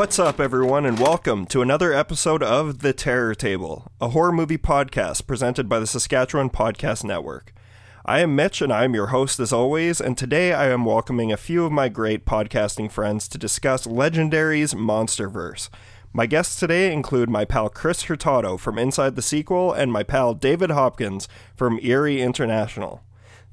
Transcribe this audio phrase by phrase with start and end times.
[0.00, 4.56] What's up, everyone, and welcome to another episode of The Terror Table, a horror movie
[4.56, 7.52] podcast presented by the Saskatchewan Podcast Network.
[8.06, 11.30] I am Mitch, and I am your host as always, and today I am welcoming
[11.30, 15.68] a few of my great podcasting friends to discuss Legendary's Monsterverse.
[16.14, 20.32] My guests today include my pal Chris Hurtado from Inside the Sequel and my pal
[20.32, 23.02] David Hopkins from Eerie International.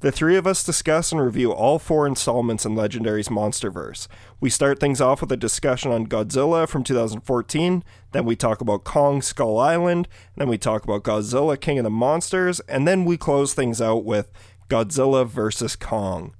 [0.00, 4.06] The three of us discuss and review all four installments in Legendary's Monsterverse.
[4.38, 7.82] We start things off with a discussion on Godzilla from 2014,
[8.12, 11.90] then we talk about Kong Skull Island, then we talk about Godzilla King of the
[11.90, 14.30] Monsters, and then we close things out with
[14.68, 15.74] Godzilla vs.
[15.74, 16.32] Kong.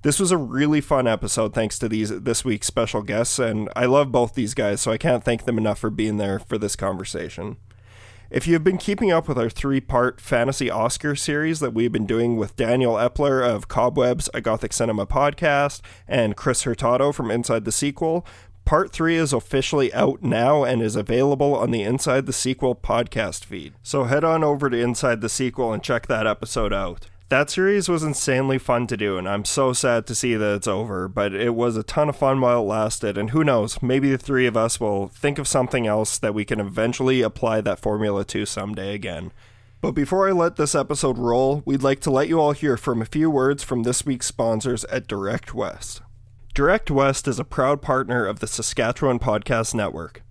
[0.00, 3.84] This was a really fun episode thanks to these this week's special guests, and I
[3.84, 6.74] love both these guys, so I can't thank them enough for being there for this
[6.74, 7.58] conversation.
[8.30, 12.06] If you've been keeping up with our three part fantasy Oscar series that we've been
[12.06, 17.64] doing with Daniel Epler of Cobwebs, a Gothic Cinema podcast, and Chris Hurtado from Inside
[17.64, 18.26] the Sequel,
[18.64, 23.44] part three is officially out now and is available on the Inside the Sequel podcast
[23.44, 23.74] feed.
[23.82, 27.08] So head on over to Inside the Sequel and check that episode out.
[27.34, 30.68] That series was insanely fun to do, and I'm so sad to see that it's
[30.68, 34.12] over, but it was a ton of fun while it lasted, and who knows, maybe
[34.12, 37.80] the three of us will think of something else that we can eventually apply that
[37.80, 39.32] formula to someday again.
[39.80, 43.02] But before I let this episode roll, we'd like to let you all hear from
[43.02, 46.02] a few words from this week's sponsors at Direct West.
[46.54, 50.22] Direct West is a proud partner of the Saskatchewan Podcast Network.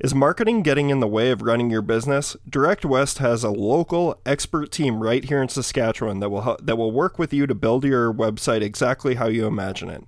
[0.00, 2.36] Is marketing getting in the way of running your business?
[2.48, 6.90] Direct West has a local expert team right here in Saskatchewan that will that will
[6.90, 10.04] work with you to build your website exactly how you imagine it.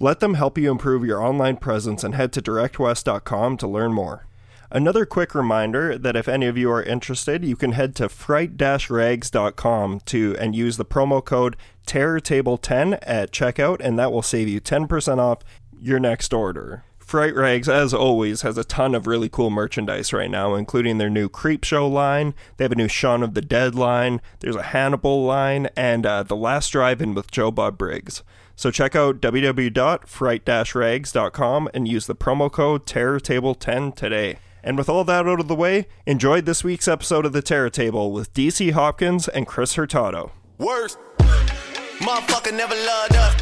[0.00, 4.26] Let them help you improve your online presence and head to directwest.com to learn more.
[4.70, 10.00] Another quick reminder that if any of you are interested, you can head to fright-rags.com
[10.00, 11.56] to and use the promo code
[11.86, 15.40] TerrorTable10 at checkout and that will save you 10% off
[15.80, 16.82] your next order.
[17.04, 21.10] Fright Rags, as always, has a ton of really cool merchandise right now, including their
[21.10, 22.32] new Creepshow line.
[22.56, 24.22] They have a new Shaun of the Dead line.
[24.40, 28.22] There's a Hannibal line, and uh, the Last Drive-In with Joe Bob Briggs.
[28.56, 34.38] So check out www.fright-rags.com and use the promo code TerrorTable10 today.
[34.62, 37.68] And with all that out of the way, enjoy this week's episode of the Terror
[37.68, 40.32] Table with DC Hopkins and Chris Hurtado.
[40.56, 40.96] Worst.
[41.18, 43.34] Motherfucker never loved us.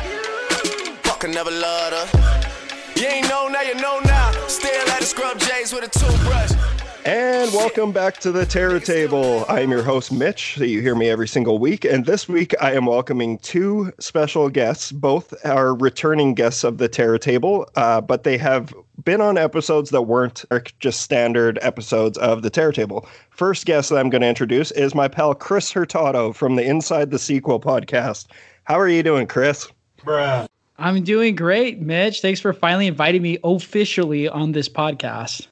[1.04, 2.41] Fucker never loved us.
[3.02, 4.30] You ain't know now, you know now.
[4.46, 6.52] Still at the scrub J's with a toothbrush.
[7.04, 9.44] And welcome back to the Terror Table.
[9.48, 10.54] I am your host, Mitch.
[10.56, 11.84] So you hear me every single week.
[11.84, 14.92] And this week, I am welcoming two special guests.
[14.92, 19.90] Both are returning guests of the Terror Table, uh, but they have been on episodes
[19.90, 20.44] that weren't
[20.78, 23.08] just standard episodes of the Terror Table.
[23.30, 27.10] First guest that I'm going to introduce is my pal Chris Hurtado from the Inside
[27.10, 28.26] the Sequel podcast.
[28.62, 29.66] How are you doing, Chris?
[29.98, 30.46] Bruh.
[30.78, 32.20] I'm doing great, Mitch.
[32.20, 35.46] Thanks for finally inviting me officially on this podcast.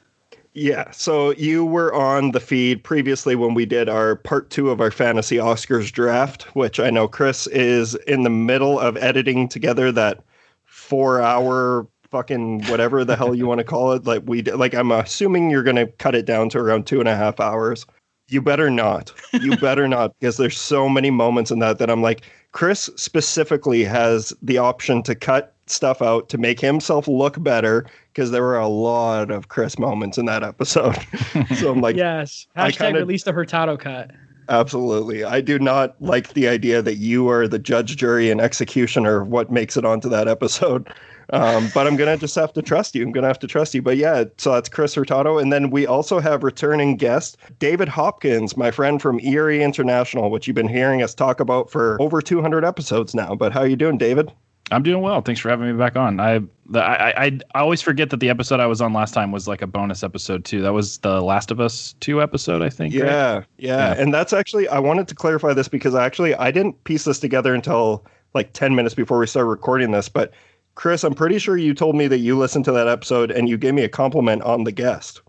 [0.53, 4.81] Yeah, so you were on the feed previously when we did our part two of
[4.81, 9.93] our fantasy Oscars draft, which I know Chris is in the middle of editing together
[9.93, 10.25] that
[10.65, 14.05] four hour fucking whatever the hell you want to call it.
[14.05, 17.15] Like we like I'm assuming you're gonna cut it down to around two and a
[17.15, 17.87] half hours.
[18.29, 19.13] You better not.
[19.33, 22.23] You better not, because there's so many moments in that that I'm like,
[22.53, 28.33] Chris specifically has the option to cut stuff out to make himself look better because
[28.33, 30.97] there were a lot of Chris moments in that episode.
[31.57, 34.11] so I'm like, yes, hashtag kinda, release the Hurtado cut.
[34.49, 35.23] Absolutely.
[35.23, 39.29] I do not like the idea that you are the judge, jury, and executioner of
[39.29, 40.93] what makes it onto that episode.
[41.33, 43.03] Um, but I'm gonna just have to trust you.
[43.03, 43.83] I'm gonna have to trust you.
[43.83, 48.57] But yeah, so that's Chris Hurtado, and then we also have returning guest David Hopkins,
[48.57, 52.65] my friend from Eerie International, which you've been hearing us talk about for over 200
[52.65, 53.35] episodes now.
[53.35, 54.33] But how are you doing, David?
[54.73, 55.21] I'm doing well.
[55.21, 56.21] Thanks for having me back on.
[56.21, 56.37] I,
[56.75, 59.63] I I I always forget that the episode I was on last time was like
[59.63, 60.63] a bonus episode too.
[60.63, 62.95] That was the Last of Us two episode, I think.
[62.95, 63.47] Yeah, right?
[63.59, 64.01] yeah, yeah.
[64.01, 67.55] And that's actually I wanted to clarify this because actually I didn't piece this together
[67.55, 68.05] until
[68.35, 70.33] like 10 minutes before we started recording this, but
[70.81, 73.59] Chris, I'm pretty sure you told me that you listened to that episode and you
[73.59, 75.21] gave me a compliment on the guest.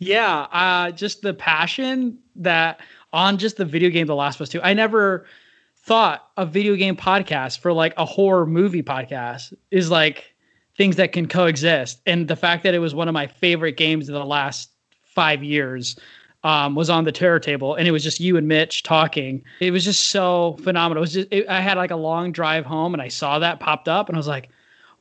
[0.00, 2.78] Yeah, uh, just the passion that
[3.10, 4.60] on just the video game The Last of Us 2.
[4.60, 5.24] I never
[5.78, 10.34] thought a video game podcast for like a horror movie podcast is like
[10.76, 12.02] things that can coexist.
[12.04, 14.68] And the fact that it was one of my favorite games of the last
[15.04, 15.98] five years
[16.44, 19.42] um, was on the terror table and it was just you and Mitch talking.
[19.58, 21.00] It was just so phenomenal.
[21.00, 23.58] It was just, it, I had like a long drive home and I saw that
[23.58, 24.50] popped up and I was like,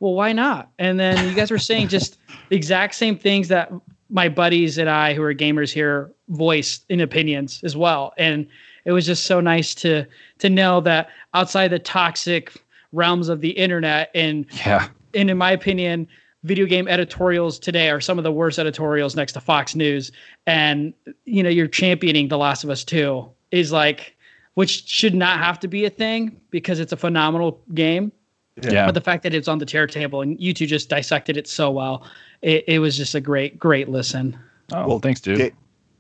[0.01, 0.71] well, why not?
[0.80, 2.18] And then you guys were saying just
[2.50, 3.71] the exact same things that
[4.09, 8.12] my buddies and I, who are gamers here, voiced in opinions as well.
[8.18, 8.48] And
[8.83, 10.06] it was just so nice to
[10.39, 15.51] to know that outside the toxic realms of the internet and yeah, and in my
[15.51, 16.07] opinion,
[16.44, 20.12] video game editorials today are some of the worst editorials next to Fox News,
[20.48, 20.95] and
[21.25, 24.18] you know you're championing The Last of Us Two is like,
[24.56, 28.12] which should not have to be a thing because it's a phenomenal game.
[28.62, 28.86] Yeah.
[28.86, 31.48] But the fact that it's on the Terror Table and you two just dissected it
[31.48, 32.06] so well,
[32.42, 34.38] it, it was just a great, great listen.
[34.74, 35.54] Oh, well, thanks, dude.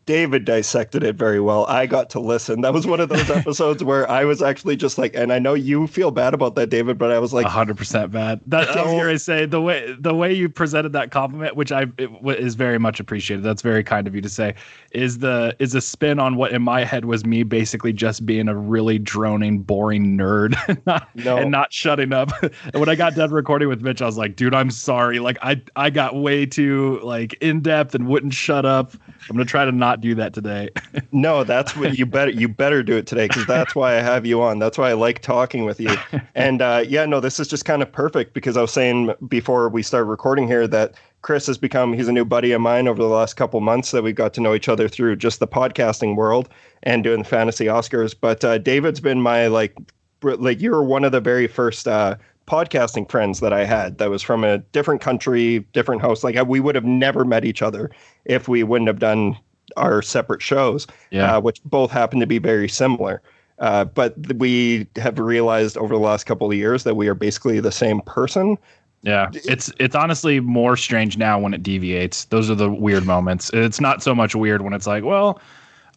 [0.05, 1.65] Da- David dissected it very well.
[1.65, 2.61] I got to listen.
[2.61, 5.55] That was one of those episodes where I was actually just like, and I know
[5.55, 8.39] you feel bad about that, David, but I was like, hundred percent bad.
[8.45, 8.99] That I was oh.
[8.99, 12.53] going to say the way the way you presented that compliment, which I it, is
[12.53, 13.43] very much appreciated.
[13.43, 14.53] That's very kind of you to say.
[14.91, 18.47] Is the is a spin on what in my head was me basically just being
[18.47, 21.37] a really droning, boring nerd, and not, No.
[21.37, 22.31] and not shutting up.
[22.43, 25.19] and when I got done recording with Mitch, I was like, dude, I'm sorry.
[25.19, 28.93] Like I I got way too like in depth and wouldn't shut up.
[29.29, 30.69] I'm gonna try to not do that today.
[31.13, 34.25] No, that's what you better you better do it today because that's why I have
[34.25, 34.59] you on.
[34.59, 35.93] That's why I like talking with you.
[36.35, 39.67] And uh, yeah, no, this is just kind of perfect because I was saying before
[39.67, 43.01] we started recording here that Chris has become he's a new buddy of mine over
[43.01, 46.15] the last couple months that we've got to know each other through just the podcasting
[46.15, 46.47] world
[46.83, 48.15] and doing the fantasy Oscars.
[48.19, 49.75] But uh, David's been my like
[50.23, 52.15] like you were one of the very first uh,
[52.47, 56.23] podcasting friends that I had that was from a different country, different host.
[56.23, 57.91] Like we would have never met each other
[58.25, 59.37] if we wouldn't have done
[59.77, 61.37] our separate shows, Yeah.
[61.37, 63.21] uh, which both happen to be very similar.
[63.59, 67.59] Uh, but we have realized over the last couple of years that we are basically
[67.59, 68.57] the same person.
[69.03, 72.25] Yeah, it's it's honestly more strange now when it deviates.
[72.25, 73.49] Those are the weird moments.
[73.53, 75.39] It's not so much weird when it's like, well,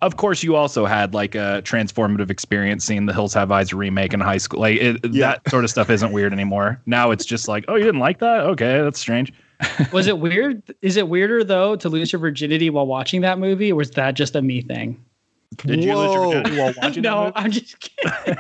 [0.03, 4.13] of course you also had like a transformative experience seeing the Hills Have Eyes remake
[4.15, 4.61] in high school.
[4.61, 5.33] Like it, Yeah.
[5.33, 6.81] that sort of stuff isn't weird anymore.
[6.87, 8.41] Now it's just like, oh, you didn't like that?
[8.41, 9.33] Okay, that's strange.
[9.93, 10.63] Was it weird?
[10.83, 14.15] Is it weirder though to lose your virginity while watching that movie, or was that
[14.15, 15.03] just a me thing?
[15.59, 17.33] Did you lose your virginity while watching that no, movie?
[17.37, 18.37] I'm just kidding.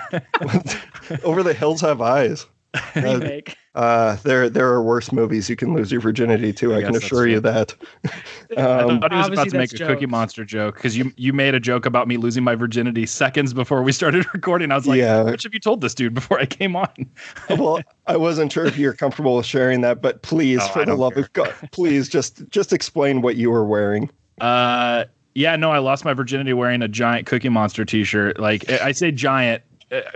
[1.25, 2.47] Over the hills have eyes.
[2.97, 3.57] Remake.
[3.75, 6.75] Uh, there, there are worse movies you can lose your virginity to.
[6.75, 7.75] I I, can guess that's assure you that.
[8.57, 10.07] I Um, thought he was about to make that's a Cookie.
[10.07, 13.83] Monster joke because you you made a joke about me losing my virginity seconds before
[13.83, 14.71] we started recording.
[14.71, 15.23] I was like, Yeah.
[15.25, 16.89] which have you told this dude before I came on?
[17.51, 20.85] well, I wasn't sure if you're comfortable with sharing that, but please, Oh, I for
[20.87, 21.23] the love care.
[21.25, 24.09] of God, please just just explain what you were wearing.
[24.41, 25.05] Uh,
[25.35, 28.39] yeah, no, I lost my virginity wearing a giant Cookie Monster T-shirt.
[28.39, 29.63] Like I I say, giant.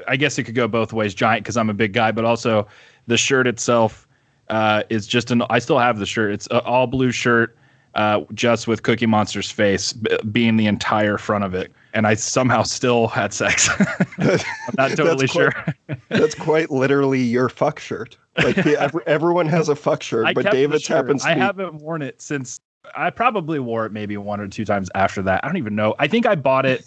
[0.06, 1.14] I guess it could go both ways.
[1.14, 2.66] Giant because I'm a big guy, but also
[3.06, 4.06] the shirt itself
[4.48, 5.42] uh, is just an.
[5.50, 6.32] I still have the shirt.
[6.32, 7.56] It's an all blue shirt,
[7.94, 12.14] uh, just with Cookie Monster's face b- being the entire front of it, and I
[12.14, 13.69] somehow still had sex.
[14.19, 14.38] I'm
[14.76, 15.50] not totally That's sure.
[15.52, 15.75] quite-
[16.08, 18.16] That's quite literally your fuck shirt.
[18.38, 20.96] Like the- ev- everyone has a fuck shirt, I but David's shirt.
[20.98, 21.40] happens to I be.
[21.40, 22.60] haven't worn it since.
[22.96, 25.44] I probably wore it maybe one or two times after that.
[25.44, 25.94] I don't even know.
[25.98, 26.86] I think I bought it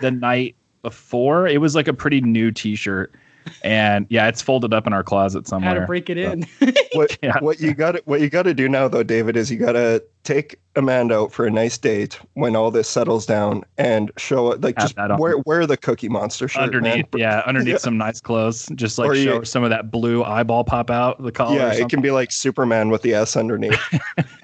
[0.00, 0.54] the night
[0.84, 1.48] before.
[1.48, 3.12] It was like a pretty new T-shirt,
[3.64, 5.80] and yeah, it's folded up in our closet Had somewhere.
[5.80, 6.46] to break it in.
[6.92, 7.38] what Yeah.
[7.40, 10.02] what you got what you got to do now though david is you got to
[10.22, 14.60] take amanda out for a nice date when all this settles down and show it
[14.62, 17.20] like Have just that wear wear the cookie monster shirt underneath, man.
[17.20, 17.78] yeah, underneath Yeah.
[17.78, 21.22] some nice clothes, just like Or you- show some of that blue eyeball pop out
[21.22, 21.56] the collar.
[21.56, 23.78] yeah or it can be like superman with the s underneath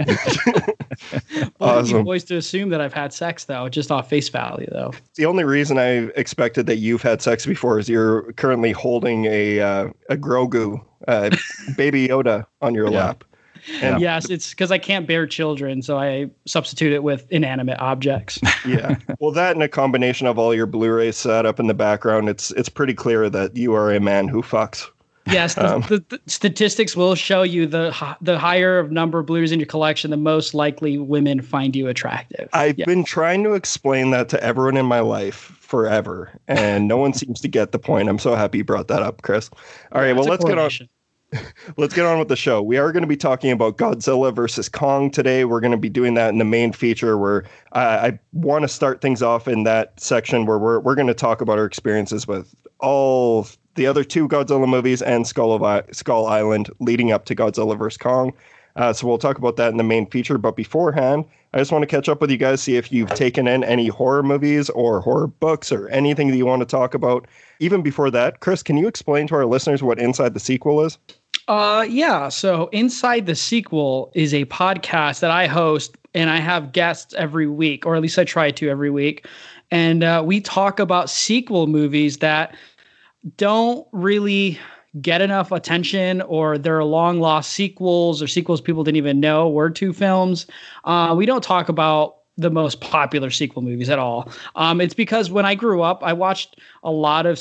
[0.07, 0.17] Well,
[1.61, 1.99] Awesome.
[1.99, 4.93] you boys to assume that I've had sex though, just off face value though.
[5.17, 9.61] the only reason i expected that you've had sex before is you're currently holding a
[9.61, 11.31] uh, a grogu uh,
[11.77, 12.99] baby yoda on your Yeah.
[13.07, 13.25] lap
[13.83, 18.39] and Yes, it's because I can't bear children, so I substitute it with inanimate objects.
[18.67, 22.29] yeah well that and a combination of all your Blu-ray set up in the background
[22.29, 24.87] it's it's pretty clear that you are a man who fucks
[25.27, 29.27] Yes, the, Um, the, the statistics will show you the the higher of number of
[29.27, 32.49] blues in your collection, the most likely women find you attractive.
[32.53, 32.87] I've Yeah.
[32.87, 37.41] been trying to explain that to everyone in my life forever, and no one seems
[37.43, 38.09] to get the point.
[38.09, 39.51] I'm so happy you brought that up, Chris.
[39.93, 40.71] All right, well let's get on.
[41.77, 42.61] Let's get on with the show.
[42.61, 45.45] We are going to be talking about Godzilla versus Kong today.
[45.45, 48.69] We're going to be doing that in the main feature, where uh, I want to
[48.69, 52.27] start things off in that section where we're we're going to talk about our experiences
[52.27, 57.35] with all the other two Godzilla movies and Skull of Skull Island leading up to
[57.35, 58.33] Godzilla vs Kong.
[58.77, 60.39] Uh, so we'll talk about that in the main feature.
[60.39, 63.49] But beforehand, I just want to catch up with you guys, see if you've taken
[63.49, 67.27] in any horror movies or horror books or anything that you want to talk about.
[67.59, 70.99] Even before that, Chris, can you explain to our listeners what Inside the Sequel is?
[71.49, 72.29] Uh, yeah.
[72.29, 77.49] So Inside the Sequel is a podcast that I host, and I have guests every
[77.49, 79.27] week, or at least I try to every week.
[79.73, 82.57] And uh, we talk about sequel movies that
[83.37, 84.59] don't really
[85.01, 89.71] get enough attention, or they're long lost sequels, or sequels people didn't even know were
[89.71, 90.47] two films.
[90.85, 94.31] Uh, we don't talk about the most popular sequel movies at all.
[94.57, 97.39] Um, it's because when I grew up, I watched a lot of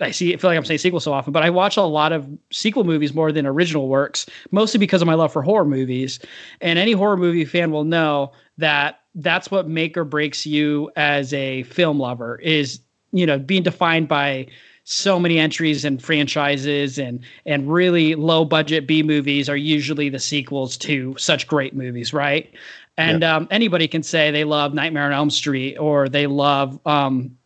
[0.00, 2.12] I see I feel like I'm saying sequel so often, but I watch a lot
[2.12, 6.18] of sequel movies more than original works, mostly because of my love for horror movies.
[6.60, 11.32] And any horror movie fan will know that that's what make or breaks you as
[11.32, 12.80] a film lover is,
[13.12, 14.48] you know, being defined by
[14.88, 20.20] so many entries and franchises and and really low budget B movies are usually the
[20.20, 22.48] sequels to such great movies, right?
[22.96, 23.36] And yeah.
[23.36, 27.36] um, anybody can say they love Nightmare on Elm Street or they love um,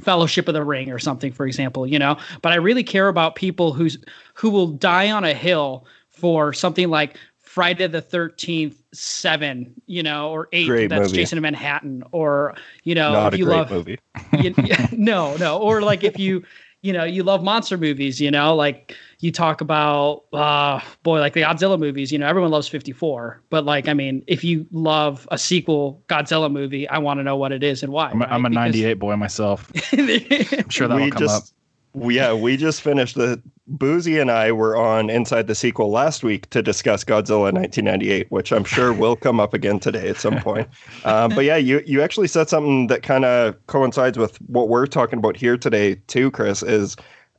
[0.00, 2.18] Fellowship of the Ring or something, for example, you know.
[2.42, 3.96] But I really care about people who's
[4.34, 10.30] who will die on a hill for something like Friday the Thirteenth Seven, you know,
[10.30, 10.66] or Eight.
[10.66, 11.18] Great that's movie.
[11.18, 14.00] Jason in Manhattan, or you know, Not if you love movie.
[14.40, 14.54] you,
[14.92, 16.42] no, no, or like if you
[16.82, 21.34] you know you love monster movies, you know, like you talk about uh boy like
[21.34, 25.28] the Godzilla movies, you know, everyone loves 54, but like I mean, if you love
[25.30, 28.10] a sequel Godzilla movie, I want to know what it is and why.
[28.10, 28.32] I'm, right?
[28.32, 29.70] I'm a 98 boy myself.
[29.92, 31.59] I'm sure that'll we come just, up.
[31.94, 36.50] Yeah, we just finished the Boozy and I were on Inside the Sequel last week
[36.50, 40.68] to discuss Godzilla 1998, which I'm sure will come up again today at some point.
[41.04, 44.86] Um, but yeah, you you actually said something that kind of coincides with what we're
[44.86, 46.62] talking about here today too, Chris.
[46.62, 46.94] Is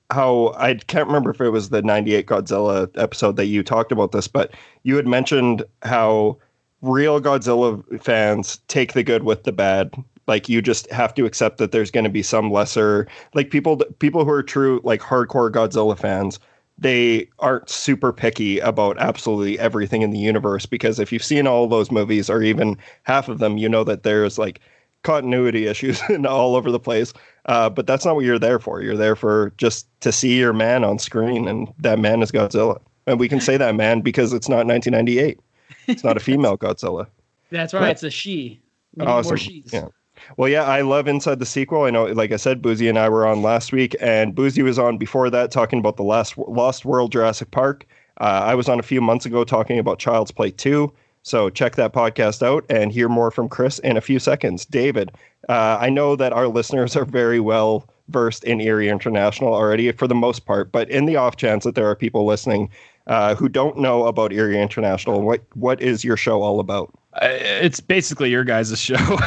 [0.09, 4.13] how I can't remember if it was the 98 Godzilla episode that you talked about
[4.13, 6.37] this, but you had mentioned how
[6.81, 9.93] real Godzilla fans take the good with the bad.
[10.27, 13.77] Like you just have to accept that there's going to be some lesser like people
[13.99, 16.39] people who are true like hardcore Godzilla fans
[16.81, 21.67] they aren't super picky about absolutely everything in the universe because if you've seen all
[21.67, 24.59] those movies or even half of them, you know that there's like
[25.03, 27.13] continuity issues and all over the place.
[27.45, 28.81] Uh, but that's not what you're there for.
[28.81, 32.79] You're there for just to see your man on screen, and that man is Godzilla.
[33.07, 35.39] And we can say that man because it's not 1998.
[35.87, 37.07] It's not a female Godzilla.
[37.51, 37.89] That's right.
[37.89, 38.59] It's a she.
[38.95, 39.31] We awesome.
[39.31, 39.71] More she's.
[39.71, 39.87] Yeah.
[40.37, 41.83] Well, yeah, I love Inside the Sequel.
[41.83, 44.79] I know, like I said, Boozy and I were on last week, and Boozy was
[44.79, 47.85] on before that talking about the last Lost World Jurassic Park.
[48.19, 50.91] Uh, I was on a few months ago talking about Child's Play 2.
[51.23, 54.65] So check that podcast out and hear more from Chris in a few seconds.
[54.65, 55.11] David,
[55.49, 60.07] uh, I know that our listeners are very well versed in Eerie International already for
[60.07, 62.69] the most part, but in the off chance that there are people listening
[63.07, 66.93] uh, who don't know about Eerie International, what what is your show all about?
[67.21, 69.17] It's basically your guys' show.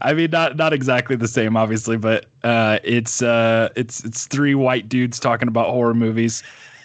[0.00, 4.54] I mean, not not exactly the same, obviously, but uh, it's uh, it's it's three
[4.54, 6.42] white dudes talking about horror movies.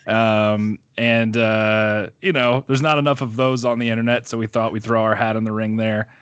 [0.07, 4.47] Um, and uh, you know, there's not enough of those on the internet, so we
[4.47, 6.13] thought we'd throw our hat in the ring there.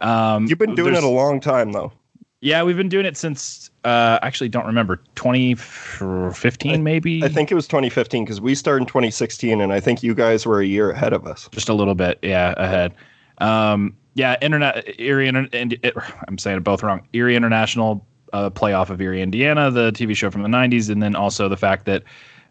[0.00, 1.92] Um, You've been doing it a long time, though.
[2.40, 7.24] Yeah, we've been doing it since uh, actually don't remember 2015 maybe.
[7.24, 10.44] I think it was 2015 because we started in 2016, and I think you guys
[10.44, 11.48] were a year ahead of us.
[11.52, 12.92] Just a little bit, yeah, ahead.
[13.38, 15.94] Um, yeah, internet and it,
[16.28, 17.06] I'm saying it both wrong.
[17.12, 21.16] Eerie International, uh, playoff of Eerie, Indiana, the TV show from the 90s, and then
[21.16, 22.04] also the fact that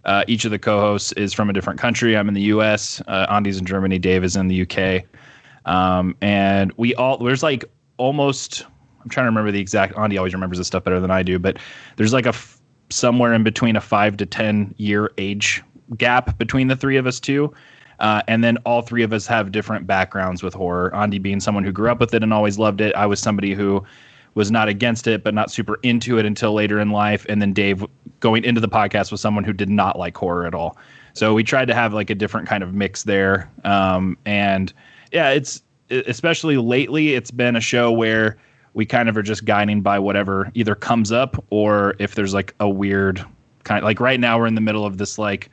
[0.05, 2.17] uh, each of the co-hosts is from a different country.
[2.17, 3.01] I'm in the U.S.
[3.07, 3.97] Uh, Andy's in Germany.
[3.99, 5.05] Dave is in the U.K.
[5.65, 7.65] Um, and we all there's like
[7.97, 8.65] almost.
[9.01, 9.97] I'm trying to remember the exact.
[9.97, 11.57] Andy always remembers this stuff better than I do, but
[11.97, 12.59] there's like a f-
[12.89, 15.63] somewhere in between a five to ten year age
[15.97, 17.53] gap between the three of us too.
[18.03, 20.93] Uh, and then all three of us have different backgrounds with horror.
[20.93, 22.93] Andy being someone who grew up with it and always loved it.
[22.95, 23.81] I was somebody who
[24.35, 27.25] was not against it, but not super into it until later in life.
[27.29, 27.85] And then Dave
[28.19, 30.77] going into the podcast was someone who did not like horror at all.
[31.13, 33.49] So we tried to have like a different kind of mix there.
[33.63, 34.73] Um, and
[35.13, 38.37] yeah, it's especially lately, it's been a show where
[38.73, 42.53] we kind of are just guiding by whatever either comes up or if there's like
[42.59, 43.25] a weird
[43.63, 45.49] kind of like right now we're in the middle of this like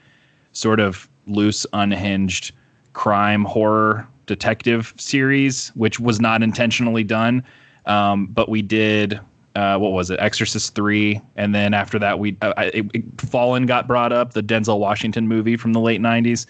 [0.52, 2.52] sort of loose, unhinged
[2.92, 7.44] crime horror detective series, which was not intentionally done.
[7.86, 9.20] Um, but we did
[9.56, 13.66] uh, what was it, Exorcist three, and then after that we uh, it, it, Fallen
[13.66, 16.46] got brought up, the Denzel Washington movie from the late '90s.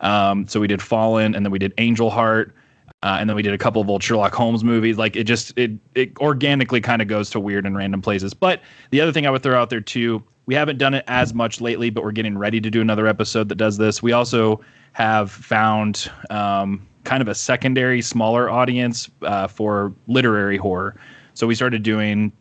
[0.00, 2.54] Um, so we did Fallen, and then we did Angel Heart,
[3.02, 4.98] uh, and then we did a couple of old Sherlock Holmes movies.
[4.98, 8.34] Like it just it it organically kind of goes to weird and random places.
[8.34, 8.60] But
[8.90, 11.60] the other thing I would throw out there too, we haven't done it as much
[11.60, 14.02] lately, but we're getting ready to do another episode that does this.
[14.02, 14.60] We also
[14.92, 20.96] have found um, kind of a secondary, smaller audience uh, for literary horror.
[21.34, 22.32] So we started doing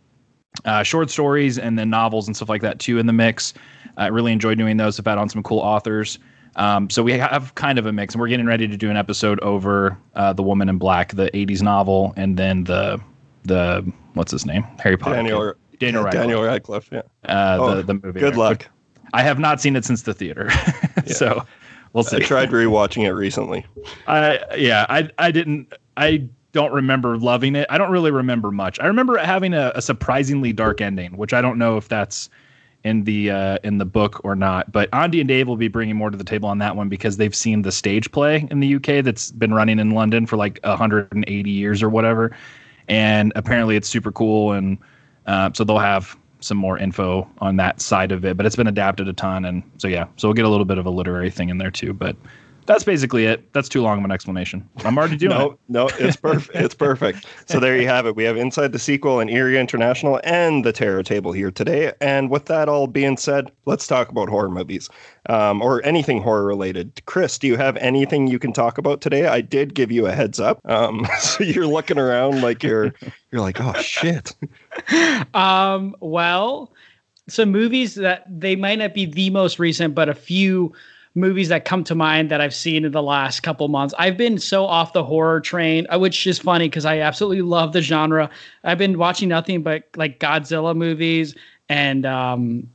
[0.65, 3.53] uh, short stories and then novels and stuff like that too in the mix.
[3.97, 4.99] I really enjoyed doing those.
[4.99, 6.19] I've had on some cool authors.
[6.57, 8.97] Um, so we have kind of a mix, and we're getting ready to do an
[8.97, 12.99] episode over uh, the Woman in Black, the '80s novel, and then the
[13.43, 15.15] the what's his name, Harry Potter.
[15.15, 16.21] Daniel, Daniel Radcliffe.
[16.21, 16.89] Daniel Radcliffe.
[16.91, 17.01] Yeah.
[17.25, 18.19] Uh, oh, the the movie.
[18.19, 18.39] Good there.
[18.39, 18.67] luck.
[19.13, 20.49] I have not seen it since the theater,
[21.05, 21.45] so
[21.91, 22.17] we'll see.
[22.17, 23.65] I tried rewatching it recently.
[24.07, 27.65] I yeah, I I didn't I don't remember loving it.
[27.69, 28.79] I don't really remember much.
[28.79, 32.29] I remember having a, a, surprisingly dark ending, which I don't know if that's
[32.83, 34.71] in the uh, in the book or not.
[34.71, 37.17] But Andy and Dave will be bringing more to the table on that one because
[37.17, 40.59] they've seen the stage play in the UK that's been running in London for like
[40.63, 42.35] 180 years or whatever,
[42.87, 44.51] and apparently it's super cool.
[44.53, 44.77] And
[45.27, 48.35] uh, so they'll have some more info on that side of it.
[48.35, 50.77] But it's been adapted a ton, and so yeah, so we'll get a little bit
[50.77, 51.93] of a literary thing in there too.
[51.93, 52.15] But
[52.65, 53.51] that's basically it.
[53.53, 54.67] That's too long of an explanation.
[54.85, 55.59] I'm already doing no, it.
[55.67, 56.55] No, no, it's perfect.
[56.55, 57.25] it's perfect.
[57.45, 58.15] So there you have it.
[58.15, 61.93] We have Inside the Sequel and Eerie International and the Terror Table here today.
[62.01, 64.89] And with that all being said, let's talk about horror movies
[65.29, 67.01] um, or anything horror related.
[67.05, 69.27] Chris, do you have anything you can talk about today?
[69.27, 70.59] I did give you a heads up.
[70.65, 72.93] Um, so you're looking around like you're
[73.31, 74.33] you're like, oh shit.
[75.33, 76.73] Um, well,
[77.27, 80.73] some movies that they might not be the most recent, but a few
[81.15, 83.93] movies that come to mind that I've seen in the last couple months.
[83.97, 87.73] I've been so off the horror train, uh, which is funny because I absolutely love
[87.73, 88.29] the genre.
[88.63, 91.35] I've been watching nothing but like Godzilla movies
[91.67, 92.69] and um,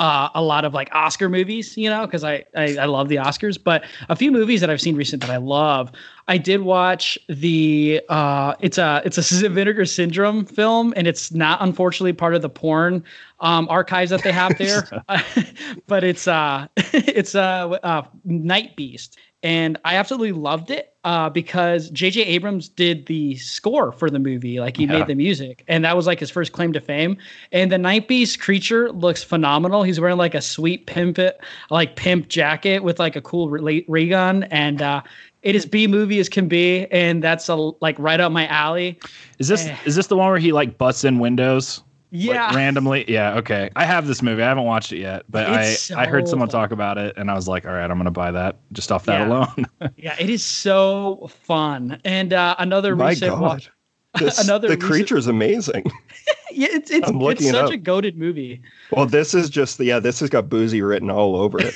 [0.00, 3.16] uh, a lot of like Oscar movies, you know, because I, I, I love the
[3.16, 3.62] Oscars.
[3.62, 5.92] But a few movies that I've seen recent that I love.
[6.28, 11.60] I did watch the uh, it's a it's a Vinegar Syndrome film, and it's not
[11.62, 13.02] unfortunately part of the porn
[13.40, 14.86] um, archives that they have there,
[15.86, 21.30] but it's uh it's a uh, uh, Night Beast, and I absolutely loved it uh,
[21.30, 22.22] because J.J.
[22.24, 24.98] Abrams did the score for the movie, like he yeah.
[24.98, 27.16] made the music, and that was like his first claim to fame.
[27.52, 29.84] And the Night Beast creature looks phenomenal.
[29.84, 33.84] He's wearing like a sweet pimp, it, like pimp jacket with like a cool ray,
[33.88, 35.02] ray gun, and uh,
[35.42, 38.98] it is B movie as can be, and that's a like right up my alley.
[39.38, 39.76] Is this eh.
[39.84, 41.82] is this the one where he like busts in windows?
[42.10, 42.46] Yeah.
[42.46, 43.04] Like, randomly.
[43.08, 43.36] Yeah.
[43.36, 43.70] Okay.
[43.76, 44.42] I have this movie.
[44.42, 47.30] I haven't watched it yet, but I, so I heard someone talk about it and
[47.30, 49.28] I was like, all right, I'm going to buy that just off that yeah.
[49.28, 49.66] alone.
[49.96, 50.16] yeah.
[50.18, 52.00] It is so fun.
[52.04, 53.42] And uh, another My recent God.
[53.42, 53.70] Watch,
[54.18, 55.84] this, another the recent, creature's amazing.
[56.50, 56.68] yeah.
[56.70, 58.62] It's, it's, it's such it a goaded movie.
[58.90, 61.74] Well, this is just, yeah, this has got boozy written all over it.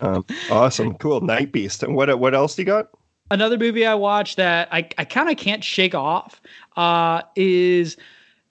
[0.00, 0.94] Um, awesome.
[0.98, 1.20] Cool.
[1.20, 1.82] Night Beast.
[1.82, 2.88] And what, what else do you got?
[3.30, 6.40] Another movie I watched that I, I kind of can't shake off
[6.76, 7.96] uh, is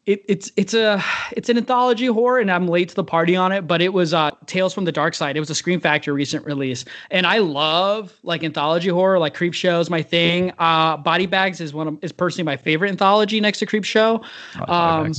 [0.08, 3.52] it, it's it's a it's an anthology horror, and I'm late to the party on
[3.52, 3.68] it.
[3.68, 5.38] But it was uh, Tales from the Dark Side.
[5.38, 9.54] It was a Scream Factory recent release, and I love like anthology horror, like Creep
[9.54, 10.52] Show is my thing.
[10.58, 14.24] Uh, Body Bags is one of is personally my favorite anthology next to Creep Show.
[14.68, 15.14] Oh, um,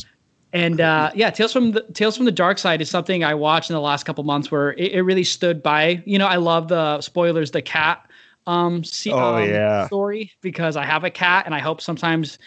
[0.53, 3.71] and uh, yeah, Tales from the Tales from the Dark Side is something I watched
[3.71, 6.03] in the last couple months where it, it really stood by.
[6.05, 8.07] You know, I love the spoilers, the cat
[8.47, 9.87] um, see, oh, um, yeah.
[9.87, 12.38] story because I have a cat, and I hope sometimes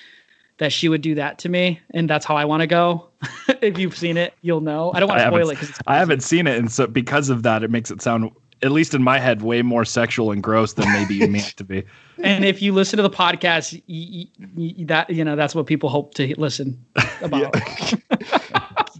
[0.58, 3.10] that she would do that to me, and that's how I want to go.
[3.62, 4.91] if you've seen it, you'll know.
[4.94, 7.44] I don't want to spoil it because I haven't seen it, and so because of
[7.44, 8.32] that, it makes it sound,
[8.65, 11.54] at least in my head, way more sexual and gross than maybe you mean it
[11.58, 11.84] to be.
[12.23, 15.65] And if you listen to the podcast, y- y- y- that you know that's what
[15.65, 16.84] people hope to listen
[17.21, 17.54] about.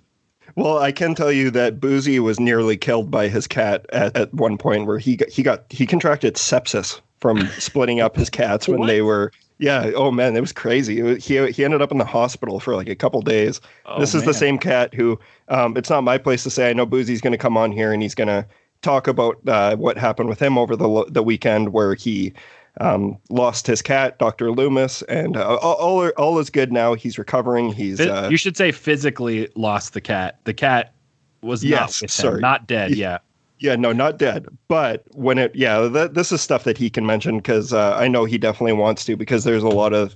[0.58, 4.34] Well, I can tell you that Boozy was nearly killed by his cat at, at
[4.34, 8.66] one point where he got, he got he contracted sepsis from splitting up his cats
[8.66, 9.92] when they were yeah.
[9.96, 11.00] Oh man, it was crazy.
[11.00, 13.60] It was, he he ended up in the hospital for like a couple days.
[13.86, 14.28] Oh, this is man.
[14.28, 15.20] the same cat who.
[15.50, 16.70] Um, it's not my place to say.
[16.70, 18.46] I know Boozy's going to come on here and he's going to
[18.82, 22.34] talk about uh, what happened with him over the the weekend where he
[22.82, 26.94] um, lost his cat, Doctor Loomis, and uh, all, all all is good now.
[26.94, 27.72] He's recovering.
[27.72, 30.40] He's uh, you should say physically lost the cat.
[30.44, 30.94] The cat
[31.42, 32.42] was yes, not sorry.
[32.42, 32.96] not dead.
[32.96, 33.20] Yeah.
[33.58, 34.48] Yeah, no, not dead.
[34.68, 38.10] But when it, yeah, th- this is stuff that he can mention because uh, I
[38.10, 40.14] know he definitely wants to because there's a lot of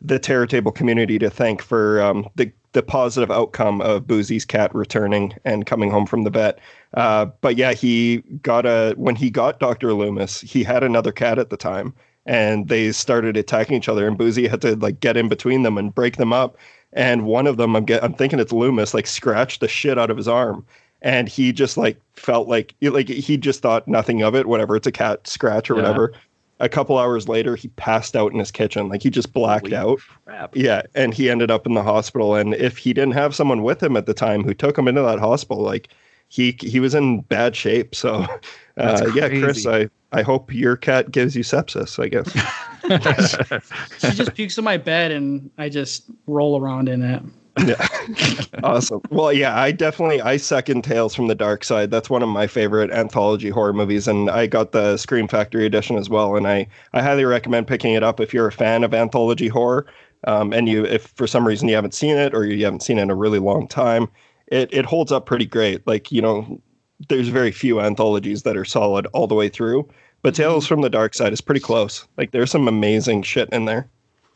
[0.00, 4.74] the Terror Table community to thank for um, the the positive outcome of Boozy's cat
[4.74, 6.58] returning and coming home from the vet.
[6.94, 11.38] Uh, but yeah, he got a when he got Doctor Loomis, he had another cat
[11.38, 11.94] at the time,
[12.26, 15.78] and they started attacking each other, and Boozy had to like get in between them
[15.78, 16.56] and break them up.
[16.94, 20.10] And one of them, I'm get, I'm thinking it's Loomis, like scratched the shit out
[20.10, 20.64] of his arm
[21.02, 24.86] and he just like felt like like he just thought nothing of it whatever it's
[24.86, 25.82] a cat scratch or yeah.
[25.82, 26.12] whatever
[26.60, 28.88] a couple hours later he passed out in his kitchen.
[28.88, 30.00] Like he just blacked Holy out.
[30.24, 30.56] crap.
[30.56, 32.34] yeah and he ended up in the hospital.
[32.34, 35.02] And if he didn't have someone with him at the time who took him into
[35.02, 35.88] that hospital like
[36.28, 37.94] he he was in bad shape.
[37.94, 38.26] So
[38.76, 42.28] uh, yeah chris i i hope your cat gives you sepsis i guess.
[43.98, 47.22] She just pukes in my bed and i just roll around in it
[47.66, 47.88] yeah.
[48.62, 49.00] awesome.
[49.10, 51.90] Well, yeah, I definitely I second Tales from the Dark Side.
[51.90, 55.96] That's one of my favorite anthology horror movies, and I got the Scream Factory edition
[55.96, 56.36] as well.
[56.36, 59.86] And I I highly recommend picking it up if you're a fan of anthology horror.
[60.26, 62.98] Um, and you, if for some reason you haven't seen it or you haven't seen
[62.98, 64.08] it in a really long time,
[64.48, 65.86] it it holds up pretty great.
[65.86, 66.60] Like you know,
[67.08, 69.88] there's very few anthologies that are solid all the way through.
[70.22, 72.06] But Tales from the Dark Side is pretty close.
[72.16, 73.88] Like there's some amazing shit in there.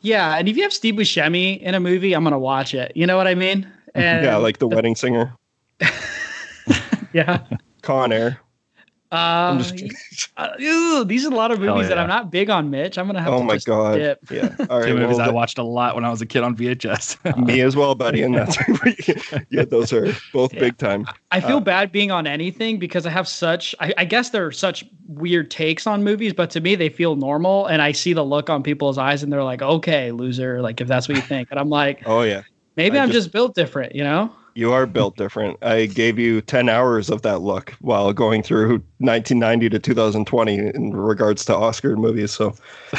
[0.03, 2.91] Yeah, and if you have Steve Buscemi in a movie, I'm gonna watch it.
[2.95, 3.67] You know what I mean?
[3.95, 5.35] And yeah, like the wedding singer.
[7.13, 7.45] Yeah.
[7.83, 8.39] Con Air.
[9.23, 11.99] Uh, just uh, ew, these are a lot of Hell movies that.
[11.99, 12.97] I'm not big on, Mitch.
[12.97, 13.95] I'm gonna have Oh to my just god.
[13.97, 14.19] dip.
[14.31, 14.55] Yeah.
[14.71, 14.87] All right.
[14.87, 17.37] Two movies well, I watched a lot when I was a kid on VHS.
[17.45, 18.23] me as well, buddy.
[18.23, 18.57] And that's
[19.51, 20.59] yeah, those are both Yeah.
[20.61, 21.05] big time.
[21.31, 23.75] I feel Uh, bad being on anything because I have such.
[23.79, 27.15] I, I guess there are such weird takes on movies, but to me they feel
[27.15, 30.81] normal, and I see the look on people's eyes, and they're like, "Okay, loser," like
[30.81, 32.41] if that's what you think, and I'm like, Oh yeah.
[32.77, 34.31] maybe I I'm just- just built different, you know?
[34.55, 35.57] You are built different.
[35.63, 40.95] I gave you 10 hours of that look while going through 1990 to 2020 in
[40.95, 42.31] regards to Oscar movies.
[42.31, 42.55] So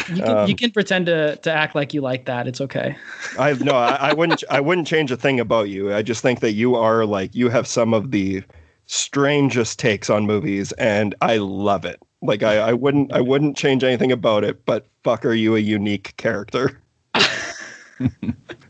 [0.08, 2.48] You can, Um, you can pretend to to act like you like that.
[2.48, 2.96] It's okay.
[3.38, 5.94] I no, I, I wouldn't I wouldn't change a thing about you.
[5.94, 8.42] I just think that you are like you have some of the
[8.86, 12.00] strangest takes on movies and I love it.
[12.20, 15.60] Like I, I wouldn't I wouldn't change anything about it, but fuck are you a
[15.60, 16.80] unique character.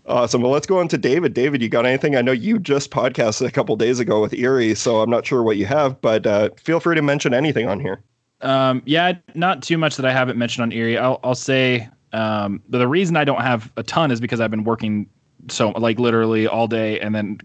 [0.06, 0.42] Awesome.
[0.42, 1.32] Well, let's go on to David.
[1.32, 2.14] David, you got anything?
[2.14, 5.42] I know you just podcasted a couple days ago with Eerie, so I'm not sure
[5.42, 8.02] what you have, but uh, feel free to mention anything on here.
[8.42, 10.98] Um, yeah, not too much that I haven't mentioned on Eerie.
[10.98, 14.64] I'll, I'll say um, the reason I don't have a ton is because I've been
[14.64, 15.08] working
[15.48, 17.38] so like literally all day and then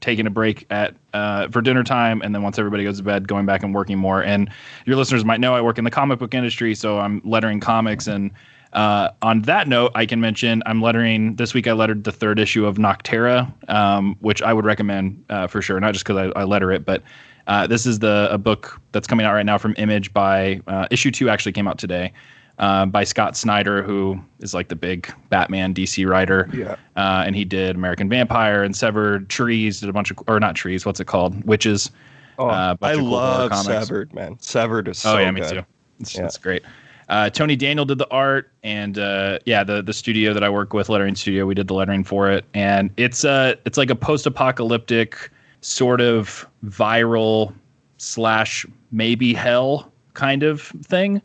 [0.00, 3.26] taking a break at uh, for dinner time and then once everybody goes to bed
[3.26, 4.50] going back and working more and
[4.84, 8.06] your listeners might know I work in the comic book industry so I'm lettering comics
[8.06, 8.30] and
[8.76, 12.38] uh, on that note I can mention I'm lettering this week I lettered the third
[12.38, 16.40] issue of Nocterra um, which I would recommend uh, for sure not just because I,
[16.40, 17.02] I letter it but
[17.48, 20.86] uh, this is the a book that's coming out right now from Image by uh,
[20.90, 22.12] issue two actually came out today
[22.58, 26.48] uh, by Scott Snyder, who is like the big Batman DC writer.
[26.52, 26.76] Yeah.
[26.96, 30.54] Uh, and he did American Vampire and Severed Trees, did a bunch of, or not
[30.54, 31.34] trees, what's it called?
[31.44, 31.90] Wytches.
[32.38, 33.54] Oh, Uh, I of cool love.
[33.64, 34.36] Severed, man.
[34.40, 35.50] Severed is so oh, yeah, me good.
[35.50, 35.64] too.
[36.00, 36.24] It's, Yeah.
[36.24, 36.62] it's great.
[37.08, 40.72] Uh, Tony Daniel did the art, and uh, yeah, the the studio that I work
[40.72, 43.94] with, lettering studio, we did the lettering for it, and it's uh it's like a
[43.94, 47.52] post apocalyptic sort of viral
[47.98, 51.22] slash maybe hell kind of thing.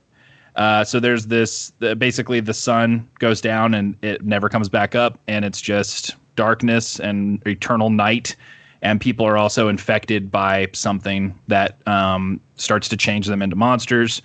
[0.56, 4.96] Uh, so there's this the, basically the sun goes down and it never comes back
[4.96, 8.36] up, and it's just darkness and eternal night.
[8.84, 14.22] And people are also infected by something that um, starts to change them into monsters.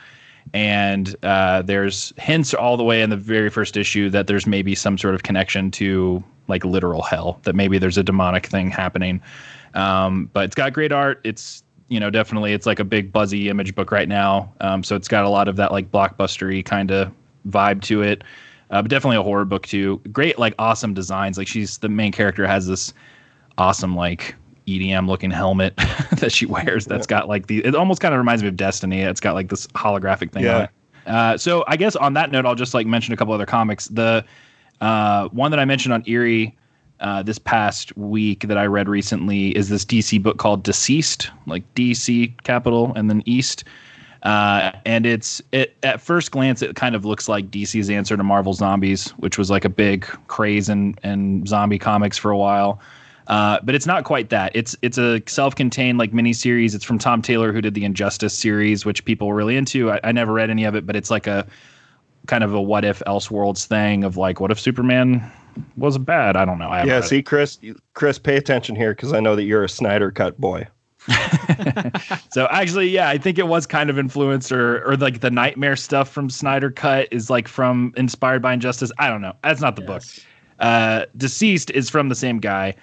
[0.55, 4.75] And uh, there's hints all the way in the very first issue that there's maybe
[4.75, 9.21] some sort of connection to like literal hell, that maybe there's a demonic thing happening.
[9.75, 11.21] Um, but it's got great art.
[11.25, 14.53] It's you know definitely it's like a big buzzy image book right now.
[14.61, 17.13] Um, so it's got a lot of that like blockbustery kind of
[17.49, 18.25] vibe to it.
[18.71, 20.01] Uh, but definitely a horror book too.
[20.13, 21.39] Great like awesome designs.
[21.39, 22.93] Like she's the main character has this
[23.59, 24.35] awesome like
[24.67, 25.77] EDM looking helmet
[26.19, 26.85] that she wears.
[26.87, 27.65] That's got like the.
[27.65, 29.03] It almost kind of reminds me of Destiny.
[29.03, 30.57] It's got like this holographic thing Yeah.
[30.57, 30.71] on it.
[31.07, 33.87] Uh, so I guess on that note, I'll just like mention a couple other comics.
[33.89, 34.25] The
[34.81, 36.57] uh, one that I mentioned on Eerie
[36.99, 41.63] uh, this past week that I read recently is this DC book called DCeased, like
[41.75, 43.65] DC capital and then East.
[44.23, 48.25] Uh, and it's it at first glance it kind of looks like DC's answer to
[48.25, 52.81] Marvel Zombies, which was like a big craze in, in zombie comics for a while.
[53.29, 54.53] Uh, but it's not quite that.
[54.55, 56.75] It's it's a self-contained like miniseries.
[56.75, 59.91] It's from Tom Taylor, who did the Injustice series, which people were really into.
[59.91, 61.47] I, I never read any of it, but it's like a
[62.27, 65.31] kind of a what if Elseworlds thing of like, what if Superman
[65.77, 66.37] was bad?
[66.37, 66.69] I don't know.
[66.69, 67.59] I Yeah, see, Chris,
[67.95, 70.67] Chris, pay attention here because I know that you're a Snyder cut boy.
[72.31, 75.77] So actually, yeah, I think it was kind of influenced or or like the nightmare
[75.77, 78.93] stuff from Snyder Cut is like from inspired by Injustice.
[78.99, 79.35] I don't know.
[79.43, 80.03] That's not the book.
[80.59, 82.75] Uh, DCeased is from the same guy,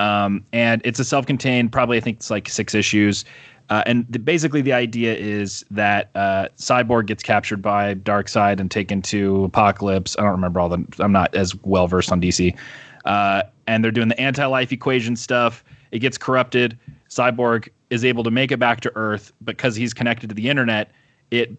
[0.00, 1.70] um, and it's a self-contained.
[1.70, 3.24] Probably I think it's like six issues.
[3.68, 8.70] Uh, and the, basically, the idea is that uh, Cyborg gets captured by Darkseid and
[8.70, 10.18] taken to Apokolips.
[10.18, 10.84] I don't remember all the.
[10.98, 12.56] I'm not as well versed on DC.
[13.04, 15.62] Uh, and they're doing the anti-life equation stuff.
[15.92, 16.78] It gets corrupted.
[17.10, 20.90] Cyborg is able to make it back to Earth because he's connected to the internet.
[21.30, 21.56] It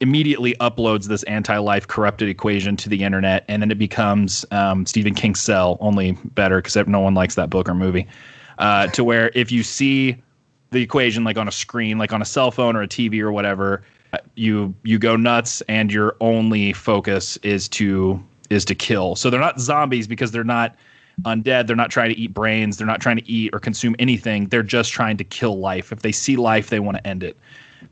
[0.00, 5.14] immediately uploads this anti-life corrupted equation to the internet, and then it becomes um, Stephen
[5.14, 8.06] King's Cell, only better because no one likes that book or movie.
[8.58, 10.16] Uh, to where if you see
[10.70, 13.32] the equation like on a screen, like on a cell phone or a TV or
[13.32, 19.16] whatever, uh, you you go nuts, and your only focus is to is to kill.
[19.16, 20.76] So they're not zombies because they're not
[21.22, 21.66] undead.
[21.66, 22.76] They're not trying to eat brains.
[22.76, 24.46] They're not trying to eat or consume anything.
[24.48, 25.92] They're just trying to kill life.
[25.92, 27.36] If they see life, they want to end it.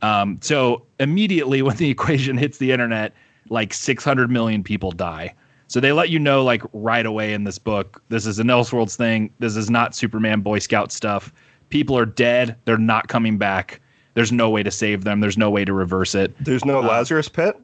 [0.01, 3.13] Um, so immediately when the equation hits the internet,
[3.49, 5.35] like 600 million people die.
[5.69, 8.97] So they let you know like right away in this book, this is an Elseworlds
[8.97, 9.33] thing.
[9.39, 11.33] This is not Superman Boy Scout stuff.
[11.71, 12.57] People are dead.
[12.67, 13.81] They're not coming back.
[14.15, 15.21] There's no way to save them.
[15.21, 16.35] There's no way to reverse it.
[16.45, 17.57] There's no Lazarus pit.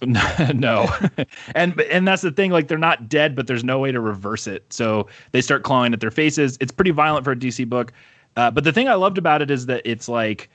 [0.54, 0.88] no
[1.54, 4.48] and and that's the thing like they're not dead but there's no way to reverse
[4.48, 7.92] it so they start clawing at their faces it's pretty violent for a dc book
[8.36, 10.48] Uh, but the thing I loved about it is that it's like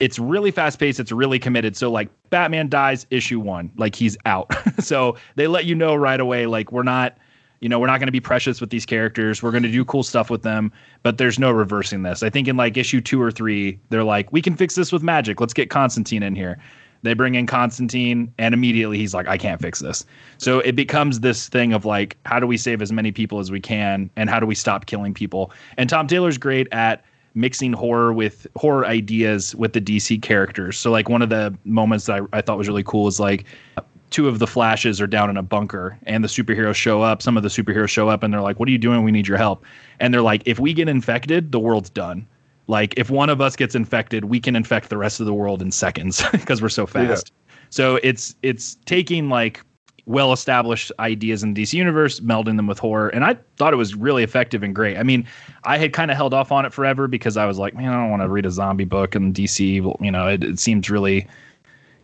[0.00, 1.00] it's really fast paced.
[1.00, 1.76] It's really committed.
[1.76, 4.52] So like Batman dies issue one, like he's out.
[4.78, 7.18] so they let you know right away, like we're not,
[7.60, 9.42] you know, we're not going to be precious with these characters.
[9.42, 12.22] We're going to do cool stuff with them, but there's no reversing this.
[12.22, 15.02] I think in like issue two or three, they're like, we can fix this with
[15.02, 15.40] magic.
[15.40, 16.58] Let's get Constantine in here.
[17.02, 20.04] They bring in Constantine, and immediately he's like, I can't fix this.
[20.38, 23.52] So it becomes this thing of like, how do we save as many people as
[23.52, 25.52] we can, and how do we stop killing people?
[25.76, 27.04] And Tom Taylor's great at
[27.38, 30.76] mixing horror with horror ideas with the DC characters.
[30.76, 33.44] So like one of the moments that I, I thought was really cool is like
[34.10, 37.22] two of the flashes are down in a bunker and the superheroes show up.
[37.22, 39.04] Some of the superheroes show up and they're like, What are you doing?
[39.04, 39.64] We need your help.
[40.00, 42.26] And they're like, if we get infected, the world's done.
[42.66, 45.62] Like if one of us gets infected, we can infect the rest of the world
[45.62, 47.32] in seconds because we're so fast.
[47.32, 47.54] Yeah.
[47.70, 49.62] So it's it's taking like
[50.08, 53.10] well established ideas in the DC universe, melding them with horror.
[53.10, 54.96] And I thought it was really effective and great.
[54.96, 55.26] I mean,
[55.64, 57.92] I had kind of held off on it forever because I was like, man, I
[57.92, 59.74] don't want to read a zombie book in DC.
[60.00, 61.28] You know, it, it seems really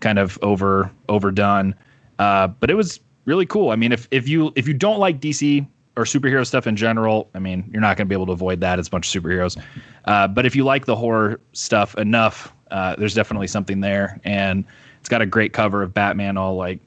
[0.00, 1.74] kind of over overdone.
[2.18, 3.70] Uh, but it was really cool.
[3.70, 7.30] I mean, if if you if you don't like DC or superhero stuff in general,
[7.34, 8.78] I mean, you're not going to be able to avoid that.
[8.78, 9.60] It's a bunch of superheroes.
[10.04, 14.20] Uh, but if you like the horror stuff enough, uh, there's definitely something there.
[14.24, 14.64] And
[15.00, 16.80] it's got a great cover of Batman all like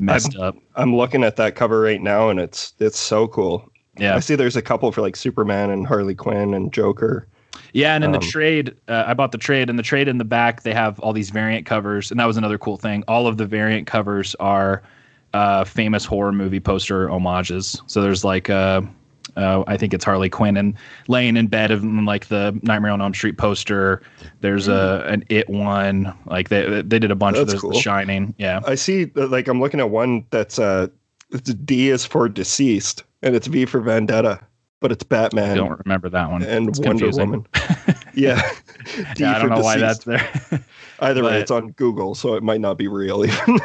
[0.00, 0.56] messed I'm, up.
[0.76, 3.70] I'm looking at that cover right now, and it's it's so cool.
[3.98, 7.26] Yeah, I see there's a couple for like Superman and Harley Quinn and Joker.
[7.72, 10.18] Yeah, and in um, the trade, uh, I bought the trade, and the trade in
[10.18, 13.04] the back they have all these variant covers, and that was another cool thing.
[13.06, 14.82] All of the variant covers are
[15.34, 17.80] uh, famous horror movie poster homages.
[17.86, 18.82] So there's like uh,
[19.40, 20.74] uh, I think it's Harley Quinn and
[21.08, 24.02] laying in bed in like the Nightmare on Elm Street poster.
[24.40, 26.14] There's a an It one.
[26.26, 27.60] Like they they did a bunch that's of those.
[27.60, 27.70] Cool.
[27.72, 28.34] The Shining.
[28.38, 29.06] Yeah, I see.
[29.14, 30.88] Like I'm looking at one that's uh,
[31.30, 34.40] it's D is for deceased and it's V for Vendetta,
[34.80, 35.50] but it's Batman.
[35.50, 36.42] I don't remember that one.
[36.42, 37.30] And it's Wonder confusing.
[37.30, 37.46] Woman.
[38.14, 38.40] yeah.
[39.14, 39.64] D yeah, I don't know deceased.
[39.64, 40.64] why that's there.
[41.00, 43.58] Either but, way, it's on Google, so it might not be real even.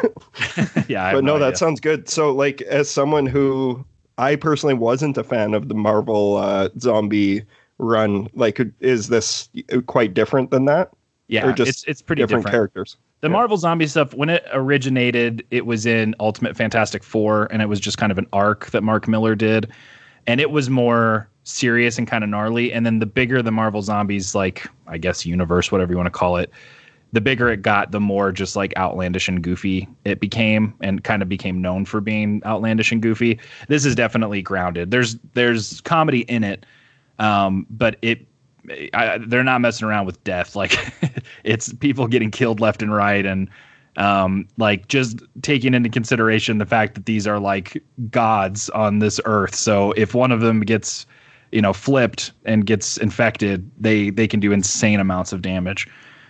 [0.87, 2.07] yeah, but no, no that sounds good.
[2.07, 3.85] So, like, as someone who
[4.17, 7.43] I personally wasn't a fan of the Marvel uh, zombie
[7.77, 8.29] run.
[8.33, 9.49] Like, is this
[9.87, 10.91] quite different than that?
[11.27, 12.53] Yeah, or just it's it's pretty different, different.
[12.53, 12.97] characters.
[13.21, 13.33] The yeah.
[13.33, 17.79] Marvel zombie stuff, when it originated, it was in Ultimate Fantastic Four, and it was
[17.79, 19.71] just kind of an arc that Mark Millar did,
[20.27, 22.71] and it was more serious and kind of gnarly.
[22.71, 26.11] And then the bigger the Marvel zombies, like I guess universe, whatever you want to
[26.11, 26.51] call it,
[27.15, 31.21] the bigger it got, the more just like outlandish and goofy it became, and kind
[31.21, 33.39] of became known for being outlandish and goofy.
[33.69, 34.91] This is definitely grounded.
[34.91, 36.65] There's there's comedy in it,
[37.17, 38.27] um, but it
[38.93, 40.55] I, they're not messing around with death.
[40.65, 40.77] Like
[41.43, 43.49] it's people getting killed left and right, and
[43.95, 49.21] um, like just taking into consideration the fact that these are like gods on this
[49.23, 49.55] earth.
[49.55, 51.05] So if one of them gets
[51.53, 55.87] you know flipped and gets infected, they they can do insane amounts of damage.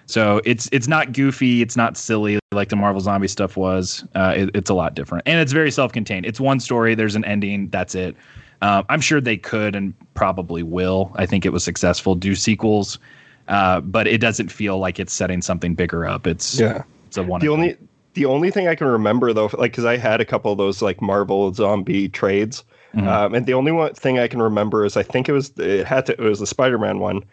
[0.08, 4.04] So it's it's not goofy, it's not silly like the Marvel Zombie stuff was.
[4.16, 6.26] Uh, it, it's a lot different, and it's very self-contained.
[6.26, 6.96] It's one story.
[6.96, 7.70] There's an ending.
[7.70, 8.16] That's it.
[8.62, 11.12] Uh, I'm sure they could and probably will.
[11.16, 12.16] I think it was successful.
[12.16, 13.00] Do sequels,
[13.48, 16.28] uh, but it doesn't feel like it's setting something bigger up.
[16.28, 16.84] It's yeah.
[17.08, 17.42] It's a one.
[17.42, 17.78] The only
[18.14, 20.82] the only thing I can remember though, like because I had a couple of those
[20.82, 22.64] like Marvel Zombie trades,
[22.94, 23.08] mm-hmm.
[23.08, 25.86] um, and the only one thing I can remember is I think it was it
[25.86, 27.24] had to it was the Spider-Man one.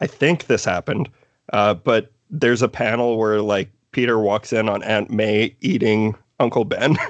[0.00, 1.08] I think this happened,
[1.52, 6.64] uh, but there's a panel where like Peter walks in on Aunt May eating Uncle
[6.64, 6.96] Ben.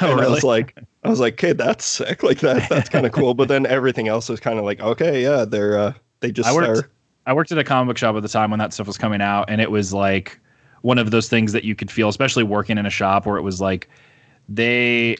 [0.00, 0.26] Oh, and really?
[0.26, 2.24] I was like, I was like, okay, that's sick.
[2.24, 3.32] Like that, that's kind of cool.
[3.32, 6.52] But then everything else is kind of like, okay, yeah, they're uh, they just I
[6.52, 6.90] worked, are.
[7.26, 9.20] I worked at a comic book shop at the time when that stuff was coming
[9.20, 10.40] out, and it was like
[10.80, 13.42] one of those things that you could feel, especially working in a shop where it
[13.42, 13.88] was like
[14.48, 15.16] they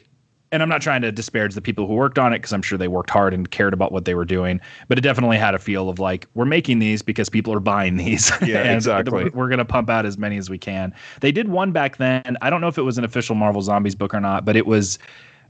[0.52, 2.76] and I'm not trying to disparage the people who worked on it because I'm sure
[2.76, 5.58] they worked hard and cared about what they were doing, but it definitely had a
[5.58, 8.30] feel of like we're making these because people are buying these.
[8.42, 9.30] Yeah, exactly.
[9.30, 10.92] We're going to pump out as many as we can.
[11.20, 12.36] They did one back then.
[12.42, 14.66] I don't know if it was an official Marvel Zombies book or not, but it
[14.66, 14.98] was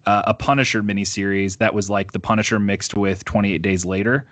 [0.07, 4.27] uh, a Punisher miniseries that was like the Punisher mixed with 28 Days Later,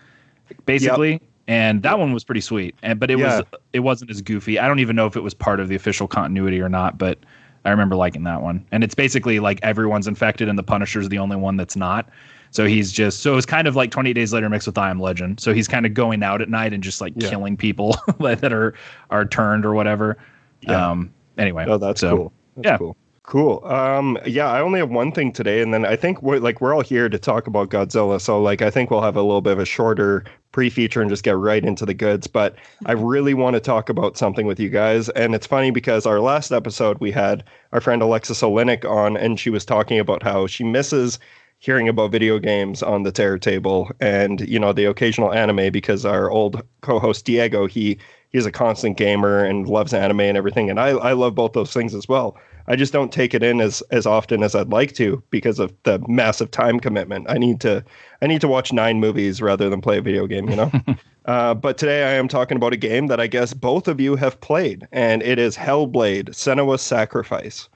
[0.67, 1.13] basically.
[1.13, 1.23] Yep.
[1.49, 3.39] And that one was pretty sweet, and but it yeah.
[3.39, 4.59] was it wasn't as goofy.
[4.59, 7.19] I don't even know if it was part of the official continuity or not, but
[7.65, 8.65] I remember liking that one.
[8.73, 12.09] And it's basically like everyone's infected and the Punisher's the only one that's not.
[12.53, 15.01] So he's just so it's kind of like 20 days later mixed with I Am
[15.01, 15.41] Legend.
[15.41, 17.29] So he's kind of going out at night and just like yeah.
[17.31, 18.75] killing people that are
[19.11, 20.19] are turned or whatever.
[20.63, 20.91] Yeah.
[20.91, 21.67] Um anyway.
[21.69, 22.33] Oh, that's so, cool.
[22.57, 22.79] That's yeah.
[22.79, 22.97] cool.
[23.23, 23.65] Cool.
[23.65, 26.75] Um, yeah, I only have one thing today, and then I think we're like we're
[26.75, 29.53] all here to talk about Godzilla, so like I think we'll have a little bit
[29.53, 32.27] of a shorter pre-feature and just get right into the goods.
[32.27, 36.07] But I really want to talk about something with you guys, and it's funny because
[36.07, 40.23] our last episode we had our friend Alexis Olinik on, and she was talking about
[40.23, 41.19] how she misses
[41.59, 46.05] hearing about video games on the Terror Table and you know the occasional anime because
[46.07, 47.99] our old co-host Diego he
[48.31, 51.73] he's a constant gamer and loves anime and everything, and I I love both those
[51.73, 52.37] things as well.
[52.71, 55.75] I just don't take it in as as often as I'd like to because of
[55.83, 57.27] the massive time commitment.
[57.29, 57.85] I need to
[58.23, 60.71] I need to watch nine movies rather than play a video game, you know.
[61.25, 64.15] uh, but today I am talking about a game that I guess both of you
[64.15, 67.69] have played, and it is Hellblade: Senua's Sacrifice.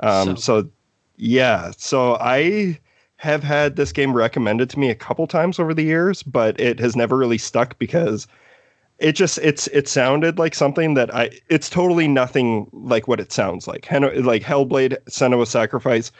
[0.00, 0.62] Um, so.
[0.62, 0.70] so
[1.16, 2.76] yeah, so I
[3.18, 6.80] have had this game recommended to me a couple times over the years, but it
[6.80, 8.26] has never really stuck because
[9.00, 13.32] it just it's it sounded like something that I it's totally nothing like what it
[13.32, 13.86] sounds like.
[13.86, 16.12] Hen- like Hellblade, Senua Sacrifice.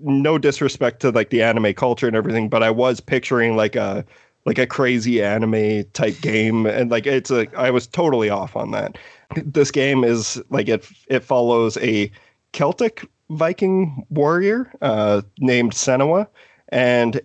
[0.00, 4.04] No disrespect to like the anime culture and everything, but I was picturing like a
[4.44, 8.70] like a crazy anime type game, and like it's a I was totally off on
[8.72, 8.98] that.
[9.44, 12.10] This game is like it it follows a
[12.52, 16.28] Celtic Viking warrior uh, named Senua,
[16.68, 17.20] and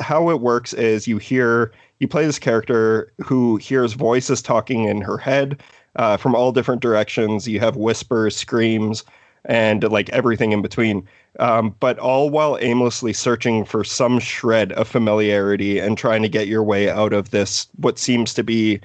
[0.00, 5.00] how it works is you hear you play this character who hears voices talking in
[5.00, 5.62] her head
[5.96, 7.48] uh, from all different directions.
[7.48, 9.04] You have whispers, screams,
[9.44, 11.06] and like everything in between.
[11.38, 16.48] Um, but all while aimlessly searching for some shred of familiarity and trying to get
[16.48, 18.80] your way out of this, what seems to be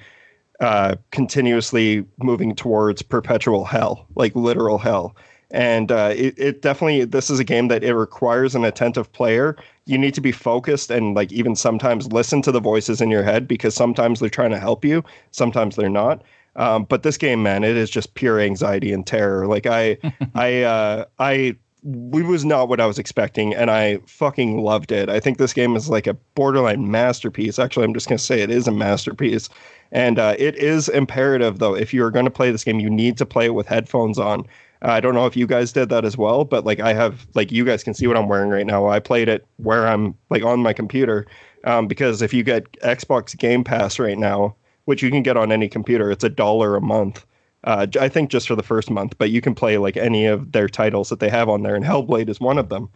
[0.60, 5.16] uh, continuously moving towards perpetual hell, like literal hell.
[5.50, 9.56] And uh, it, it definitely, this is a game that it requires an attentive player
[9.86, 13.22] you need to be focused and like even sometimes listen to the voices in your
[13.22, 16.22] head because sometimes they're trying to help you, sometimes they're not.
[16.56, 19.46] Um, but this game, man, it is just pure anxiety and terror.
[19.46, 19.98] Like I,
[20.34, 25.10] I, uh, I, it was not what I was expecting, and I fucking loved it.
[25.10, 27.58] I think this game is like a borderline masterpiece.
[27.58, 29.50] Actually, I'm just gonna say it is a masterpiece,
[29.92, 31.74] and uh, it is imperative though.
[31.74, 34.46] If you're going to play this game, you need to play it with headphones on
[34.84, 37.50] I don't know if you guys did that as well, but like I have, like
[37.50, 38.86] you guys can see what I'm wearing right now.
[38.88, 41.26] I played it where I'm like on my computer,
[41.64, 45.50] um, because if you get Xbox Game Pass right now, which you can get on
[45.50, 47.24] any computer, it's a dollar a month.
[47.64, 50.52] Uh, I think just for the first month, but you can play like any of
[50.52, 52.90] their titles that they have on there, and Hellblade is one of them.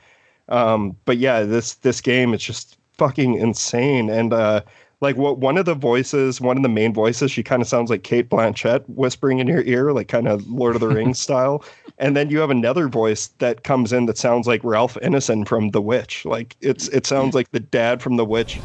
[0.50, 4.60] Um, but yeah, this this game is just fucking insane, and uh,
[5.00, 7.88] like what one of the voices, one of the main voices, she kind of sounds
[7.90, 11.64] like Cate Blanchett whispering in your ear, like kind of Lord of the Rings style.
[11.98, 15.70] And then you have another voice that comes in that sounds like Ralph Ineson from
[15.70, 16.24] The Witch.
[16.24, 18.58] Like it's it sounds like the dad from The Witch.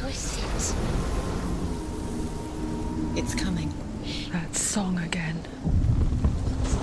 [0.00, 0.74] Who is it?
[3.18, 3.72] It's coming.
[4.32, 5.38] That song again.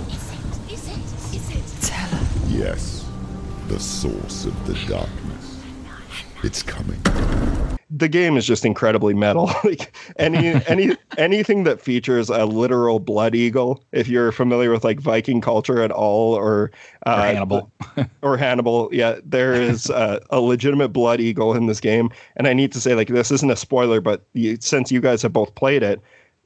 [0.08, 0.72] Is it?
[0.72, 1.36] Is it?
[1.36, 1.82] Is it?
[1.86, 2.26] Tell her.
[2.48, 3.06] Yes,
[3.68, 5.62] the source of the darkness.
[6.42, 7.02] It's coming
[7.90, 9.50] the game is just incredibly metal.
[9.64, 15.00] like any any anything that features a literal blood eagle, if you're familiar with like
[15.00, 16.70] Viking culture at all, or,
[17.06, 17.72] uh, or Hannibal,
[18.22, 22.10] or Hannibal, yeah, there is uh, a legitimate blood eagle in this game.
[22.36, 25.22] And I need to say, like, this isn't a spoiler, but you, since you guys
[25.22, 26.00] have both played it,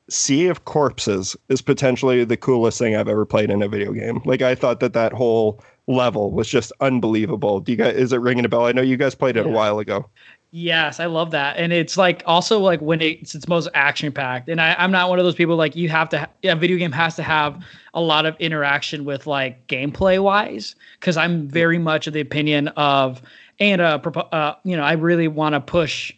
[0.08, 4.20] Sea of Corpses is potentially the coolest thing I've ever played in a video game.
[4.24, 7.60] Like, I thought that that whole level was just unbelievable.
[7.60, 8.66] Do you guys is it ringing a bell?
[8.66, 9.50] I know you guys played it yeah.
[9.50, 10.08] a while ago.
[10.54, 14.50] Yes, I love that, and it's like also like when it's its most action packed.
[14.50, 16.18] And I, I'm not one of those people like you have to.
[16.20, 20.74] Ha- yeah, video game has to have a lot of interaction with like gameplay wise,
[21.00, 23.22] because I'm very much of the opinion of
[23.60, 23.98] and uh,
[24.30, 26.12] uh you know I really want to push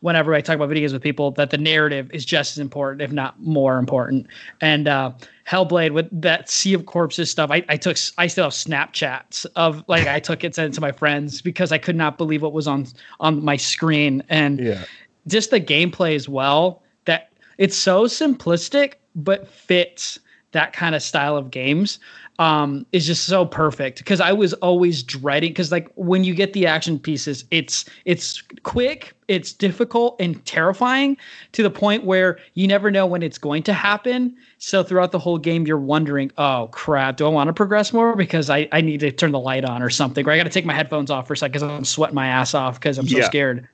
[0.00, 3.02] whenever I talk about video games with people that the narrative is just as important,
[3.02, 4.26] if not more important.
[4.60, 5.12] And uh,
[5.46, 9.84] Hellblade with that Sea of Corpses stuff, I, I took I still have Snapchats of
[9.88, 12.52] like I took it sent it to my friends because I could not believe what
[12.52, 12.86] was on
[13.20, 14.84] on my screen and yeah.
[15.26, 16.82] just the gameplay as well.
[17.04, 20.18] That it's so simplistic but fits
[20.52, 21.98] that kind of style of games
[22.40, 26.54] um, is just so perfect because I was always dreading because like when you get
[26.54, 31.18] the action pieces, it's it's quick, it's difficult and terrifying
[31.52, 34.34] to the point where you never know when it's going to happen.
[34.56, 38.16] So throughout the whole game, you're wondering, oh crap, do I want to progress more
[38.16, 40.50] because I, I need to turn the light on or something, or I got to
[40.50, 43.06] take my headphones off for a second because I'm sweating my ass off because I'm
[43.06, 43.26] so yeah.
[43.26, 43.68] scared.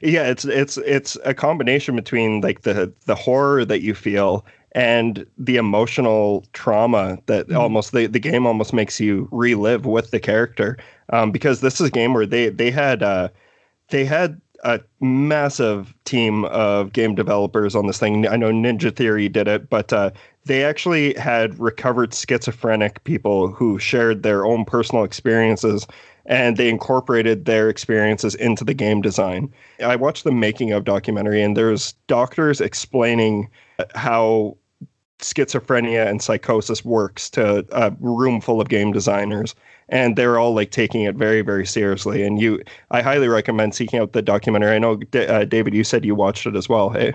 [0.00, 5.26] Yeah, it's it's it's a combination between like the the horror that you feel and
[5.36, 7.56] the emotional trauma that mm-hmm.
[7.56, 10.78] almost the, the game almost makes you relive with the character
[11.12, 13.28] um, because this is a game where they they had uh,
[13.88, 18.28] they had a massive team of game developers on this thing.
[18.28, 20.10] I know Ninja Theory did it, but uh,
[20.44, 25.86] they actually had recovered schizophrenic people who shared their own personal experiences
[26.26, 29.52] and they incorporated their experiences into the game design.
[29.82, 33.48] I watched the making of documentary and there's doctors explaining
[33.94, 34.56] how
[35.20, 39.54] schizophrenia and psychosis works to a room full of game designers
[39.88, 42.60] and they're all like taking it very very seriously and you
[42.90, 46.14] i highly recommend seeking out the documentary i know D- uh, david you said you
[46.14, 47.12] watched it as well hey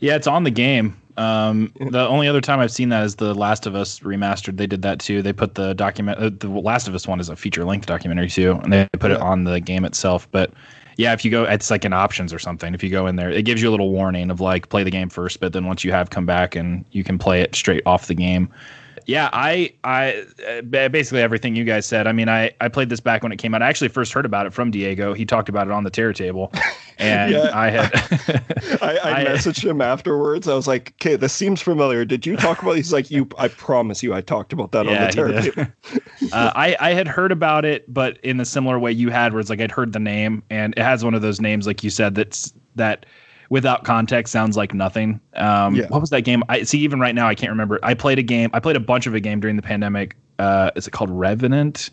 [0.00, 0.96] Yeah, it's on the game.
[1.16, 4.56] Um, the only other time I've seen that is the Last of Us remastered.
[4.56, 5.20] They did that too.
[5.20, 6.18] They put the document.
[6.18, 9.10] Uh, the Last of Us one is a feature length documentary too, and they put
[9.10, 10.28] it on the game itself.
[10.30, 10.52] But
[10.98, 12.74] yeah, if you go, it's like in options or something.
[12.74, 14.90] If you go in there, it gives you a little warning of like play the
[14.90, 17.84] game first, but then once you have come back and you can play it straight
[17.86, 18.52] off the game.
[19.08, 22.06] Yeah, I, I, uh, basically everything you guys said.
[22.06, 23.62] I mean, I, I played this back when it came out.
[23.62, 25.14] I actually first heard about it from Diego.
[25.14, 26.52] He talked about it on the Terror Table,
[26.98, 27.50] and Yeah.
[27.54, 27.90] I had,
[28.82, 30.46] I, I, I- messaged him afterwards.
[30.46, 32.04] I was like, "Okay, this seems familiar.
[32.04, 34.92] Did you talk about?" He's like, "You, I promise you, I talked about that on
[34.92, 35.40] the he Terror.
[35.40, 35.66] Table."
[36.34, 39.40] uh, I I had heard about it, but in a similar way you had, where
[39.40, 41.88] it's like I'd heard the name, and it has one of those names, like you
[41.88, 43.06] said, that's that
[43.48, 45.20] without context sounds like nothing.
[45.34, 45.86] Um, Yeah.
[45.88, 46.42] What was that game?
[46.48, 46.78] I see.
[46.80, 47.78] Even right now, I can't remember.
[47.82, 48.50] I played a game.
[48.52, 50.16] I played a bunch of a game during the pandemic.
[50.38, 51.90] Uh, is it called Revenant?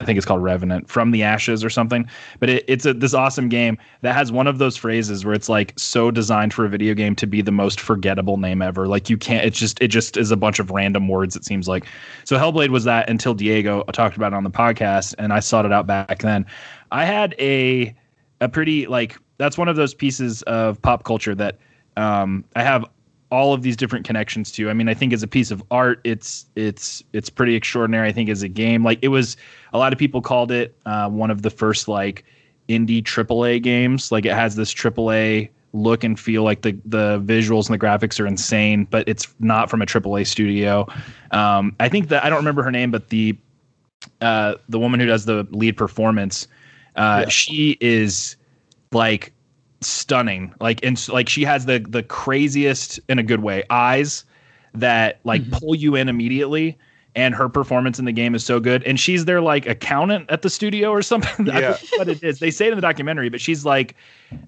[0.00, 2.08] I think it's called Revenant from the Ashes or something.
[2.40, 5.48] But it, it's a this awesome game that has one of those phrases where it's
[5.48, 8.88] like so designed for a video game to be the most forgettable name ever.
[8.88, 9.46] Like you can't.
[9.46, 11.36] It's just it just is a bunch of random words.
[11.36, 11.86] It seems like.
[12.24, 15.64] So Hellblade was that until Diego talked about it on the podcast, and I sought
[15.64, 16.44] it out back then.
[16.90, 17.94] I had a
[18.40, 21.58] a pretty like that's one of those pieces of pop culture that
[21.96, 22.84] um, I have
[23.30, 24.70] all of these different connections to.
[24.70, 28.08] I mean, I think as a piece of art, it's it's it's pretty extraordinary.
[28.08, 29.36] I think as a game, like it was,
[29.72, 32.24] a lot of people called it uh, one of the first like
[32.68, 34.12] indie AAA games.
[34.12, 36.44] Like it has this AAA look and feel.
[36.44, 40.26] Like the the visuals and the graphics are insane, but it's not from a AAA
[40.26, 40.86] studio.
[41.32, 43.36] Um, I think that I don't remember her name, but the
[44.20, 46.46] uh, the woman who does the lead performance,
[46.96, 47.28] uh, Yeah.
[47.30, 48.36] she is
[48.94, 49.32] like
[49.80, 50.54] stunning.
[50.60, 54.24] Like and like she has the the craziest in a good way eyes
[54.74, 55.56] that like mm-hmm.
[55.56, 56.78] pull you in immediately.
[57.16, 58.82] And her performance in the game is so good.
[58.82, 61.48] And she's their like accountant at the studio or something.
[61.52, 61.72] I Yeah.
[61.74, 62.40] forget what it is.
[62.40, 63.94] They say it in the documentary, but she's like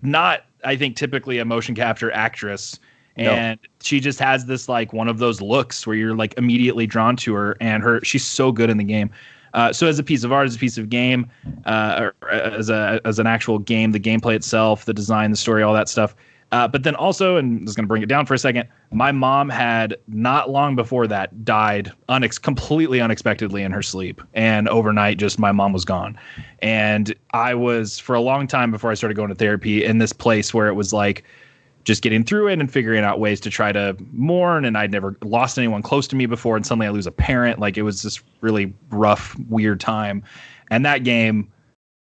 [0.03, 2.81] not, I think, typically a motion capture actress.
[3.17, 3.31] No.
[3.31, 7.15] And she just has this like one of those looks where you're like immediately drawn
[7.19, 9.11] to her, and her she's so good in the game.
[9.55, 11.31] Uh, so as a piece of art, as a piece of game,
[11.65, 15.75] uh, as a as an actual game, the gameplay itself, the design, the story, all
[15.75, 16.15] that stuff.
[16.53, 18.69] Uh, but then also, and is going to bring it down for a second.
[18.93, 24.69] My mom had not long before that died unex- completely unexpectedly in her sleep, and
[24.69, 26.17] overnight, just my mom was gone.
[26.61, 30.13] And I was for a long time before I started going to therapy in this
[30.13, 31.25] place where it was like
[31.87, 34.65] just getting through it and figuring out ways to try to mourn.
[34.65, 37.61] And I'd never lost anyone close to me before, and suddenly I lose a parent.
[37.61, 40.25] Like it was this really rough, weird time.
[40.69, 41.49] And that game,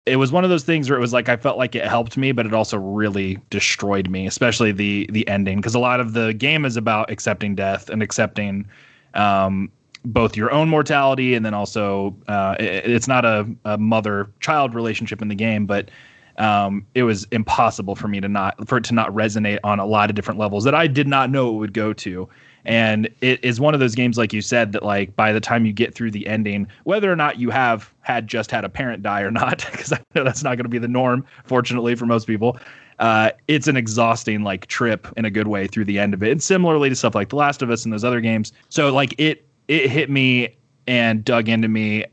[0.06, 2.18] it was one of those things where it was like I felt like it helped
[2.18, 6.14] me, but it also really destroyed me, especially the the ending, because a lot of
[6.14, 8.68] the game is about accepting death and accepting
[9.16, 9.72] um,
[10.06, 14.76] both your own mortality and then also uh, it- it's not a, a mother child
[14.76, 15.90] relationship in the game, but
[16.38, 19.86] um, it was impossible for me to not for it to not resonate on a
[19.86, 22.28] lot of different levels that I did not know it would go to.
[22.66, 25.66] And it is one of those games, like you said, that like by the time
[25.66, 29.04] you get through the ending, whether or not you have had just had a parent
[29.04, 32.06] die or not, because I know that's not going to be the norm, fortunately for
[32.06, 32.58] most people,
[33.00, 36.32] uh, it's an exhausting like trip in a good way through the end of it.
[36.32, 38.54] And similarly to stuff like The Last of Us and those other games.
[38.70, 40.56] So like it it hit me
[40.88, 42.06] and dug into me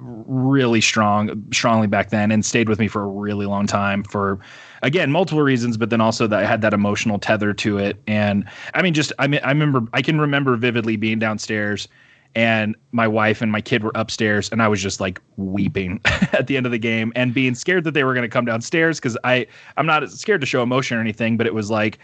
[0.00, 4.38] really strong strongly back then and stayed with me for a really long time for
[4.82, 8.00] again multiple reasons but then also that I had that emotional tether to it.
[8.06, 8.44] And
[8.74, 11.88] I mean just I mean I remember I can remember vividly being downstairs
[12.34, 16.46] and my wife and my kid were upstairs and I was just like weeping at
[16.46, 19.00] the end of the game and being scared that they were going to come downstairs
[19.00, 21.98] cuz I I'm not scared to show emotion or anything but it was like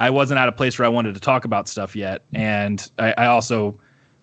[0.00, 2.22] I wasn't at a place where I wanted to talk about stuff yet.
[2.32, 3.78] And I, I also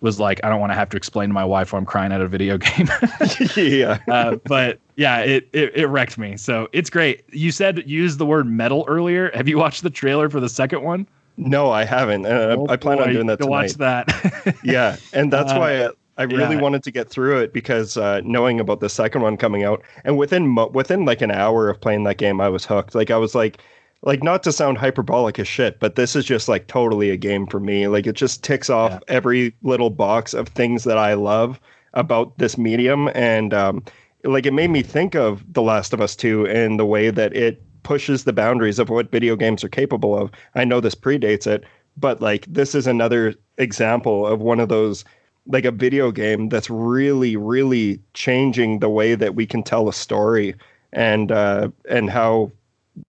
[0.06, 2.12] was like I don't want to have to explain to my wife why I'm crying
[2.12, 2.88] at a video game
[3.56, 3.98] yeah.
[4.08, 6.36] uh, but yeah, it, it it wrecked me.
[6.36, 7.24] So it's great.
[7.32, 9.30] You said use the word metal earlier.
[9.34, 11.06] Have you watched the trailer for the second one?
[11.36, 12.24] No, I haven't.
[12.24, 13.50] And I, I plan on doing that to tonight.
[13.50, 14.56] watch that.
[14.64, 16.62] yeah, and that's Uh, why I, I really yeah.
[16.62, 20.16] wanted to get through it because uh, knowing about the second one coming out, and
[20.16, 22.94] within mo- within like an hour of playing that game, I was hooked.
[22.94, 23.60] Like I was like,
[24.02, 27.46] like not to sound hyperbolic as shit, but this is just like totally a game
[27.46, 27.88] for me.
[27.88, 28.98] Like it just ticks off Yeah.
[29.08, 31.58] every little box of things that I love
[31.94, 33.82] about this medium, and um,
[34.24, 37.34] like it made me think of The Last of Us Two and the way that
[37.34, 40.30] it pushes the boundaries of what video games are capable of.
[40.54, 41.64] I know this predates it,
[41.96, 45.04] but like this is another example of one of those
[45.46, 49.92] like a video game that's really really changing the way that we can tell a
[49.92, 50.54] story
[50.92, 52.50] and uh and how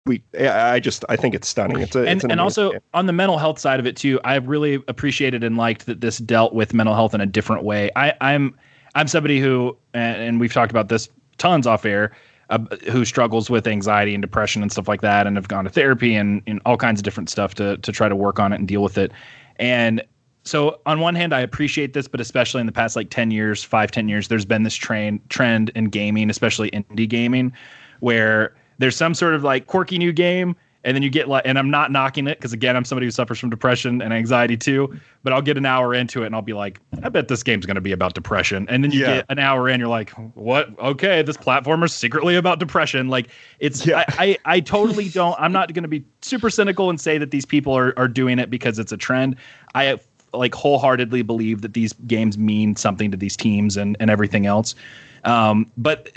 [0.06, 1.80] we I just I think it's stunning.
[1.80, 2.80] It's a and, it's an and also game.
[2.94, 6.18] on the mental health side of it too i really appreciated and liked that this
[6.18, 8.56] dealt with mental health in a different way i i'm
[8.94, 12.12] i'm somebody who and, and we've talked about this tons off air
[12.50, 12.58] uh,
[12.90, 16.14] who struggles with anxiety and depression and stuff like that and have gone to therapy
[16.14, 18.68] and, and all kinds of different stuff to to try to work on it and
[18.68, 19.12] deal with it
[19.56, 20.02] and
[20.44, 23.64] so on one hand i appreciate this but especially in the past like 10 years
[23.64, 27.52] 5 10 years there's been this train trend in gaming especially indie gaming
[28.00, 31.58] where there's some sort of like quirky new game and then you get like and
[31.58, 34.96] i'm not knocking it because again i'm somebody who suffers from depression and anxiety too
[35.24, 37.66] but i'll get an hour into it and i'll be like i bet this game's
[37.66, 38.66] going to be about depression.
[38.68, 39.16] And then you Yeah.
[39.16, 40.78] get an hour in you're like what?
[40.78, 43.08] Okay this platformer's secretly about depression.
[43.08, 44.04] Like it's Yeah.
[44.10, 47.32] I, I i totally don't i'm not going to be super cynical and say that
[47.32, 49.34] these people are, are doing it because it's a trend.
[49.74, 49.98] I
[50.32, 54.74] like wholeheartedly believe that these games mean something to these teams and and everything else
[55.26, 56.10] um, but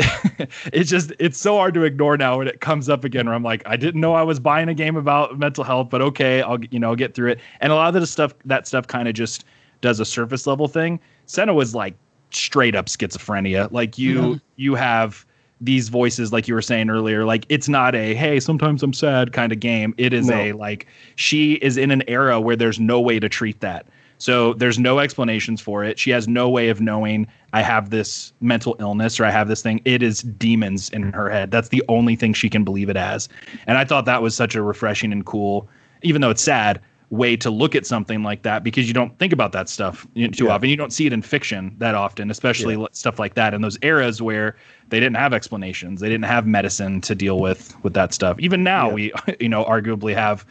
[0.71, 3.43] it's just it's so hard to ignore now when it comes up again where I'm
[3.43, 6.63] like, I didn't know I was buying a game about mental health, but okay, I'll
[6.65, 7.39] you know get through it.
[7.59, 9.45] And a lot of the stuff that stuff kind of just
[9.81, 10.99] does a surface level thing.
[11.27, 11.95] Senua was like
[12.31, 13.71] straight up schizophrenia.
[13.71, 15.25] Like you you have
[15.61, 19.33] these voices like you were saying earlier like it's not a hey sometimes i'm sad
[19.33, 20.35] kind of game it is No.
[20.37, 20.87] a like
[21.17, 23.85] she is in an era where there's no way to treat that
[24.19, 25.97] so there's no explanations for it.
[25.97, 29.61] She has no way of knowing i have this mental illness or i have this
[29.63, 29.81] thing.
[29.85, 31.49] It is demons in her head.
[31.51, 33.27] That's the only thing she can believe it as.
[33.65, 35.67] And i thought that was such a refreshing and cool
[36.03, 39.33] even though it's sad way to look at something like that because you don't think
[39.33, 40.51] about that stuff too Yeah.
[40.51, 40.69] often.
[40.69, 43.79] You don't see it in fiction that often especially li- stuff like that in those
[43.81, 44.55] eras where
[44.89, 46.01] they didn't have explanations.
[46.01, 48.37] They didn't have medicine to deal with with that stuff.
[48.39, 48.93] Even now Yeah.
[48.93, 50.45] we you know arguably have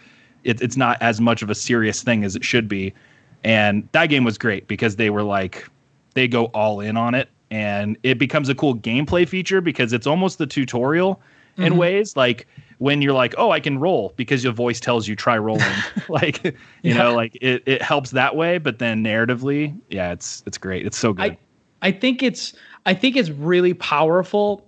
[0.44, 2.92] it, it's not as much of a serious thing as it should be
[3.44, 5.68] and that game was great because they were like
[6.14, 7.28] they go all in on it.
[7.50, 11.20] And it becomes a cool gameplay feature because it's almost the tutorial
[11.56, 12.46] in ways like
[12.78, 15.64] when you're like oh i can roll because your voice tells you try rolling.
[16.08, 20.58] Like you know like it, it helps that way but then narratively yeah it's it's
[20.58, 20.86] great.
[20.86, 21.32] It's so good.
[21.32, 21.38] I
[21.82, 22.54] I think it's
[22.86, 24.66] I think it's really powerful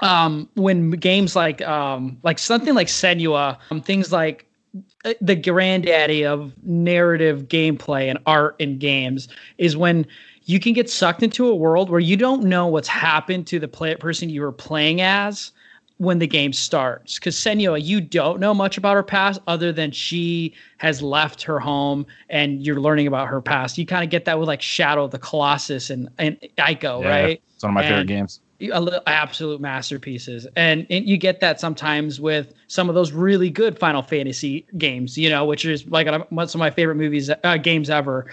[0.00, 4.46] um when games like um like something like Senua, um, things like
[5.20, 10.06] the granddaddy of narrative gameplay and art in games is when
[10.44, 13.68] you can get sucked into a world where you don't know what's happened to the
[13.68, 15.52] play- person you were playing as
[15.98, 17.18] when the game starts.
[17.18, 21.60] Because Senua, you don't know much about her past other than she has left her
[21.60, 23.78] home and you're learning about her past.
[23.78, 27.08] You kind of get that with like Shadow of the Colossus and, and Ico, Yeah,
[27.08, 27.42] right?
[27.54, 28.40] it's one of my favorite games
[28.70, 30.46] absolute masterpieces.
[30.56, 35.18] And, and you get that sometimes with some of those really good final fantasy games
[35.18, 38.26] you know which is like one of my favorite movies uh, games ever.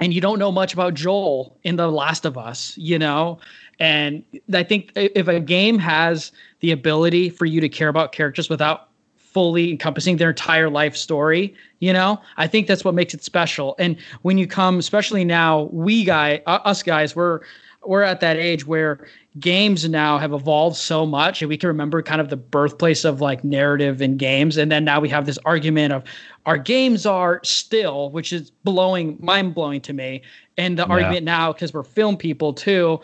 [0.00, 3.38] And you don't know much about joel in the last of us you know?
[3.80, 8.48] And i think if a game has the ability for you to care about characters
[8.48, 13.24] without fully encompassing their entire life story you know i think that's what makes it
[13.24, 13.74] special.
[13.78, 17.40] And when you come especially now we guy uh, us guys we're
[17.84, 19.06] we're at that age where
[19.40, 23.20] games now have evolved so much and we can remember kind of the birthplace of
[23.20, 26.04] like narrative in games and then now we have this argument of
[26.44, 30.20] our games are still which is blowing mind blowing to me
[30.58, 33.00] and the argument now because we're film people too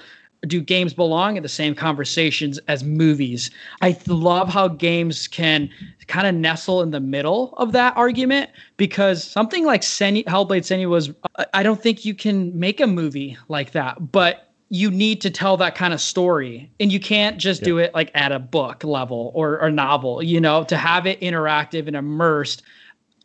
[0.47, 3.51] do games belong in the same conversations as movies?
[3.83, 5.69] I love how games can
[6.07, 10.89] kind of nestle in the middle of that argument because something like Senu- hellblade senua
[10.89, 15.21] was I- i don't think you can make a movie like that but you need
[15.23, 16.71] to tell that kind of story.
[16.79, 20.41] And you can't just do it like at a book level or a novel you
[20.41, 20.65] know?
[20.65, 22.63] To have it interactive and immersed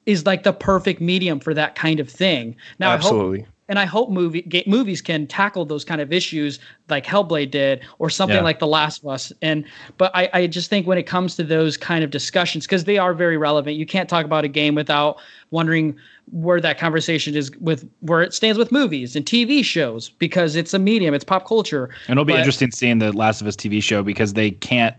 [0.06, 2.56] is like the perfect medium for that kind of thing.
[2.80, 3.46] Now I hope- Absolutely.
[3.70, 6.59] And I hope movie movies can tackle those kind of issues
[6.89, 8.43] like Hellblade did, or something Yeah.
[8.43, 9.32] like The Last of Us.
[9.41, 9.64] And
[9.97, 12.97] but I, I just think when it comes to those kind of discussions, because they
[12.97, 15.18] are very relevant, you can't talk about a game without
[15.51, 15.95] wondering
[16.32, 20.74] where that conversation is with where it stands with movies and TV shows because it's
[20.74, 21.86] a medium, it's pop culture.
[22.07, 24.95] And it'll be But- interesting seeing the Last of Us TV show because they can't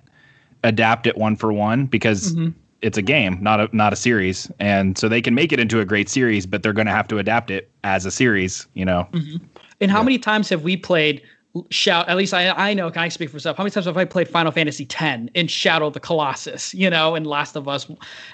[0.62, 2.50] adapt it one for one because Mm-hmm.
[2.84, 5.80] It's a game, not a not a series, and so they can make it into
[5.80, 8.66] a great series, but they're going to have to adapt it as a series.
[8.74, 9.44] You know, mm-hmm.
[9.80, 11.22] And how many times have we played
[11.70, 13.56] shout at least I I know can I speak for myself.
[13.56, 16.90] How many times have I played Final Fantasy X and Shadow of the Colossus, you
[16.90, 17.90] know, and Last of Us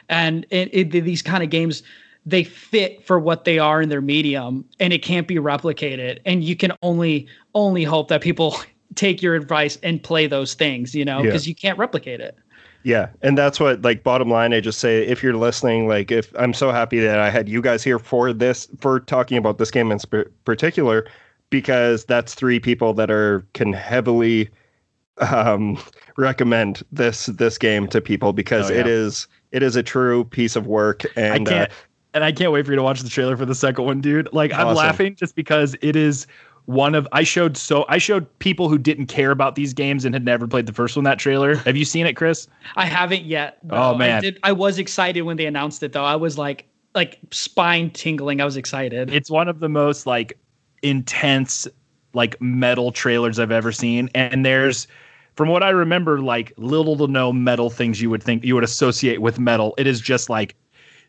[0.08, 1.82] and it, it, these kind of games
[2.26, 6.44] they fit for what they are in their medium and it can't be replicated and
[6.44, 8.56] you can only only hope that people
[8.94, 11.26] take your advice and play those things, you know, Yeah.
[11.26, 12.36] because you can't replicate it.
[12.82, 14.54] Yeah, and that's what like bottom line.
[14.54, 17.60] I just say if you're listening, like if I'm so happy that I had you
[17.60, 21.06] guys here for this for talking about this game in sp- particular,
[21.50, 24.48] because that's three people that are can heavily
[25.18, 25.78] um,
[26.16, 28.80] recommend this this game to people because Oh, yeah.
[28.80, 31.74] it is it is a true piece of work and I can't, uh,
[32.14, 34.28] and I can't wait for you to watch the trailer for the second one, dude.
[34.32, 36.26] Like I'm laughing just because it is
[36.70, 40.14] one of I showed so I showed people who didn't care about these games and
[40.14, 41.56] had never played the first one that trailer.
[41.56, 42.46] Have you seen it, Chris?
[42.76, 43.58] I haven't yet.
[43.64, 43.94] Oh, though.
[43.94, 44.22] I man.
[44.22, 44.38] did.
[44.44, 46.04] I was excited when they announced it, though.
[46.04, 48.40] I was like, like spine tingling.
[48.40, 49.12] I was excited.
[49.12, 50.38] It's one of the most like
[50.82, 51.66] intense
[52.14, 54.08] like metal trailers I've ever seen.
[54.14, 54.86] And there's
[55.34, 58.64] from what I remember, like little to no metal things you would think you would
[58.64, 59.74] associate with metal.
[59.78, 60.54] It is just like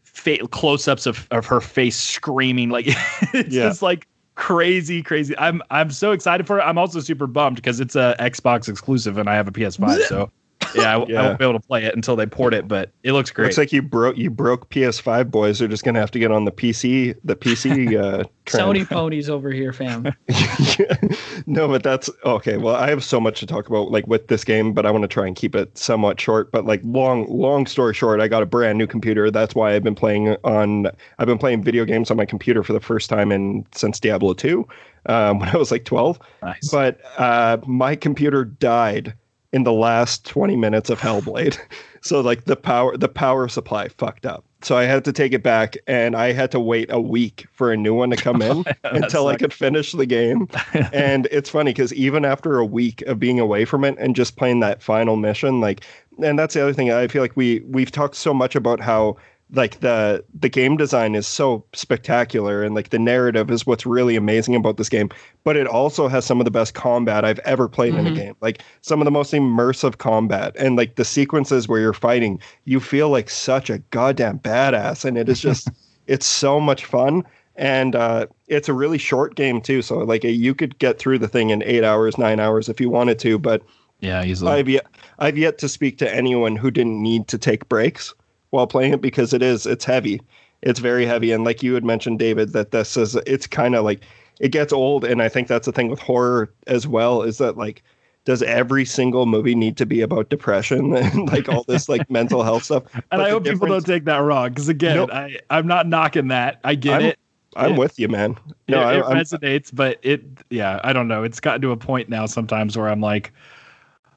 [0.04, 2.70] fa- close-ups of, of her face screaming.
[2.70, 2.86] Like
[3.34, 3.64] it's Yeah.
[3.70, 4.08] just like
[4.42, 5.38] crazy, crazy.
[5.38, 6.64] I'm I'm so excited for it.
[6.64, 10.02] I'm also super bummed because it's a Xbox exclusive and I have a PS5.
[10.08, 10.32] So
[10.76, 11.22] yeah, I, Yeah.
[11.22, 13.46] I won't be able to play it until they port it, but it looks great.
[13.46, 15.60] looks like you broke you broke PS5 boys.
[15.60, 18.66] They're just gonna have to get on the PC the PC uh, trend.
[18.66, 20.04] Sony ponies over here, fam.
[21.46, 22.58] no, but that's okay.
[22.58, 25.04] Well, I have so much to talk about like with this game, but I want
[25.04, 26.52] to try and keep it somewhat short.
[26.52, 29.32] But like long, long story short, I got a brand new computer.
[29.32, 30.88] That's why I've been playing on.
[31.20, 34.34] I've been playing video games on my computer for the first time in since Diablo
[34.34, 34.68] two,
[35.08, 36.20] um, when I was like twelve.
[36.42, 36.70] nice.
[36.70, 39.14] But uh, my computer died
[39.54, 41.58] in the last 20 minutes of Hellblade.
[42.02, 44.44] so like the power the power supply fucked up.
[44.64, 47.72] So I had to take it back and I had to wait a week for
[47.72, 50.48] a new one to come in until I could finish the game.
[50.94, 54.38] and it's funny cuz even after a week of being away from it and just
[54.38, 55.82] playing that final mission like
[56.24, 59.18] and that's the other thing I feel like we we've talked so much about how
[59.54, 64.16] like the the game design is so spectacular and like the narrative is what's really
[64.16, 65.10] amazing about this game
[65.44, 68.16] but it also has some of the best combat I've ever played in a Mhm.
[68.16, 68.36] game.
[68.42, 72.80] Like some of the most immersive combat and like the sequences where you're fighting, you
[72.80, 75.70] feel like such a goddamn badass and it is just
[76.08, 77.24] it's so much fun
[77.56, 81.28] and uh it's a really short game too so like you could get through the
[81.28, 83.62] thing in 8 hours, 9 hours if you wanted to, but
[84.00, 84.52] yeah, easily.
[84.52, 84.86] I've yet
[85.20, 88.14] I've yet to speak to anyone who didn't need to take breaks
[88.52, 90.22] while playing it because it is it's heavy.
[90.62, 93.84] It's very heavy, and like you had mentioned, David, that this is it's kind of
[93.84, 94.02] like
[94.40, 97.58] it gets old, and I think that's the thing with horror as well is that
[97.58, 97.82] like
[98.26, 102.44] does every single movie need to be about depression and like all this like mental
[102.44, 102.84] health stuff?
[102.94, 105.10] and But I hope people don't take that wrong because again, Nope.
[105.12, 106.60] I I'm not knocking that.
[106.64, 107.20] I get I'm- it.
[107.58, 108.38] I'm it- with you, man.
[108.70, 111.24] No, it, it I, I'm, resonates, but it yeah, I don't know.
[111.24, 113.34] It's gotten to a point now sometimes where I'm like,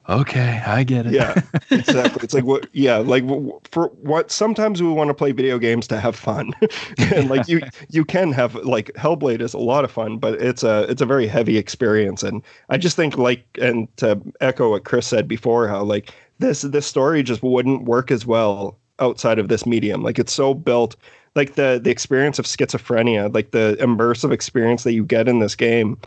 [0.09, 1.13] okay, I get it.
[1.13, 1.41] yeah,
[1.71, 2.23] exactly.
[2.23, 2.67] It's like what?
[2.73, 3.23] Yeah, like
[3.69, 4.31] for what?
[4.31, 6.51] Sometimes we want to play video games to have fun,
[6.97, 10.63] and like you, you can have like Hellblade is a lot of fun, but it's
[10.63, 14.85] a it's a very heavy experience, and I just think like and to echo what
[14.85, 19.47] Chris said before, how like this this story just wouldn't work as well outside of
[19.47, 20.03] this medium.
[20.03, 20.95] Like it's so built.
[21.35, 25.53] Like the the experience of schizophrenia, like the immersive experience that you get in this
[25.53, 25.97] game,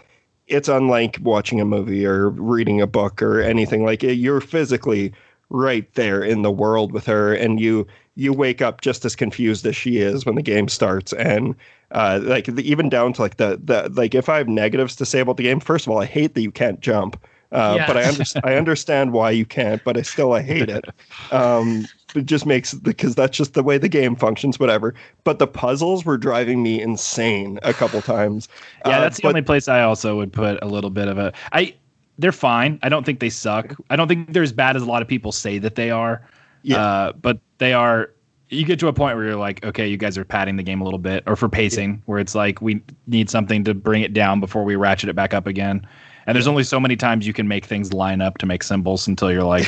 [0.49, 4.15] it's unlike watching a movie or reading a book or anything like it.
[4.15, 5.13] You're physically
[5.51, 9.65] right there in the world with her, and you you wake up just as confused
[9.67, 11.13] as she is when the game starts.
[11.13, 11.55] And
[11.93, 15.07] uh, like the, even down to like the the like if I have negatives to
[15.07, 17.23] say about the game, first of all, I hate that you can't jump.
[17.51, 20.85] Uh, But I understand I understand why you can't, but I still I hate it.
[21.33, 24.59] Um, it just makes because that's just the way the game functions.
[24.59, 24.95] Whatever.
[25.25, 28.49] But the puzzles were driving me insane a couple times.
[28.87, 31.19] Yeah, Uh, that's the but- only place I also would put a little bit of
[31.19, 31.33] a.
[31.53, 31.75] I
[32.19, 32.79] they're fine.
[32.83, 33.75] I don't think they suck.
[33.91, 36.23] I don't think they're as bad as a lot of people say that they are.
[36.63, 36.81] Yeah.
[36.83, 38.11] Uh, but they are.
[38.51, 40.81] You get to a point where you're like, okay, you guys are padding the game
[40.81, 44.15] a little bit, or for pacing, where it's like we need something to bring it
[44.15, 45.87] down before we ratchet it back up again.
[46.29, 49.09] And there's only so many times you can make things line up to make symbols
[49.09, 49.67] until you're like,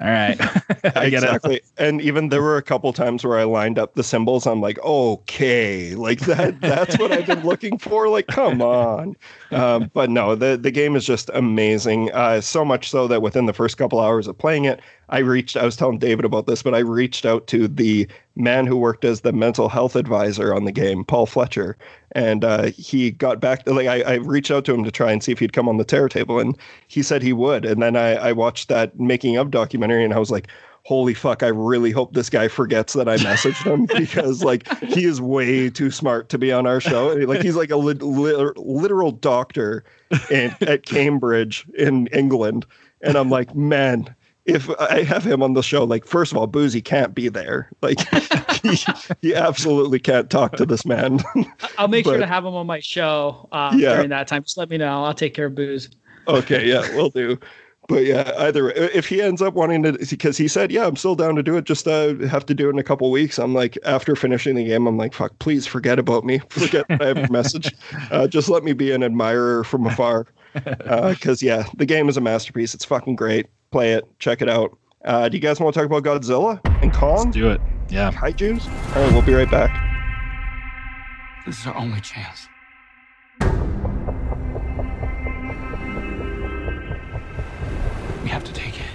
[0.00, 0.36] all right,
[0.96, 1.26] I get it.
[1.26, 1.60] exactly.
[1.78, 4.44] And even there were a couple times where I lined up the symbols.
[4.44, 6.60] I'm like, okay, like that.
[6.60, 8.08] That's what I've been looking for.
[8.08, 9.14] Like, come on.
[9.52, 12.10] Um, but no, the the game is just amazing.
[12.10, 15.56] Uh, so much so that within the first couple hours of playing it, I reached.
[15.56, 19.04] I was telling David about this, but I reached out to the man who worked
[19.04, 21.76] as the mental health advisor on the game, Paul Fletcher,
[22.12, 23.68] and uh, he got back.
[23.68, 25.76] Like, I, I reached out to him to try and see if he'd come on
[25.76, 26.56] the terror table, and
[26.88, 27.64] he said he would.
[27.64, 30.48] And then I, I watched that making of documentary, and I was like
[30.84, 35.04] holy fuck, I really hope this guy forgets that I messaged him because like he
[35.04, 37.08] is way too smart to be on our show.
[37.14, 39.84] Like he's like a lit- lit- literal doctor
[40.30, 42.66] in, at Cambridge in England.
[43.00, 44.14] And I'm like, man,
[44.44, 47.70] if I have him on the show, like first of all, Boozy can't be there.
[47.80, 47.98] Like
[48.62, 48.76] he,
[49.20, 51.20] he absolutely can't talk to this man.
[51.78, 53.94] I'll make sure to have him on my show uh, Yeah.
[53.94, 54.42] during that time.
[54.42, 55.04] Just let me know.
[55.04, 55.90] I'll take care of booze.
[56.28, 57.38] okay, yeah, we'll do.
[57.88, 60.94] But yeah, either way, if he ends up wanting to, because he said, "Yeah, I'm
[60.94, 61.64] still down to do it.
[61.64, 64.64] Just uh, have to do it in a couple weeks." I'm like, after finishing the
[64.64, 66.38] game, I'm like, "Fuck, please forget about me.
[66.50, 67.74] Forget I have a message.
[68.12, 72.20] Uh, just let me be an admirer from afar." Because yeah, the game is a
[72.20, 72.72] masterpiece.
[72.72, 73.46] It's fucking great.
[73.72, 74.06] Play it.
[74.18, 74.76] Check it out.
[75.02, 77.24] Uh, do you guys want to talk about Godzilla and Kong?
[77.24, 77.60] Let's do it.
[77.88, 78.12] Yeah.
[78.12, 78.66] Kaiju's?
[78.94, 79.70] All right, we'll be right back.
[81.46, 82.48] This is our only chance.
[88.22, 88.86] We have to take it.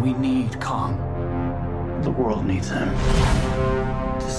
[0.00, 0.96] We need Kong.
[2.02, 3.51] The world needs him.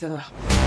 [0.00, 0.57] It's Godzilla.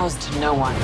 [0.00, 0.74] Bows to no one.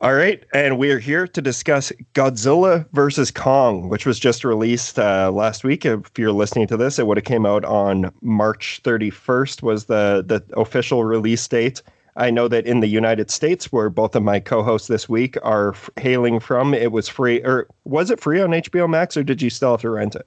[0.00, 4.98] All right, and we are here to discuss Godzilla versus Kong, which was just released
[4.98, 5.84] uh, last week.
[5.84, 10.24] If you're listening to this, it would have came out on March 31st was the
[10.26, 11.82] the official release date.
[12.18, 15.70] I know that in the United States, where both of my co-hosts this week are
[15.70, 19.40] f- hailing from, it was free, or was it free on HBO Max, or did
[19.40, 20.26] you still have to rent it?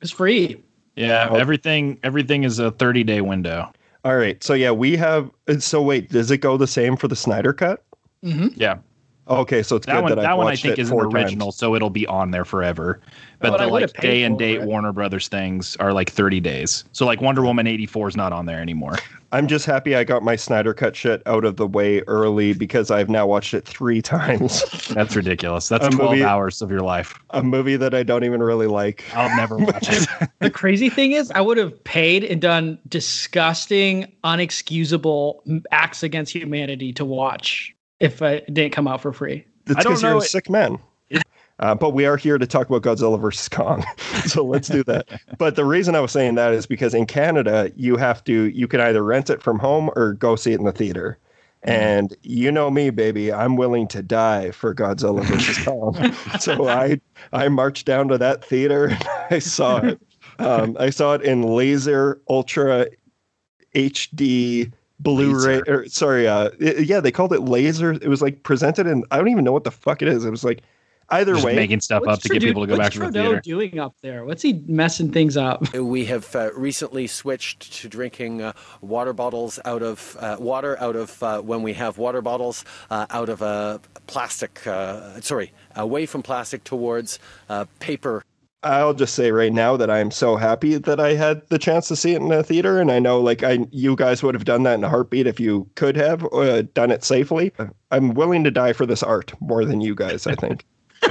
[0.00, 0.62] It's free.
[0.96, 1.28] Yeah.
[1.30, 1.36] Oh.
[1.36, 3.72] Everything everything is a 30 day window.
[4.04, 5.30] All right, so yeah, we have.
[5.48, 7.82] Uh, so wait, does it go the same for the Snyder cut?
[8.22, 8.48] Mm-hmm.
[8.54, 8.78] Yeah.
[9.26, 11.46] Okay, so it's That good one that, that I've one I think is an original,
[11.46, 11.56] times.
[11.56, 13.00] so it'll be on there forever.
[13.40, 14.62] But But the like day and date it.
[14.66, 16.84] Warner Brothers things are like 30 days.
[16.92, 18.96] So like Wonder Woman 84 is not on there anymore.
[19.32, 22.90] I'm just happy I got my Snyder cut shit out of the way early because
[22.92, 24.62] I've now watched it three times.
[24.88, 25.68] That's ridiculous.
[25.68, 27.18] That's A 12 movie- hours of your life.
[27.30, 29.04] a movie that I don't even really like.
[29.14, 30.08] I'll never watch it.
[30.40, 36.92] The crazy thing is, I would have paid and done disgusting, unexcusable acts against humanity
[36.92, 39.46] to watch if it didn't come out for free.
[39.66, 40.78] Don't because you're a sick man.
[41.60, 43.84] Uh, but we are here to talk about Godzilla versus Kong,
[44.26, 45.06] so let's do that.
[45.38, 48.66] But the reason I was saying that is because in Canada, you have to you
[48.66, 51.18] can either rent it from home or go see it in the theater.
[51.62, 56.12] And you know me, baby, I'm willing to die for Godzilla versus Kong.
[56.40, 57.00] so I
[57.32, 60.00] I marched down to that theater and I saw it.
[60.40, 62.88] Um, I saw it in laser ultra
[63.76, 67.92] HD Blu-ray or sorry, uh, it- yeah, they called it laser.
[67.92, 70.24] It was like presented in I don't even know what the fuck it is.
[70.24, 70.62] It was like
[71.10, 71.54] either Just way.
[71.54, 73.40] making stuff up to get people to go back what's to the Trudeau theater.
[73.40, 74.24] doing up there?
[74.24, 75.62] What's he messing things up?
[75.74, 80.96] We have uh, recently switched to drinking uh, water bottles out of uh, water out
[80.96, 84.66] of uh, when we have water bottles uh, out of a plastic.
[84.66, 87.18] Uh, sorry, away from plastic towards
[87.50, 88.24] uh, paper.
[88.64, 91.88] I'll just say right now that I am so happy that I had the chance
[91.88, 94.44] to see it in a theater, and I know like I you guys would have
[94.44, 97.52] done that in a heartbeat if you could have uh, done it safely.
[97.90, 100.26] I'm willing to die for this art more than you guys.
[100.26, 100.64] I think.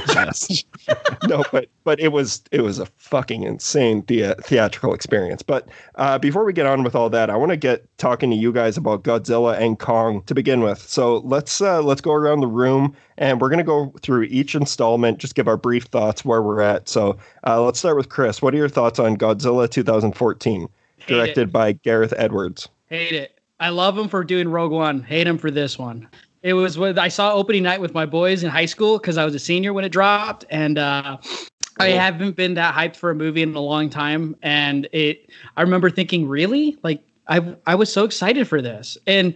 [0.08, 0.64] Yes.
[1.28, 5.42] no, but but it was it was a fucking insane thea- theatrical experience.
[5.42, 8.36] But uh, before we get on with all that, I want to get talking to
[8.36, 10.78] you guys about Godzilla and Kong to begin with.
[10.80, 15.18] So let's uh, let's go around the room and we're gonna go through each installment,
[15.18, 16.88] just give our brief thoughts where we're at.
[16.88, 17.16] So
[17.46, 18.42] uh, let's start with Chris.
[18.42, 21.52] What are your thoughts on Godzilla 2014, Hate directed it.
[21.52, 22.68] by Gareth Edwards?
[22.88, 23.38] Hate it.
[23.60, 25.02] I love him for doing Rogue One.
[25.02, 26.08] Hate him for this one.
[26.44, 29.24] It was when I saw opening night with my boys in high school because I
[29.24, 31.16] was a senior when it dropped, and uh,
[31.80, 34.36] I haven't been that hyped for a movie in a long time.
[34.42, 39.34] And it, I remember thinking, really, like I, I was so excited for this, and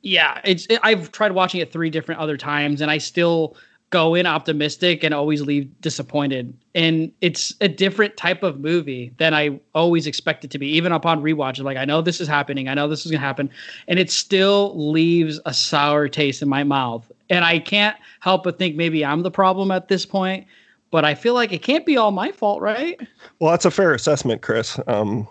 [0.00, 0.66] yeah, it's.
[0.70, 3.54] It, I've tried watching it three different other times, and I still
[3.90, 6.56] go in optimistic and always leave disappointed.
[6.74, 10.92] And it's a different type of movie than I always expect it to be, even
[10.92, 11.62] upon rewatch.
[11.62, 12.68] Like, I know this is happening.
[12.68, 13.50] I know this is going to happen.
[13.88, 17.10] And it still leaves a sour taste in my mouth.
[17.28, 20.46] And I can't help but think maybe I'm the problem at this point.
[20.92, 23.00] But I feel like it can't be all my fault, right?
[23.38, 24.78] Well, that's a fair assessment, Chris.
[24.86, 25.28] Um,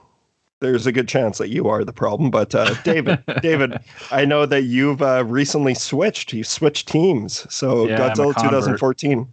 [0.59, 2.31] there's a good chance that you are the problem.
[2.31, 3.79] But uh, David, David,
[4.11, 6.33] I know that you've uh, recently switched.
[6.33, 7.45] You switched teams.
[7.53, 9.27] So Yeah, Godzilla 2014.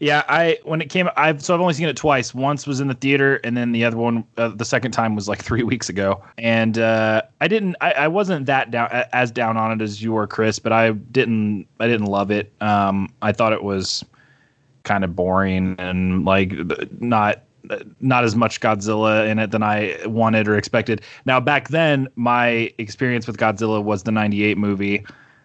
[0.00, 2.32] Yeah, I when it came, I've so I've only seen it twice.
[2.32, 5.28] Once was in the theater, and then the other one, uh, the second time was
[5.28, 6.22] like three weeks ago.
[6.36, 10.12] And uh, I didn't, I, I wasn't that down as down on it as you
[10.12, 10.58] were, Chris.
[10.58, 12.52] But I didn't, I didn't love it.
[12.60, 14.04] Um, I thought it was
[14.84, 16.52] kind of boring and like
[17.00, 17.42] not
[18.00, 21.02] not as much Godzilla in it than I wanted or expected.
[21.26, 25.04] Now back then, my experience with Godzilla was the '98 movie,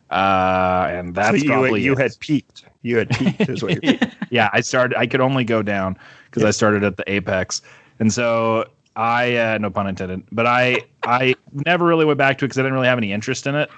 [0.10, 2.00] uh, and that's so you, probably you it.
[2.00, 2.66] had peaked.
[2.82, 3.96] You had peaked, is what you're
[4.30, 4.98] yeah, I started.
[4.98, 7.62] I could only go down because I started at the apex,
[8.00, 11.36] and so I, uh, no pun intended, but I, I
[11.66, 13.70] never really went back to it because I didn't really have any interest in it.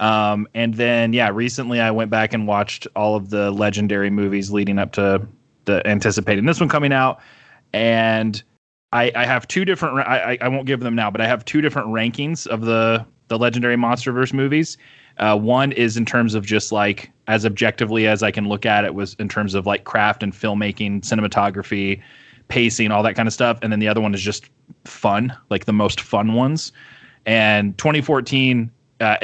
[0.00, 4.50] Um, and then yeah, recently I went back and watched all of the legendary movies
[4.50, 5.26] leading up to
[5.64, 7.20] the anticipating this one coming out,
[7.72, 8.42] and
[8.92, 9.98] I, I have two different.
[10.00, 13.38] I- I won't give them now, but I have two different rankings of the the
[13.38, 14.76] legendary MonsterVerse movies.
[15.18, 18.84] Uh, one is in terms of just like as objectively as I can look at
[18.84, 22.02] it was in terms of like craft and filmmaking, cinematography,
[22.48, 23.58] pacing, all that kind of stuff.
[23.62, 24.50] And then the other one is just
[24.84, 26.72] fun, like the most fun ones.
[27.24, 28.70] And 2014,
[29.00, 29.16] uh,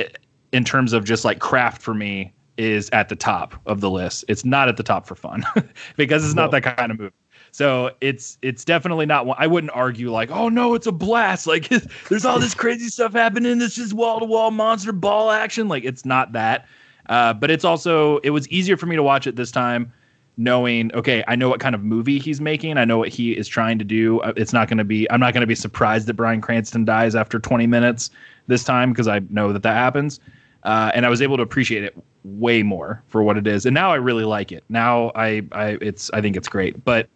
[0.53, 4.24] in terms of just like craft for me, is at the top of the list.
[4.28, 5.44] It's not at the top for fun
[5.96, 7.14] because it's not that kind of movie.
[7.59, 9.37] So it's it's definitely not one.
[9.37, 11.45] I wouldn't argue like, oh no, it's a blast.
[11.49, 11.69] Like
[12.09, 13.59] there's all this crazy stuff happening.
[13.59, 15.67] This is wall to wall monster ball action.
[15.67, 16.69] Like it's not that.
[17.09, 19.93] Uh, but it's also it was easier for me to watch it this time,
[20.37, 22.79] knowing okay, I know what kind of movie he's making.
[22.79, 24.21] I know what he is trying to do.
[24.21, 25.11] Uh, It's not going to be.
[25.11, 28.11] I'm not going to be surprised that Bryan Cranston dies after 20 minutes
[28.47, 30.21] this time because I know that that happens.
[30.63, 33.67] Uh, and I was able to appreciate it way more for what it is.
[33.67, 34.63] And now I really like it.
[34.69, 36.85] Now I, I it's I think it's great.
[36.85, 37.09] But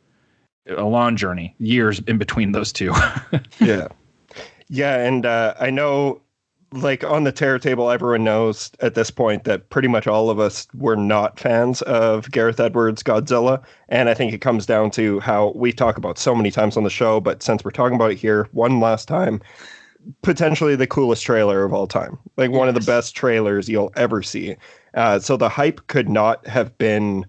[0.68, 2.92] a long journey, years in between those two.
[3.60, 3.88] yeah.
[4.68, 6.22] Yeah, and uh, I know,
[6.72, 10.38] like on the terror table, everyone knows at this point that pretty much all of
[10.38, 15.20] us were not fans of Gareth Edwards' Godzilla, and I think it comes down to
[15.20, 17.20] how we talk about so many times on the show.
[17.20, 19.42] But since we're talking about it here one last time,
[20.22, 24.22] potentially the coolest trailer of all time, like one of the best trailers you'll ever
[24.22, 24.56] see.
[24.94, 27.26] Uh, so the hype could not have been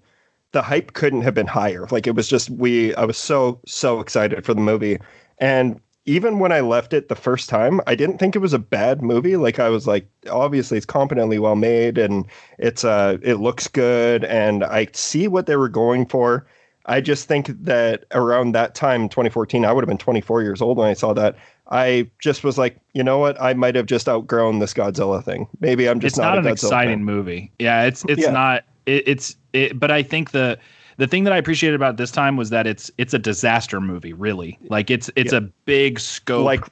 [0.53, 1.87] the hype couldn't have been higher.
[1.91, 4.99] Like it was just we I was so so excited for the movie.
[5.39, 8.59] And even when I left it the first time, I didn't think it was a
[8.59, 9.37] bad movie.
[9.37, 12.25] Like I was like obviously it's competently well made and
[12.59, 16.45] it's uh it looks good and I see what they were going for.
[16.85, 20.77] I just think that around that time 2014 I would have been 24 years old
[20.77, 21.35] when I saw that.
[21.71, 23.41] I just was like, you know what?
[23.41, 25.47] I might have just outgrown this Godzilla thing.
[25.61, 27.05] Maybe I'm just it's not, a an Godzilla exciting fan.
[27.05, 27.51] movie.
[27.57, 28.31] Yeah, it's it's Yeah.
[28.31, 28.65] not.
[28.85, 30.57] It, it's it, but I think the
[30.97, 34.13] the thing that I appreciated about this time was that it's it's a disaster movie.
[34.13, 35.39] Really, like it's it's Yeah.
[35.39, 36.63] a big scope, like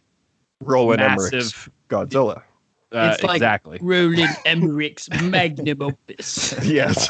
[0.62, 1.70] Roland Emmerich's.
[1.90, 2.44] Godzilla.
[2.94, 3.80] Uh, it's like exactly.
[3.82, 6.54] Roland Emmerich's magnum opus.
[6.66, 7.08] yes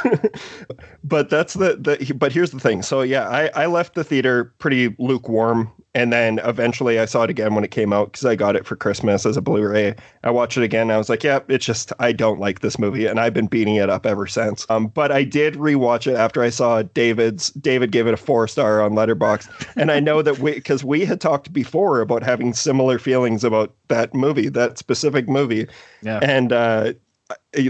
[1.03, 4.53] but that's the, the but here's the thing so yeah I, I left the theater
[4.59, 8.35] pretty lukewarm and then eventually i saw it again when it came out because i
[8.35, 9.95] got it for christmas as a blu-ray.
[10.23, 12.79] I watched it again and i was like yeah it's just i don't like this
[12.79, 14.65] movie and i've been beating it up ever since.
[14.69, 18.47] Um, but i did rewatch it after i saw david's david gave it a four
[18.47, 22.53] star on Letterboxd and i know that we because we had talked before about having
[22.53, 25.67] similar feelings about that movie that specific movie.
[26.01, 26.19] Yeah.
[26.21, 26.93] and uh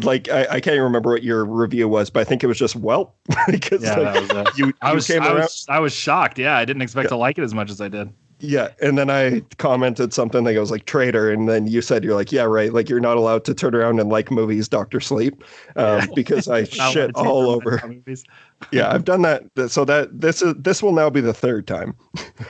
[0.04, 2.58] like I, I can't even remember what your review was, but I think it was
[2.60, 3.16] just well
[3.50, 6.38] because Yeah, like, was, uh, you, I was came I around, was I was shocked.
[6.38, 8.14] Yeah, I didn't expect to like it as much as I did.
[8.40, 12.16] yeah, and then I commented something that was like traitor, and then you said you're
[12.16, 15.44] like yeah right, like you're not allowed to turn around and like movies, Doctor Sleep,
[15.76, 17.82] um, because I shit all over.
[18.72, 19.44] Yeah, I've done that.
[19.72, 21.96] So that this is this will now be the third time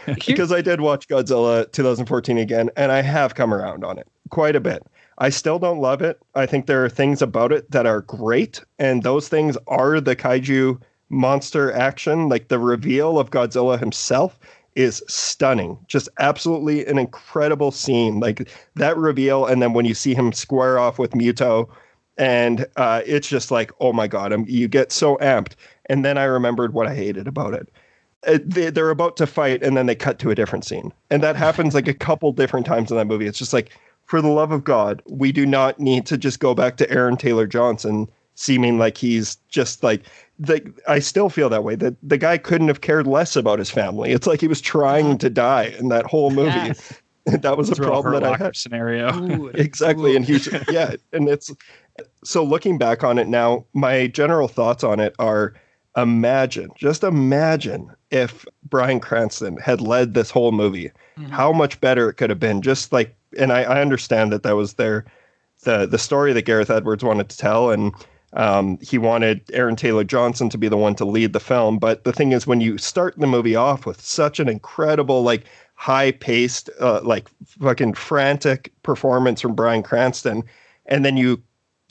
[0.06, 4.56] because I did watch Godzilla 2014 again, and I have come around on it quite
[4.56, 4.84] a bit.
[5.22, 6.20] I still don't love it.
[6.34, 10.16] I think there are things about it that are great, and those things are the
[10.16, 12.28] kaiju monster action.
[12.28, 14.40] Like the reveal of Godzilla himself
[14.74, 15.78] is stunning.
[15.88, 18.20] Just absolutely an incredible scene.
[18.20, 21.70] Like that reveal, and then when you see him square off with Muto
[22.18, 25.54] and uh, it's just like, oh my god, I'm, you get so amped.
[25.86, 27.70] And then I remembered what I hated about it.
[28.26, 31.22] Uh, they, they're about to fight, and then they cut to a different scene, and
[31.22, 33.28] that happens like a couple different times in that movie.
[33.28, 33.72] It's just like,
[34.06, 37.18] for the love of God, we do not need to just go back to Aaron
[37.18, 40.04] Taylor Johnson seeming like he's just like
[40.40, 41.76] the I still feel that way.
[41.76, 44.12] That the guy couldn't have cared less about his family.
[44.12, 46.50] It's like he was trying to die in that whole movie.
[46.50, 46.94] Yes.
[47.26, 48.56] that was a Throw problem that I had.
[48.56, 49.14] scenario.
[49.16, 50.16] Ooh, Exactly.
[50.16, 51.52] And he's yeah, and it's
[52.24, 55.54] so looking back on it now, my general thoughts on it are
[55.98, 61.26] imagine, just imagine if Bryan Cranston had led this whole movie, mm-hmm.
[61.26, 62.62] how much better it could have been.
[62.62, 65.06] Just like and I, I understand that that was their
[65.64, 67.94] the the story that Gareth Edwards wanted to tell and
[68.34, 71.78] um, he wanted Aaron Taylor Johnson to be the one to lead the film.
[71.78, 75.46] But the thing is, when you start the movie off with such an incredible, like
[75.76, 80.44] high paced, uh, like fucking frantic performance from Bryan Cranston,
[80.86, 81.42] and then you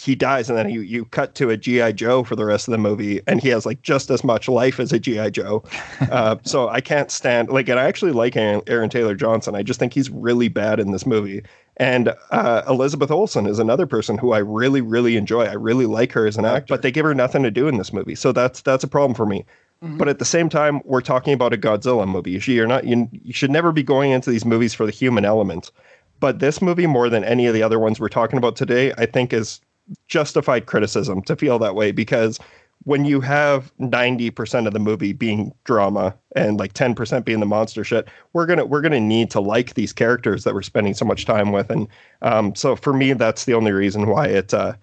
[0.01, 2.73] he dies, and then you you cut to a GI Joe for the rest of
[2.73, 5.63] the movie, and he has like just as much life as a GI Joe.
[6.11, 9.55] Uh, so I can't stand like, and I actually like Aaron, Aaron Taylor Johnson.
[9.55, 11.43] I just think he's really bad in this movie.
[11.77, 15.45] And uh, Elizabeth Olsen is another person who I really, really enjoy.
[15.45, 17.79] I really like her as an actor, but they give her nothing to do in
[17.79, 19.45] this movie, so that's that's a problem for me.
[19.83, 22.33] But at the same time, we're talking about a Godzilla movie.
[22.53, 25.71] You're not you, you should never be going into these movies for the human element.
[26.19, 29.07] But this movie, more than any of the other ones we're talking about today, I
[29.07, 29.61] think is
[30.09, 32.39] justified criticism to feel that way because
[32.85, 37.85] when you have 90% of the movie being drama and like 10% being the monster
[37.85, 41.27] shit we're gonna we're gonna need to like these characters that we're spending so much
[41.27, 41.71] time with.
[41.71, 41.89] And
[42.23, 44.75] um, so for me that's the only reason why it uh,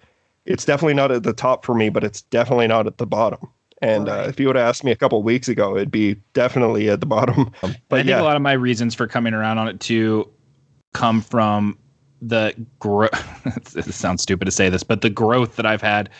[0.44, 3.50] it's definitely not at the top for me but it's definitely not at the bottom.
[3.80, 6.88] And uh, if you would have asked me a couple weeks ago it'd be definitely
[6.90, 7.52] at the bottom.
[7.88, 8.20] But I think yeah.
[8.20, 10.30] a lot of my reasons for coming around on it too
[10.92, 11.78] come from
[12.20, 13.76] the growth.
[13.76, 16.10] it sounds stupid to say this, but the growth that I've had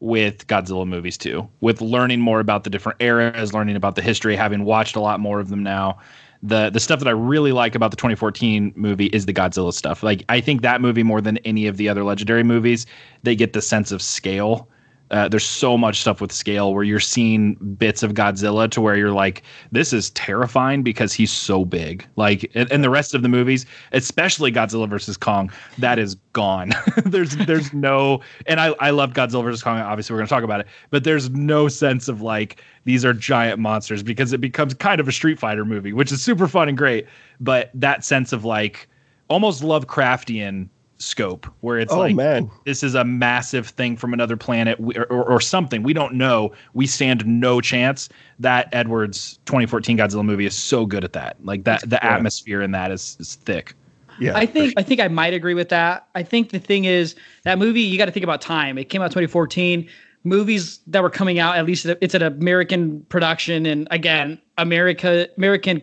[0.00, 4.36] with Godzilla movies too, with learning more about the different eras, learning about the history,
[4.36, 5.98] having watched a lot more of them now.
[6.40, 10.04] The the stuff that I really like about the 2014 movie is the Godzilla stuff.
[10.04, 12.86] Like I think that movie more than any of the other legendary movies,
[13.24, 14.68] they get the sense of scale
[15.10, 18.96] uh, there's so much stuff with scale where you're seeing bits of Godzilla to where
[18.96, 19.42] you're like,
[19.72, 22.06] this is terrifying because he's so big.
[22.16, 26.72] Like, and, and the rest of the movies, especially Godzilla versus Kong, that is gone.
[27.04, 29.78] there's there's no, and I I love Godzilla versus Kong.
[29.78, 33.58] Obviously, we're gonna talk about it, but there's no sense of like these are giant
[33.58, 36.76] monsters because it becomes kind of a Street Fighter movie, which is super fun and
[36.76, 37.06] great.
[37.40, 38.88] But that sense of like
[39.28, 40.68] almost Lovecraftian
[40.98, 42.50] scope where it's Oh, like man.
[42.64, 46.52] this is a massive thing from another planet or, or, or something we don't know
[46.74, 48.08] we stand no chance
[48.40, 52.16] that edwards 2014 godzilla movie is so good at that like that the Yeah.
[52.16, 53.74] atmosphere in that is, is thick
[54.18, 56.08] yeah I think I think I might agree with that.
[56.16, 58.76] I think the thing is that movie you got to think about time.
[58.76, 59.88] It came out 2014.
[60.24, 65.80] Movies that were coming out, at least it's an American production, and again, America American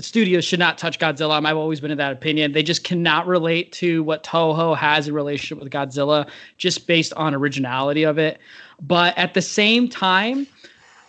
[0.00, 1.44] studios should not touch Godzilla.
[1.44, 2.52] I've always been of that opinion.
[2.52, 7.34] They just cannot relate to what Toho has in relationship with Godzilla, just based on
[7.34, 8.38] originality of it.
[8.80, 10.46] But at the same time,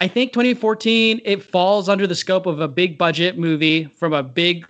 [0.04, 4.22] I think 2014 it falls under the scope of a big budget movie from a
[4.22, 4.66] big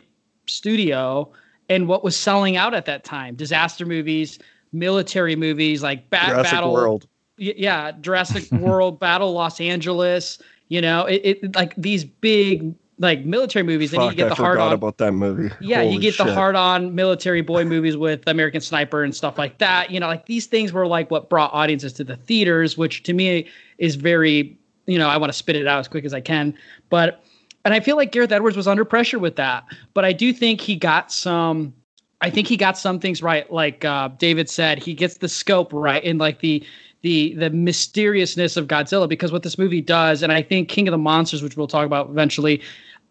[0.46, 1.32] studio
[1.70, 4.38] and what was selling out at that time disaster movies
[4.74, 7.08] military movies like ba- Jurassic battle World.
[7.38, 10.38] Yeah Jurassic World Battle Los Angeles
[10.68, 14.30] you know it, it like these big like military movies then you Fuck, get I
[14.30, 15.54] the hard forgot on about that movie.
[15.60, 16.34] yeah, you Holy get the shit.
[16.34, 19.92] hard on military boy movies with American Sniper and stuff like that.
[19.92, 23.14] You know, like these things were like what brought audiences to the theaters, which to
[23.14, 23.48] me
[23.78, 26.56] is very, you know, I want to spit it out as quick as I can.
[26.90, 27.24] But,
[27.66, 29.64] and I feel like Gareth Edwards was under pressure with that.
[29.94, 31.74] But I do think he got some,
[32.22, 33.52] I think he got some things right.
[33.52, 36.66] Like uh, David said, he gets the scope right and like the,
[37.02, 40.94] the the mysteriousness of Godzilla because what this movie does, and I think King of
[40.94, 42.62] the Monsters, which we'll talk about eventually,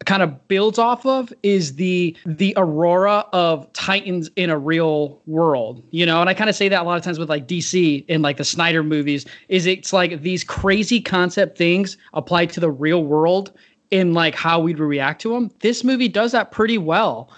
[0.05, 5.83] kind of builds off of is the the aurora of titans in a real world
[5.91, 6.21] you know?
[6.21, 8.37] And i kind of say that a lot of times with like dc in like
[8.37, 13.51] the snyder movies is it's like these crazy concept things applied to the real world
[13.91, 17.29] in like how we'd react to them this movie does that pretty well.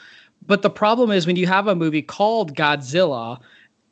[0.47, 3.39] But the problem is when you have a movie called godzilla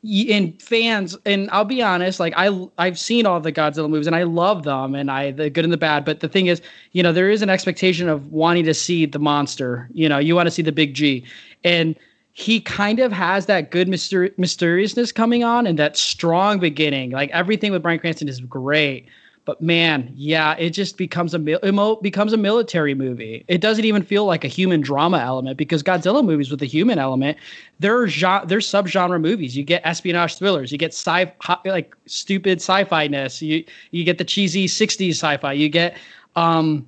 [0.04, 4.14] and fans and I'll be honest like I I've seen all the Godzilla movies and
[4.14, 6.60] I love them and I the good and the bad but the thing is
[6.92, 10.34] you know there is an expectation of wanting to see the monster you know you
[10.34, 11.24] want to see the big G.
[11.64, 11.96] And
[12.32, 17.10] he kind of has that good myster- mysteriousness coming on and that strong beginning.
[17.10, 19.06] Like everything with Bryan Cranston is great
[19.46, 23.44] But man, yeah, it just becomes a becomes a military movie.
[23.46, 26.98] It doesn't even feel like a human drama element because Godzilla movies with a human
[26.98, 27.36] element,
[27.78, 29.54] they're genre, they're subgenre movies.
[29.54, 31.30] You get espionage thrillers, you get sci
[31.66, 33.42] like stupid sci-fi ness.
[33.42, 35.52] You you get the cheesy '60s sci-fi.
[35.52, 35.98] You get
[36.36, 36.86] um,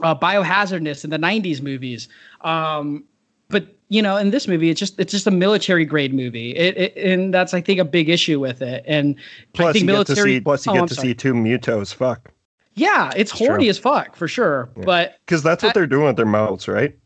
[0.00, 2.08] uh, biohazardness in the '90s movies.
[2.40, 3.04] Um,
[3.48, 6.76] but you know, in this movie, it's just it's just a military grade movie, it,
[6.76, 8.82] it, and that's I think a big issue with it.
[8.86, 9.14] And
[9.52, 10.14] plus I think you military.
[10.16, 11.08] get to see, plus you oh, get I'm to sorry.
[11.08, 12.30] see two mutos fuck
[12.74, 13.70] Yeah, it's horny true.
[13.70, 14.70] as fuck for sure.
[14.76, 16.96] But because that's what I- they're doing with their mouths, right?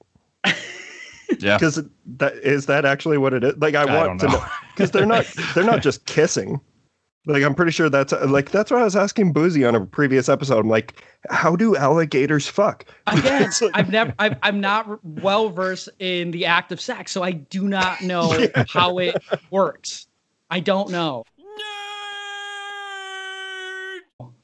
[1.40, 1.58] Yeah.
[1.58, 1.82] Because
[2.16, 3.54] that is that actually what it is.
[3.58, 4.40] Like I, I want don't to know.
[4.40, 6.58] know because they're not they're not just kissing.
[7.28, 10.30] Like I'm pretty sure that's like that's what I was asking Boozy on a previous
[10.30, 10.60] episode.
[10.60, 12.86] I'm like, how do alligators fuck?
[13.06, 17.22] again, like- I've never, I've, I'm not well versed in the act of sex, so
[17.22, 18.34] I do not know
[18.68, 20.06] how it works.
[20.50, 21.24] I don't know.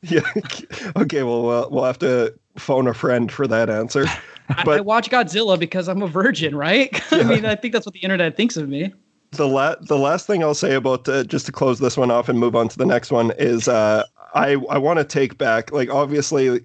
[0.03, 0.20] Yeah.
[0.97, 1.22] okay.
[1.22, 4.05] Well, we'll we'll have to phone a friend for that answer.
[4.07, 4.20] I,
[4.59, 7.03] I But watch Godzilla because I'm a virgin, right?
[7.11, 8.93] I mean, I think that's what the internet thinks of me.
[9.37, 12.28] The la- the last thing I'll say about uh, just to close this one off
[12.28, 14.05] and move on to the next one is uh,
[14.35, 16.61] I I want to take back like obviously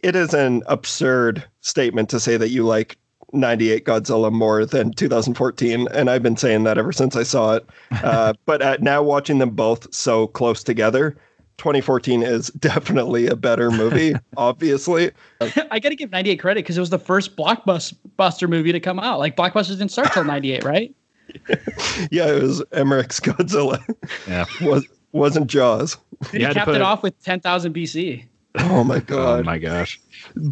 [0.00, 2.96] it is an absurd statement to say that you like
[3.32, 7.66] 98 Godzilla more than 2014 and I've been saying that ever since I saw it
[8.02, 11.16] uh, but uh, now watching them both so close together
[11.58, 16.80] 2014 is definitely a better movie obviously I got to give 98 credit because it
[16.80, 19.18] was the first blockbuster movie to come out.
[19.18, 20.94] Like blockbusters didn't start till 98, right?
[22.10, 23.82] yeah it was Emmerich's Godzilla
[24.28, 24.44] Yeah.
[24.66, 25.96] was wasn't Jaws
[26.30, 28.24] He You had to capped put it it- off with 10,000 BC.
[28.58, 30.00] oh my god Oh my gosh.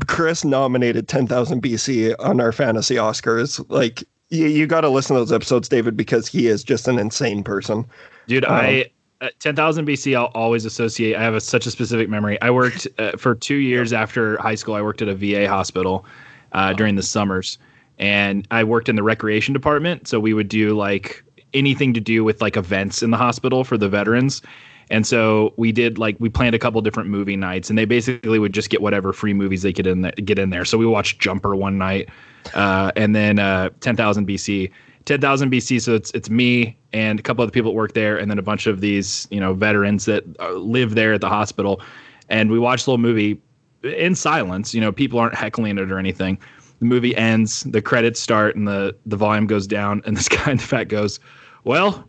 [0.06, 3.64] Chris nominated 10,000 BC on our fantasy Oscars.
[3.68, 6.98] Like, you, you got to listen to those episodes, David, because he is just an
[6.98, 7.84] insane person.
[8.26, 11.14] Dude, Um, I uh, 10,000 BC I'll always associate.
[11.16, 12.40] I have a, such a specific memory.
[12.40, 14.74] I worked uh, for 2 years after high school.
[14.74, 16.04] I worked at a VA hospital
[16.52, 17.58] uh, during the summers
[18.00, 21.22] and I worked in the recreation department, so we would do like
[21.52, 24.40] anything to do with like events in the hospital for the veterans.
[24.88, 28.38] And so we did like we planned a couple different movie nights, and they basically
[28.38, 30.64] would just get whatever free movies they could in the, get in there.
[30.64, 32.08] So we watched Jumper one night,
[32.54, 34.72] uh, and then uh, 10,000 BC.
[35.04, 35.80] 10,000 BC.
[35.80, 38.42] So it's it's me and a couple other people that work there, and then a
[38.42, 41.82] bunch of these you know veterans that uh, live there at the hospital.
[42.30, 43.38] And we watched the little movie
[43.82, 44.72] in silence.
[44.72, 46.38] You know, people aren't heckling it or anything.
[46.80, 50.50] The movie ends, the credits start, and the the volume goes down, and this guy
[50.50, 51.20] in the back goes,
[51.64, 52.04] "Well,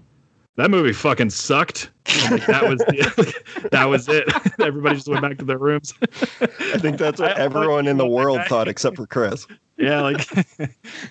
[0.55, 1.89] that movie fucking sucked."
[2.29, 4.25] Like, that was the, that was it.
[4.59, 5.93] Everybody just went back to their rooms.
[6.41, 6.47] I
[6.79, 8.47] think that's what I- I everyone in the world guy.
[8.47, 9.45] thought, except for Chris.
[9.77, 10.27] yeah, like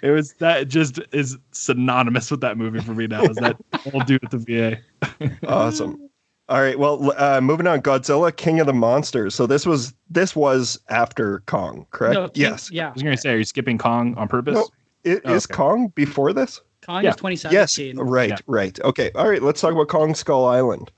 [0.02, 3.22] it was that just is synonymous with that movie for me now.
[3.22, 3.56] Is that
[3.94, 5.30] old dude at the VA?
[5.46, 6.09] Awesome.
[6.50, 6.78] All right.
[6.78, 7.80] Well, uh, moving on.
[7.80, 9.34] Godzilla, King of the Monsters.
[9.34, 12.14] So this was this was after Kong, correct?
[12.14, 12.70] No, King- yes.
[12.72, 12.88] Yeah.
[12.88, 14.54] I was gonna say, are you skipping Kong on purpose?
[14.56, 14.68] No,
[15.12, 15.54] i- Oh, is okay.
[15.54, 16.60] Kong before this?
[16.84, 17.10] Kong Yeah.
[17.10, 17.96] is 2017.
[17.96, 18.04] Yes.
[18.04, 18.30] Right.
[18.30, 18.36] Yeah.
[18.46, 18.80] Right.
[18.82, 19.10] Okay.
[19.14, 19.42] All right.
[19.42, 20.90] Let's talk about Kong Skull Island.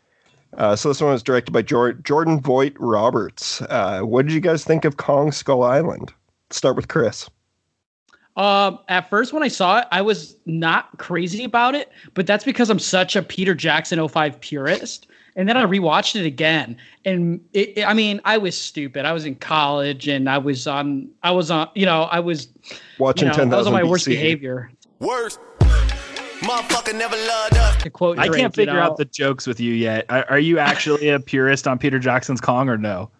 [0.56, 3.60] Uh, so this one was directed by Jor- Jordan Vogt Roberts.
[3.62, 6.12] Uh, what did you guys think of Kong Skull Island?
[6.48, 7.28] Let's start with Chris.
[8.36, 12.44] Um, at first when I saw it, I was not crazy about it, but that's
[12.44, 15.06] because I'm such a Peter Jackson 05 purist.
[15.34, 16.76] And then I rewatched it again,
[17.06, 19.06] and it, it- I mean, I was stupid.
[19.06, 22.48] I was in college, and I was on, I was on, you know, I was,
[22.70, 24.70] you Watching know, I 10,000 was on my worst behavior.
[24.98, 25.40] Worst.
[26.40, 27.82] Motherfucker never loved us.
[27.82, 28.80] To quote, I can't you figure know?
[28.82, 30.04] out the jokes with you yet.
[30.08, 33.10] Are, are you actually a purist on Peter Jackson's Kong or no?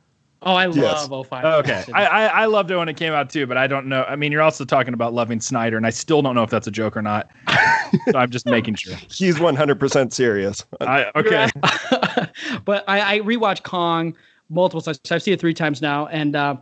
[0.44, 1.08] Oh, I Yes.
[1.08, 1.44] love 05.
[1.44, 3.86] Oh, okay, I, I I loved it when it came out too, but I don't
[3.86, 4.04] know.
[4.08, 6.66] I mean, you're also talking about loving Snyder, and I still don't know if that's
[6.66, 7.30] a joke or not.
[8.10, 8.94] so I'm just making sure.
[9.08, 10.64] He's 100% serious.
[10.80, 11.48] I okay.
[12.64, 14.16] but I, I rewatched Kong
[14.50, 15.00] multiple times.
[15.10, 16.56] I've seen it three times now, and uh,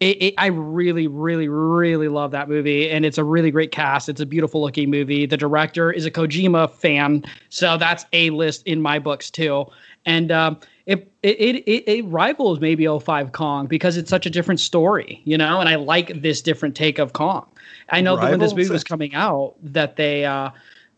[0.00, 2.90] it, it, I really, really, really love that movie.
[2.90, 4.08] And it's a really great cast.
[4.08, 5.26] It's a beautiful looking movie.
[5.26, 9.66] The director is a Kojima fan, so that's a list in my books too.
[10.06, 14.30] And um, it, it it it it rivals maybe 05 Kong because it's such a
[14.30, 15.60] different story, you know.
[15.60, 17.46] And I like this different take of Kong.
[17.88, 20.50] I know that when this movie was coming out, that they uh,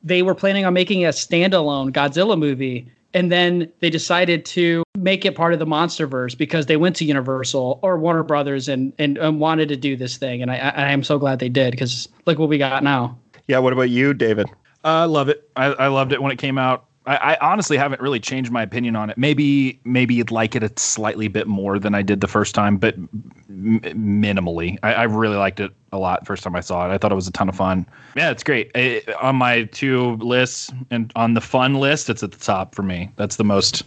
[0.02, 5.24] they were planning on making a standalone Godzilla movie, and then they decided to make
[5.24, 9.18] it part of the MonsterVerse because they went to Universal or Warner Brothers and and,
[9.18, 10.42] and wanted to do this thing.
[10.42, 13.16] And I I am so glad they did because look what we got now.
[13.46, 13.58] Yeah.
[13.58, 14.48] What about you, David?
[14.82, 15.48] I love it.
[15.54, 16.86] I, I loved it when it came out.
[17.06, 19.18] I, I honestly haven't really changed my opinion on it.
[19.18, 22.76] Maybe maybe you'd like it a slightly bit more than I did the first time,
[22.78, 24.78] but m- minimally.
[24.82, 26.92] I, I really liked it a lot first time I saw it.
[26.92, 27.86] I thought it was a ton of fun.
[28.16, 28.70] Yeah, it's great.
[28.74, 32.82] I- on my two lists and on the fun list, it's at the top for
[32.82, 33.10] me.
[33.16, 33.84] That's the most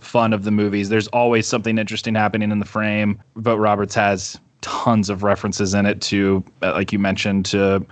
[0.00, 0.88] fun of the movies.
[0.88, 3.20] There's always something interesting happening in the frame.
[3.36, 7.84] Vogt Roberts has tons of references in it to, uh, like you mentioned, to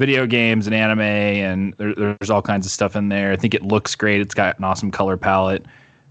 [0.00, 3.32] video games and anime, and there, there's all kinds of stuff in there.
[3.32, 4.22] I think it looks great.
[4.22, 5.66] It's got an awesome color palette.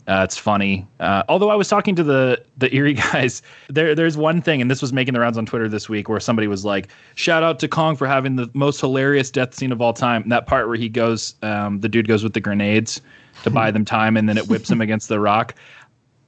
[0.07, 0.87] Uh, it's funny.
[0.99, 4.69] Uh, although I was talking to the the Eerie guys, there there's one thing, and
[4.69, 7.57] this was making the rounds on Twitter this week, where somebody was like, "Shout out
[7.59, 10.67] to Kong for having the most hilarious death scene of all time." And that part
[10.67, 13.01] where he goes, um, the dude goes with the grenades
[13.41, 15.55] to buy them time, and then it whips him against the rock.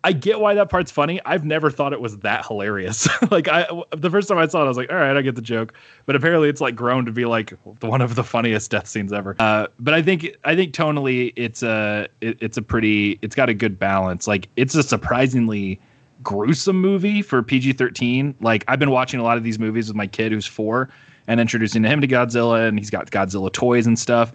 [0.03, 1.22] I get why that part's funny.
[1.26, 3.07] I've never thought it was that hilarious.
[3.32, 5.36] like I, the first time I saw it, I was like, all right, I get
[5.36, 5.73] the joke.
[6.06, 9.36] But apparently, it's like grown to be like one of the funniest death scenes ever.
[9.40, 13.49] Uh, but I think, I think tonally, it's a, it, it's a pretty, it's got
[13.49, 14.28] a good balance.
[14.28, 15.80] Like it's a surprisingly
[16.23, 18.34] gruesome movie for PG thirteen.
[18.41, 20.90] Like I've been watching a lot of these movies with my kid who's four,
[21.28, 24.32] and introducing him to Godzilla, and he's got Godzilla toys and stuff,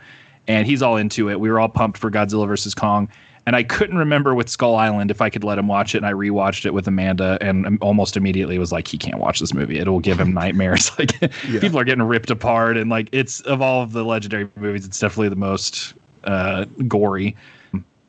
[0.47, 1.41] and he's all into it.
[1.41, 3.09] We were all pumped for Godzilla versus Kong
[3.47, 5.99] and I couldn't remember with Skull Island if I could let him watch it.
[5.99, 9.55] And I rewatched it with Amanda, and almost immediately was like, he can't watch this
[9.55, 9.79] movie.
[9.79, 10.91] It'll give him nightmares.
[10.99, 11.61] like yeah.
[11.61, 14.99] people are getting ripped apart, and like it's of all of the legendary movies, it's
[14.99, 15.95] definitely the most
[16.25, 17.37] uh, gory.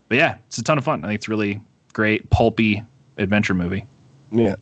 [0.10, 1.04] But yeah, it's a ton of fun.
[1.04, 1.62] I think it's really
[1.94, 2.84] great, pulpy
[3.18, 3.86] adventure movie.
[4.32, 4.56] Yeah.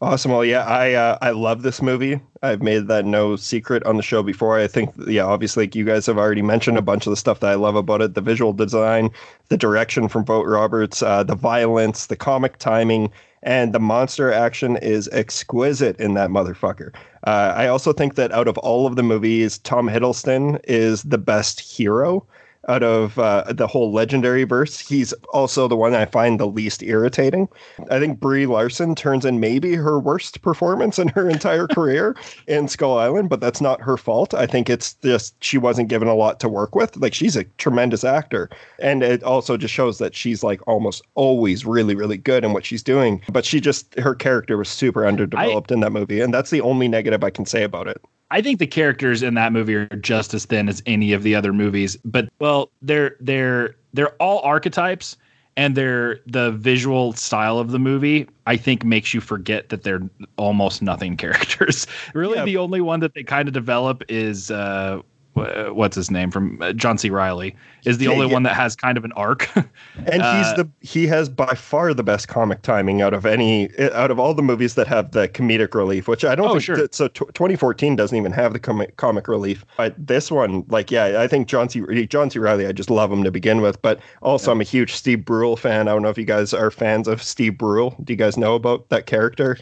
[0.00, 0.32] Awesome.
[0.32, 2.20] Well, yeah, I uh, I love this movie.
[2.42, 4.58] I've made that no secret on the show before.
[4.58, 7.40] I think, yeah, obviously, like you guys have already mentioned a bunch of the stuff
[7.40, 9.10] that I love about it: the visual design,
[9.48, 13.10] the direction from Vogt Roberts, uh, the violence, the comic timing,
[13.42, 16.94] and the monster action is exquisite in that motherfucker.
[17.26, 21.18] Uh, I also think that out of all of the movies, Tom Hiddleston is the
[21.18, 22.26] best hero
[22.70, 24.78] out of uh, the whole legendary verse.
[24.78, 27.48] He's also the one I find the least irritating.
[27.90, 32.16] I think Brie Larson turns in maybe her worst performance in her entire career
[32.46, 34.34] in Skull Island, but that's not her fault.
[34.34, 36.96] I think it's just she wasn't given a lot to work with.
[36.96, 38.48] Like she's a tremendous actor,
[38.78, 42.64] and it also just shows that she's like almost always really, really good in what
[42.64, 43.20] she's doing.
[43.32, 46.60] But she just her character was super underdeveloped I, in that movie, and that's the
[46.60, 48.00] only negative I can say about it.
[48.30, 51.34] I think the characters in that movie are just as thin as any of the
[51.34, 55.16] other movies, but well, they're they're they're all archetypes
[55.56, 60.02] and they're the visual style of the movie I think makes you forget that they're
[60.36, 61.86] almost nothing characters.
[62.14, 62.44] really yeah.
[62.44, 65.00] the only one that they kind of develop is uh
[65.34, 67.10] what's his name from uh, John C.
[67.10, 68.32] Reilly is the yeah, only yeah.
[68.32, 69.48] one that has kind of an arc.
[69.56, 73.70] and uh, he's the he has by far the best comic timing out of any
[73.92, 76.62] out of all the movies that have the comedic relief, which I don't oh, think
[76.64, 76.76] sure.
[76.76, 77.08] That, so.
[77.08, 79.64] T- 2014 doesn't even have the comic comic relief.
[79.76, 82.06] But this one, like, yeah, I think John C.
[82.06, 82.38] John C.
[82.38, 83.80] Reilly, I just love him to begin with.
[83.82, 84.52] But also, yeah.
[84.52, 85.88] I'm a huge Steve Brule fan.
[85.88, 87.94] I don't know if you guys are fans of Steve Brule.
[88.04, 89.58] Do you guys know about that character?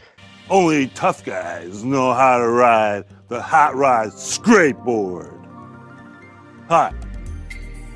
[0.49, 5.38] Only tough guys know how to ride the hot rod skateboard.
[6.69, 6.93] Hi,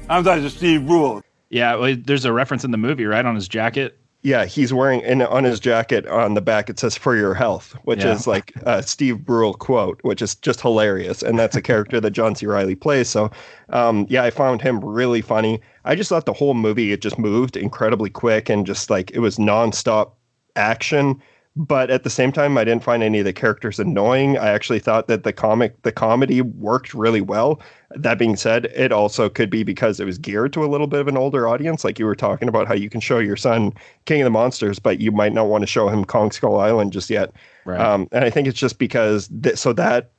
[0.10, 0.50] I'm Dr.
[0.50, 1.22] Steve Brule.
[1.52, 4.00] Yeah, well, there's a reference in the movie, right, on his jacket.
[4.24, 7.76] Yeah, he's wearing and on his jacket on the back it says "For Your Health,"
[7.84, 8.14] which yeah.
[8.14, 12.12] is like a Steve Brule quote, which is just hilarious, and that's a character that
[12.12, 12.48] John C.
[12.48, 13.08] Reilly plays.
[13.10, 13.30] So,
[13.70, 15.62] um, yeah, I found him really funny.
[15.86, 19.20] I just thought the whole movie it just moved incredibly quick and just like it
[19.20, 20.14] was nonstop
[20.56, 21.22] action
[21.56, 24.80] but at the same time i didn't find any of the characters annoying i actually
[24.80, 27.60] thought that the comic the comedy worked really well
[27.96, 31.00] that being said it also could be because it was geared to a little bit
[31.00, 33.72] of an older audience like you were talking about how you can show your son
[34.06, 36.92] king of the monsters but you might not want to show him kong skull island
[36.92, 37.32] just yet
[37.66, 37.80] right.
[37.80, 40.12] um, and i think it's just because th- so that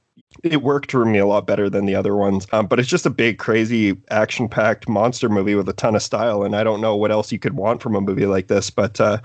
[0.43, 2.47] it worked for me a lot better than the other ones.
[2.53, 6.03] Um, but it's just a big, crazy, action packed monster movie with a ton of
[6.03, 6.43] style.
[6.43, 8.69] And I don't know what else you could want from a movie like this.
[8.69, 9.19] But uh,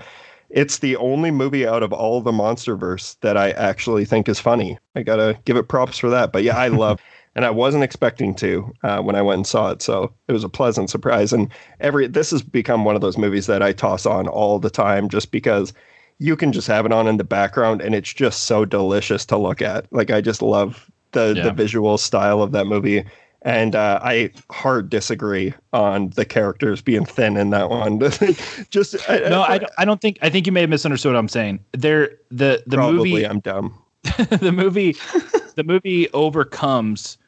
[0.50, 4.78] it's the only movie out of all the MonsterVerse that I actually think is funny.
[4.96, 6.32] I gotta give it props for that.
[6.32, 7.00] But yeah, I love,
[7.34, 10.44] and I wasn't expecting to uh, when I went and saw it, so it was
[10.44, 11.32] a pleasant surprise.
[11.32, 11.48] And
[11.80, 15.08] every this has become one of those movies that I toss on all the time,
[15.08, 15.72] just because
[16.18, 19.38] you can just have it on in the background, and it's just so delicious to
[19.38, 19.90] look at.
[19.92, 21.44] Like I just love the yeah.
[21.44, 23.04] the visual style of that movie
[23.42, 27.98] and uh, I hard disagree on the characters being thin in that one.
[28.70, 31.60] Just no, I, I don't think I think you may have misunderstood what I'm saying.
[31.72, 33.26] There, the the probably movie.
[33.26, 33.78] I'm dumb.
[34.02, 34.96] the movie,
[35.54, 37.18] the movie overcomes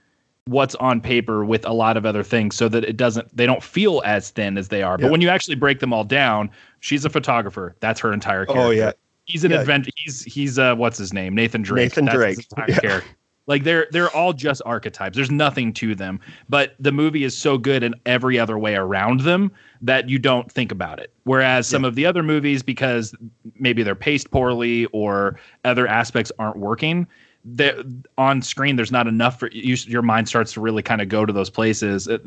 [0.46, 3.34] what's on paper with a lot of other things, so that it doesn't.
[3.34, 4.98] They don't feel as thin as they are.
[4.98, 7.74] But when you actually break them all down, she's a photographer.
[7.80, 8.66] That's her entire character.
[8.66, 8.92] Oh yeah.
[9.24, 9.60] He's an yeah.
[9.60, 9.92] adventure.
[9.96, 11.34] He's he's uh what's his name?
[11.34, 11.90] Nathan Drake.
[11.90, 12.46] Nathan That's Drake.
[12.68, 12.78] yeah.
[12.80, 13.08] character.
[13.46, 15.16] Like they're they're all just archetypes.
[15.16, 16.20] There's nothing to them.
[16.48, 19.50] But the movie is so good in every other way around them
[19.80, 21.12] that you don't think about it.
[21.24, 21.88] Whereas some yeah.
[21.88, 23.14] of the other movies, because
[23.58, 27.06] maybe they're paced poorly or other aspects aren't working,
[27.44, 27.74] that
[28.16, 31.26] on screen there's not enough for you, your mind starts to really kind of go
[31.26, 32.06] to those places.
[32.06, 32.18] Uh,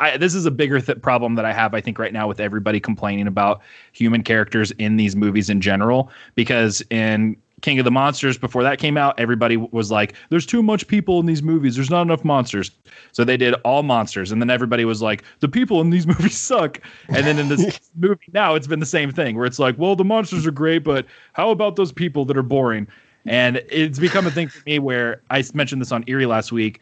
[0.00, 2.40] I, this is a bigger th- problem that I have, I think, right now with
[2.40, 3.60] everybody complaining about
[3.92, 6.10] human characters in these movies in general.
[6.34, 10.62] Because in King of the Monsters, before that came out, everybody was like, "There's too
[10.62, 11.74] much people in these movies.
[11.74, 12.70] There's not enough monsters."
[13.12, 16.36] So they did all monsters, and then everybody was like, "The people in these movies
[16.36, 19.76] suck." And then in this movie now, it's been the same thing, where it's like,
[19.78, 22.86] "Well, the monsters are great, but how about those people that are boring?"
[23.24, 26.80] And it's become a thing for me where I mentioned this on Eerie last week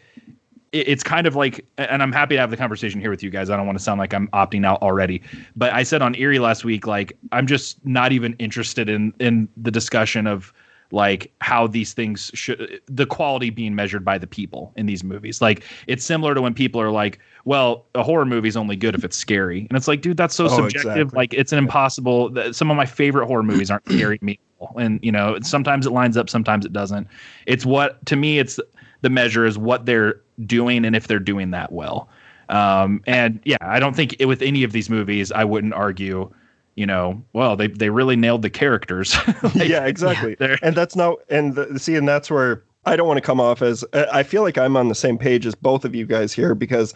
[0.74, 3.48] it's kind of like, and I'm happy to have the conversation here with you guys.
[3.48, 5.22] I don't want to sound like I'm opting out already,
[5.54, 9.48] but I said on Eerie last week, like I'm just not even interested in in
[9.56, 10.52] the discussion of
[10.92, 15.40] like how these things should the quality being measured by the people in these movies.
[15.42, 18.94] Like it's similar to when people are like well a horror movie is only good
[18.94, 19.66] if it's scary.
[19.70, 20.90] And it's like dude that's so Oh, subjective.
[21.08, 21.16] exactly.
[21.16, 24.38] like it's an impossible some of my favorite horror movies aren't scary to me
[24.78, 27.06] and you know sometimes it lines up sometimes it doesn't.
[27.46, 28.60] It's what to me it's
[29.02, 32.08] the measure is what they're doing and if they're doing that well.
[32.50, 36.30] Um and yeah i don't think it, with any of these movies i wouldn't argue
[36.76, 39.16] you know well they they really nailed the characters
[39.54, 40.34] yeah, exactly.
[40.38, 43.40] They're- and that's not and the, see, and that's where I don't want to come
[43.40, 46.06] off as I I feel like I'm on the same page as both of you
[46.06, 46.94] guys here because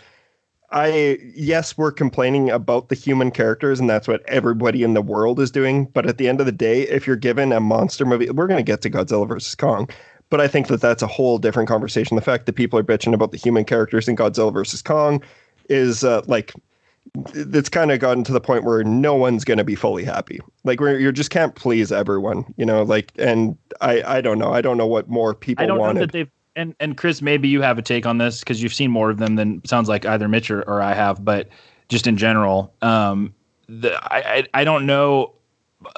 [0.71, 5.41] I yes, we're complaining about the human characters, and that's what everybody in the world
[5.41, 5.87] is doing.
[5.87, 8.59] But at the end of the day, if you're given a monster movie, we're going
[8.59, 9.89] to get to Godzilla versus Kong.
[10.29, 12.17] But I think that that's a whole different conversation.
[12.17, 15.23] The fact that people are bitching about the human characters in Godzilla versus Kong
[15.71, 16.53] is uh, like
[17.35, 20.41] it's kind of gotten to the point where no one's going to be fully happy.
[20.65, 22.83] Like where you just can't please everyone, you know.
[22.83, 24.53] Like, and I, I don't know.
[24.53, 26.03] I don't know what more people I don't know wanted.
[26.03, 28.91] that they've and and Chris, maybe you have a take on this because you've seen
[28.91, 31.49] more of them than sounds like either Mitch or, or I have, but
[31.89, 33.33] just in general, um,
[33.69, 35.33] the I, I I don't know.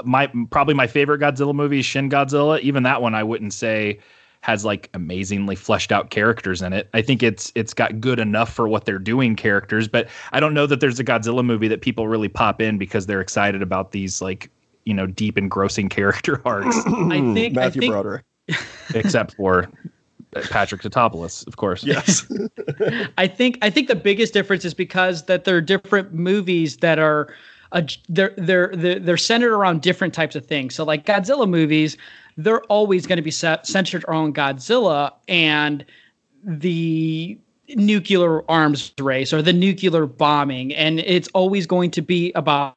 [0.05, 2.61] My probably my favorite Godzilla movie is Shin Godzilla.
[2.61, 3.99] Even that one, I wouldn't say
[4.43, 6.89] has like amazingly fleshed out characters in it.
[6.95, 10.55] I think it's it's got good enough for what they're doing characters, but I don't
[10.55, 13.93] know that there's a Godzilla movie that people really pop in because they're excited about
[13.93, 14.51] these like
[14.85, 16.77] you know deep engrossing character arcs.
[16.87, 18.25] I think I Matthew think Broderick.
[18.95, 19.69] except for
[20.51, 21.85] Patrick Tatopoulos, of course.
[21.85, 22.27] Yes.
[23.19, 26.99] I think I think the biggest difference is because that there are different movies that
[26.99, 27.35] are
[27.73, 30.75] uh, they're, they're they're they're centered around different types of things.
[30.75, 31.97] So like Godzilla movies,
[32.45, 35.85] they're always going to be set, centered around Godzilla and
[36.45, 37.39] the
[37.77, 42.75] nuclear arms race or the nuclear bombing and it's always going to be about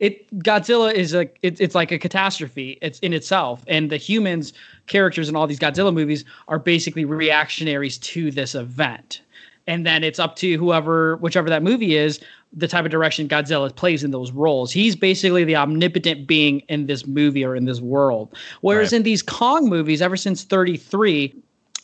[0.00, 2.78] it Godzilla is a it, it's like a catastrophe.
[2.82, 4.52] It's in itself, and the humans
[4.86, 9.22] characters in all these Godzilla movies are basically reactionaries to this event.
[9.66, 12.20] And then it's up to whoever, whichever that movie is,
[12.56, 14.70] the type of direction Godzilla plays in those roles.
[14.70, 18.34] He's basically the omnipotent being in this movie or in this world.
[18.60, 18.98] Whereas Right.
[18.98, 21.34] in these Kong movies, ever since 33,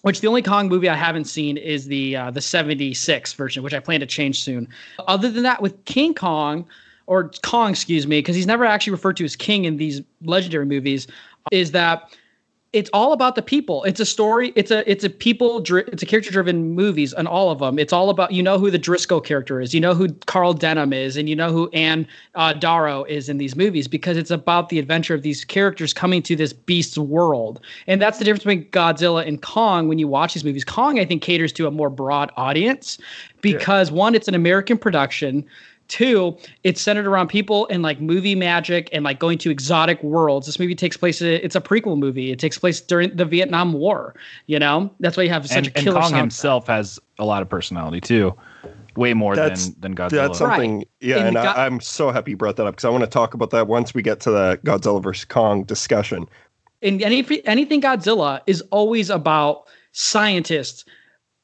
[0.02, 3.74] which the only Kong movie I haven't seen is the uh, the 76 version, which
[3.74, 4.68] I plan to change soon.
[5.08, 6.64] Other than that, with King Kong,
[7.06, 10.64] or Kong, excuse me, because he's never actually referred to as king in these legendary
[10.66, 11.06] movies,
[11.50, 12.16] is that
[12.72, 13.82] it's all about the people.
[13.82, 14.52] It's a story.
[14.54, 15.60] It's a it's a people.
[15.60, 17.80] dri- It's a character driven movies, and all of them.
[17.80, 19.74] It's all about you know who the Driscoll character is.
[19.74, 22.06] You know who Carl Denham is, and you know who Anne
[22.36, 26.22] uh, Darrow is in these movies because it's about the adventure of these characters coming
[26.22, 27.60] to this beast's world.
[27.88, 29.88] And that's the difference between Godzilla and Kong.
[29.88, 32.98] When you watch these movies, Kong I think caters to a more broad audience
[33.40, 35.44] because one, it's an American production.
[35.90, 40.46] Two, it's centered around people and like movie magic and like going to exotic worlds.
[40.46, 41.20] This movie takes place.
[41.20, 42.30] It's a prequel movie.
[42.30, 44.14] It takes place during the Vietnam War.
[44.46, 46.16] You know, that's why you have such And, a and killer Kong soundtrack.
[46.20, 48.32] himself has a lot of personality too,
[48.94, 50.10] way more That's- than than Godzilla.
[50.28, 52.84] That's something, yeah, And and Go- I, I'm so happy you brought that up because
[52.84, 56.26] I want to talk about that once we get to the Godzilla versus Kong discussion.
[56.82, 60.84] and any anything Godzilla is always about scientists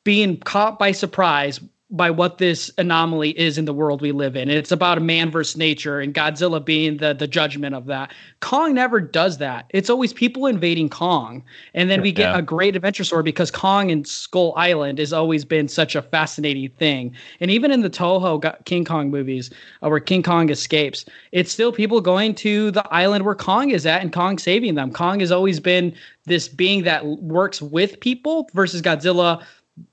[0.05, 1.59] being caught by surprise
[1.91, 4.51] by what this anomaly is in the world we live in.
[4.51, 8.13] It's about a man versus nature and Godzilla being the the judgment of that.
[8.41, 9.67] Kong never does that.
[9.71, 11.45] It's always people invading Kong.
[11.75, 12.39] And then we get Yeah.
[12.39, 16.71] a great adventure story because Kong and Skull Island has always been such a fascinating
[16.71, 17.15] thing.
[17.39, 19.51] And even in the Toho King Kong movies,
[19.81, 23.87] uh, where King Kong escapes, it's still people going to the island where Kong is
[23.87, 24.91] at and Kong saving them.
[24.91, 25.95] Kong has always been
[26.25, 29.41] this being that works with people versus Godzilla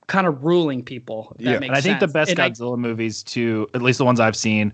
[0.07, 1.35] kind of ruling people.
[1.39, 3.97] that Yeah, makes and I think the best And I- Godzilla movies, too, at least
[3.97, 4.73] the ones I've seen,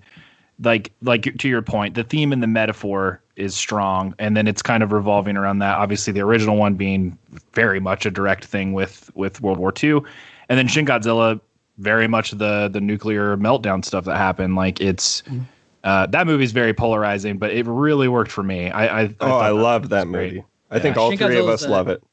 [0.61, 4.61] like like to your point, the theme and the metaphor is strong, and then it's
[4.61, 5.77] kind of revolving around that.
[5.77, 7.17] Obviously, the original one being
[7.53, 10.01] very much a direct thing with with World War II,
[10.49, 11.39] and then Shin Godzilla,
[11.77, 14.55] very much the the nuclear meltdown stuff that happened.
[14.55, 15.21] Like it's.
[15.23, 15.39] Mm-hmm.
[15.81, 18.69] Uh, that movie's very polarizing, but it really worked for me.
[18.69, 20.33] I, I, I oh, I love was that great.
[20.33, 20.45] movie.
[20.69, 22.03] I think all Shin three of us a- love it.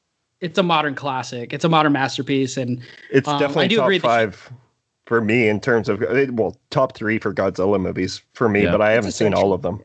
[0.41, 1.53] It's a modern classic.
[1.53, 2.57] It's a modern masterpiece.
[2.57, 2.81] And
[3.11, 4.53] It's Um, I definitely do top agree that- five
[5.07, 8.73] for me in terms of uh, well, top three for Godzilla movies for me, Yeah.
[8.73, 9.81] but I haven't seen all of them.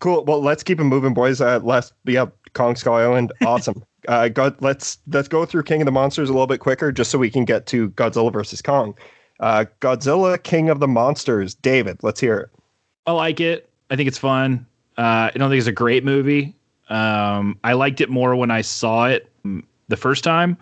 [0.00, 0.24] Cool.
[0.24, 1.40] Well, let's keep it moving, boys.
[1.40, 3.82] Uh, last, yeah, Kong Skull Island, awesome.
[4.08, 7.10] uh, God, let's let's go through King of the Monsters a little bit quicker, just
[7.10, 8.94] so we can get to Godzilla versus Kong.
[9.40, 11.54] Uh, Godzilla, King of the Monsters.
[11.54, 12.50] David, let's hear it.
[13.06, 13.68] I like it.
[13.90, 14.66] I think it's fun.
[14.98, 16.54] Uh, I don't think it's a great movie.
[16.90, 19.30] Um, I liked it more when I saw it
[19.88, 20.56] the first time,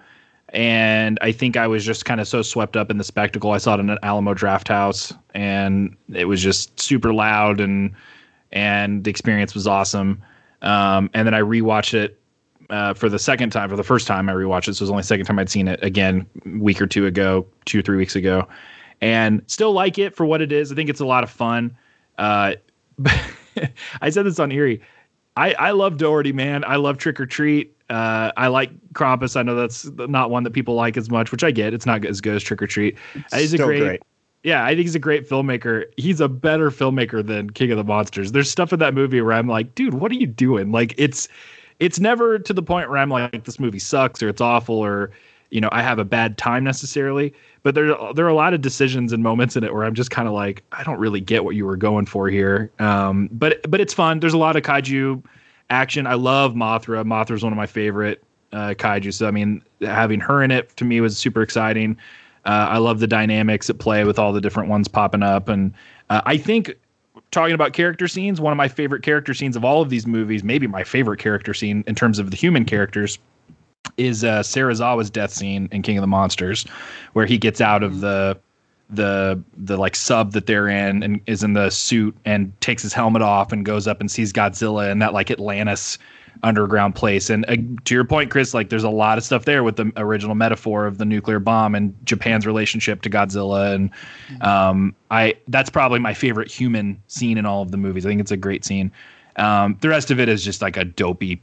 [0.51, 3.53] and I think I was just kind of so swept up in the spectacle.
[3.53, 7.93] I saw it in an Alamo Drafthouse, and it was just super loud, and
[8.53, 10.23] and the experience was awesome.
[10.63, 12.19] Um, and then I rewatched it
[12.71, 13.69] uh, for the second time.
[13.69, 14.75] For the first time, I rewatched it.
[14.75, 16.27] So it was only the second time I'd seen it again,
[16.59, 18.47] week or two ago, two or three weeks ago,
[19.01, 20.71] and still like it for what it is.
[20.71, 21.77] I think it's a lot of fun.
[22.19, 22.55] Uh,
[24.01, 24.81] I said this on Eerie.
[25.37, 26.65] I, I love Dougherty, man.
[26.65, 27.74] I love Trick or Treat.
[27.91, 29.37] Uh, I like Krampus.
[29.37, 31.75] I know that's not one that people like as much, which I get.
[31.75, 32.97] It's not as good as Trick or Treat.
[33.33, 34.03] Uh, He's Still a great, great.
[34.43, 34.65] yeah.
[34.65, 35.85] I think he's a great filmmaker.
[35.97, 38.33] He's a better filmmaker than King of the Monsters.
[38.33, 40.73] There's stuff in that movie where I'm like, dude, what are you doing?
[40.73, 41.29] Like, it's
[41.81, 45.11] it's never to the point where I'm like, this movie sucks or it's awful or
[45.51, 47.35] you know I have a bad time necessarily.
[47.65, 50.11] But there there are a lot of decisions and moments in it where I'm just
[50.11, 52.71] kind of like, I don't really get what you were going for here.
[52.79, 54.21] Um, but but it's fun.
[54.21, 55.23] There's a lot of kaiju
[55.75, 56.07] action.
[56.07, 57.05] I love Mothra.
[57.05, 58.23] Mothra is one of my favorite
[58.53, 59.13] uh, kaiju.
[59.13, 61.97] So I mean, having her in it to me was super exciting.
[62.45, 65.73] Uh, I love the dynamics at play with all the different ones popping up, and
[66.11, 66.75] uh, I think
[67.31, 70.45] talking about character scenes, one of my favorite character scenes of all of these movies,
[70.45, 73.19] maybe my favorite character scene in terms of the human characters,
[73.97, 76.67] is uh, Serizawa's death scene in King of the Monsters,
[77.15, 78.39] where he gets out of the
[78.91, 82.93] the the like sub that they're in and is in the suit and takes his
[82.93, 85.99] helmet off and goes up and sees Godzilla in that like Atlantis
[86.43, 87.31] underground place.
[87.31, 89.91] And uh, to your point, Chris, like there's a lot of stuff there with the
[89.97, 93.75] original metaphor of the nuclear bomb and Japan's relationship to Godzilla.
[93.75, 93.91] And
[94.43, 98.05] um, I that's probably my favorite human scene in all of the movies.
[98.05, 98.91] I think it's a great scene.
[99.37, 101.41] Um, the rest of it is just like a dopey,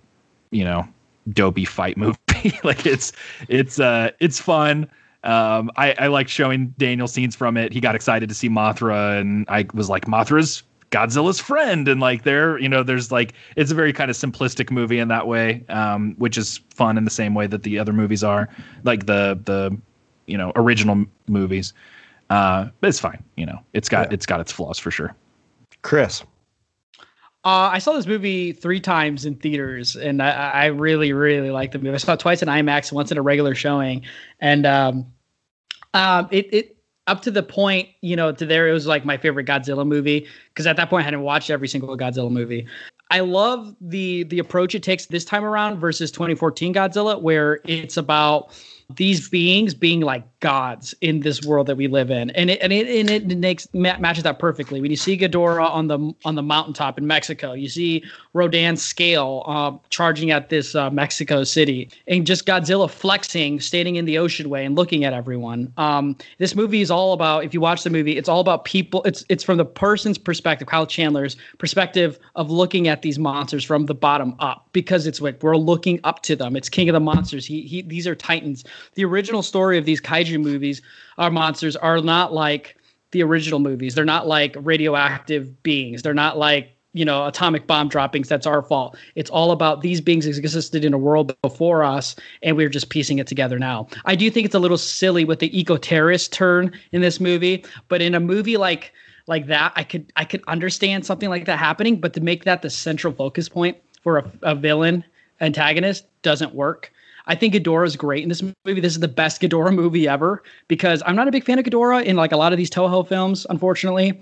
[0.51, 0.87] you know,
[1.29, 2.17] dopey fight movie.
[2.63, 3.11] like it's
[3.49, 4.89] it's uh it's fun.
[5.23, 7.71] Um, I, I like showing Daniel scenes from it.
[7.71, 12.23] He got excited to see Mothra, and I was like, Mothra's Godzilla's friend, and like
[12.23, 15.63] there, you know, there's like it's a very kind of simplistic movie in that way,
[15.69, 18.49] um, which is fun in the same way that the other movies are,
[18.83, 19.75] like the the
[20.27, 21.73] you know original movies.
[22.29, 25.15] Uh, but it's fine, you know, it's got it's got its flaws for sure.
[25.81, 26.23] Chris.
[27.43, 31.73] Uh, I saw this movie three times in theaters, and I, I really, really liked
[31.73, 31.95] the movie.
[31.95, 34.03] I saw it twice in IMAX, once in a regular showing,
[34.39, 35.07] and um,
[35.95, 36.77] um, it it
[37.07, 40.27] up to the point, you know, to there it was like my favorite Godzilla movie
[40.49, 42.67] because at that point I hadn't watched every single Godzilla movie.
[43.09, 47.97] I love the the approach it takes this time around versus 2014 Godzilla, where it's
[47.97, 48.51] about
[48.95, 52.73] these beings being like gods in this world that we live in, and it and
[52.73, 54.81] it and it makes ma- matches that perfectly.
[54.81, 58.03] When you see Ghidorah on the on the mountaintop in Mexico, you see
[58.33, 64.05] Rodan's scale uh, charging at this uh, Mexico City, and just Godzilla flexing, standing in
[64.05, 65.71] the ocean way and looking at everyone.
[65.77, 67.45] Um, this movie is all about.
[67.45, 69.03] If you watch the movie, it's all about people.
[69.03, 73.85] It's it's from the person's perspective, Kyle Chandler's perspective of looking at these monsters from
[73.85, 76.55] the bottom up, because it's like we're looking up to them.
[76.55, 77.45] It's King of the Monsters.
[77.45, 77.83] He he.
[77.83, 78.63] These are titans.
[78.95, 80.81] The original story of these kaiju movies,
[81.17, 82.77] our monsters are not like
[83.11, 83.95] the original movies.
[83.95, 86.01] They're not like radioactive beings.
[86.01, 88.27] They're not like you know atomic bomb droppings.
[88.27, 88.97] That's our fault.
[89.15, 93.19] It's all about these beings existed in a world before us, and we're just piecing
[93.19, 93.87] it together now.
[94.05, 97.65] I do think it's a little silly with the eco terrorist turn in this movie,
[97.87, 98.93] but in a movie like
[99.27, 102.61] like that, I could I could understand something like that happening, but to make that
[102.61, 105.03] the central focus point for a, a villain
[105.39, 106.91] antagonist doesn't work.
[107.27, 108.81] I think Ghidorah is great in this movie.
[108.81, 112.03] This is the best Ghidorah movie ever because I'm not a big fan of Ghidorah
[112.03, 114.21] in like a lot of these Toho films, unfortunately.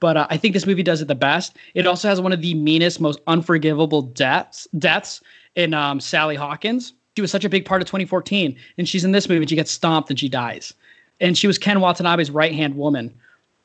[0.00, 1.56] But uh, I think this movie does it the best.
[1.74, 5.20] It also has one of the meanest, most unforgivable deaths deaths
[5.54, 6.94] in um, Sally Hawkins.
[7.16, 9.42] She was such a big part of 2014, and she's in this movie.
[9.42, 10.72] And she gets stomped and she dies.
[11.20, 13.12] And she was Ken Watanabe's right hand woman.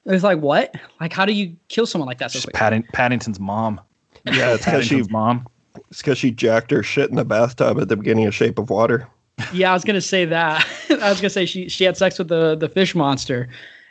[0.06, 0.76] It's like what?
[1.00, 2.52] Like how do you kill someone like that so Just?
[2.54, 3.80] Padding, Paddington's mom.
[4.26, 5.48] Yeah, it's because she Paddington's mom.
[5.90, 8.70] It's because she jacked her shit in the bathtub at the beginning of Shape of
[8.70, 9.08] Water.
[9.52, 10.68] Yeah, I was gonna say that.
[10.90, 13.50] I was gonna say she she had sex with the the fish monster.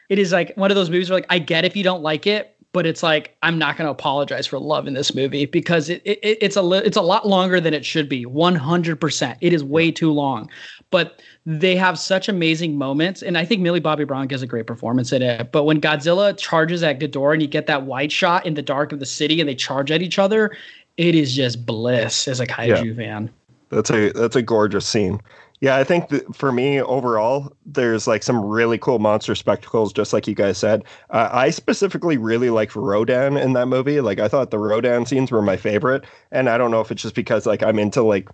[0.08, 2.26] It is like one of those movies where like I get if you don't like
[2.26, 6.02] it, but it's like I'm not gonna apologize for love in this movie because it,
[6.04, 8.24] it it's a li- it's a lot longer than it should be.
[8.24, 9.00] 100.
[9.00, 10.48] percent It is way too long,
[10.90, 14.66] but they have such amazing moments, and I think Millie Bobby Brown gives a great
[14.66, 15.50] performance in it.
[15.50, 18.92] But when Godzilla charges at Ghidorah and you get that wide shot in the dark
[18.92, 20.56] of the city and they charge at each other,
[20.96, 23.30] it is just bliss as a kaiju fan.
[23.70, 25.20] That's a that's a gorgeous scene.
[25.62, 30.12] Yeah, I think that for me overall, there's like some really cool monster spectacles, just
[30.12, 30.82] like you guys said.
[31.10, 34.00] Uh, I specifically really like Rodan in that movie.
[34.00, 37.02] Like, I thought the Rodan scenes were my favorite, and I don't know if it's
[37.02, 38.28] just because like I'm into like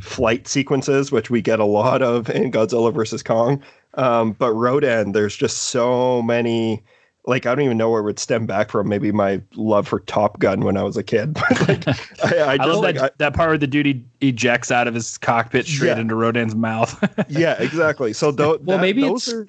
[0.00, 3.62] flight sequences, which we get a lot of in Godzilla versus Kong.
[3.94, 6.82] Um, but Rodan, there's just so many
[7.26, 8.88] like I don't even know where it would stem back from.
[8.88, 11.36] Maybe my love for Top Gun when I was a kid.
[11.68, 11.94] Like, I,
[12.38, 15.66] I, I, love like, that, that part where the dude ejects out of his cockpit
[15.66, 15.98] straight Yeah.
[16.00, 16.98] into Rodan's mouth.
[17.28, 18.12] Yeah, exactly.
[18.12, 19.48] So tho- Well, that- maybe those it's-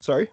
[0.00, 0.28] Sorry.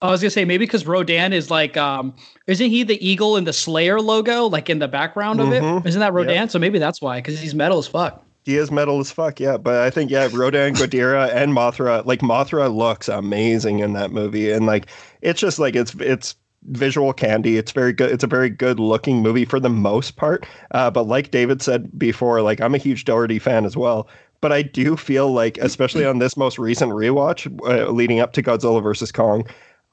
[0.00, 2.14] I was gonna say maybe because Rodan is like, um,
[2.46, 5.80] isn't he the eagle in the Slayer logo, like in the background of Mhm.
[5.84, 5.88] it?
[5.88, 6.34] Isn't that Rodan?
[6.34, 6.50] Yep.
[6.50, 8.24] So maybe that's why, because he's metal as fuck.
[8.48, 9.58] He is metal as fuck, yeah.
[9.58, 12.02] But I think yeah, Rodan, Ghidorah, and Mothra.
[12.06, 14.86] Like Mothra looks amazing in that movie, and like
[15.20, 17.58] it's just like it's it's visual candy.
[17.58, 18.10] It's very good.
[18.10, 20.46] It's a very good looking movie for the most part.
[20.70, 24.08] Uh, but like David said before, like I'm a huge Dougherty fan as well.
[24.40, 28.42] But I do feel like, especially on this most recent rewatch uh, leading up to
[28.42, 29.46] Godzilla versus Kong,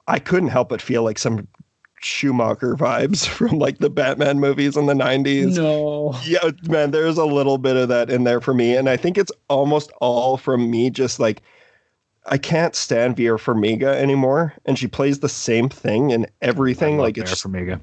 [0.08, 1.46] I couldn't help but feel like some
[2.06, 5.56] Schumacher vibes from like the Batman movies in the 90s.
[5.58, 6.16] No.
[6.24, 8.76] Yeah, man, there's a little bit of that in there for me.
[8.76, 11.42] And I think it's almost all from me just like
[12.28, 14.54] I can't stand Vera Farmiga anymore.
[14.66, 16.98] And she plays the same thing in everything.
[16.98, 17.80] like it's for Mega.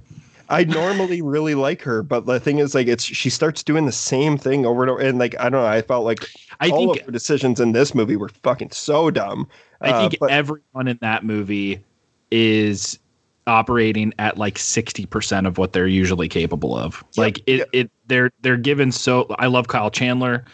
[0.48, 3.92] I normally really like her, but the thing is like it's she starts doing the
[3.92, 5.00] same thing over and over.
[5.00, 6.26] And like I don't know, I felt like
[6.60, 9.48] I all think of her decisions in this movie were fucking so dumb.
[9.80, 11.82] I Uh, think but- everyone in that movie
[12.30, 12.98] is
[13.46, 17.02] operating at like 60% of what they're usually capable of.
[17.16, 20.44] like it it they're they're given so I love Kyle Chandler.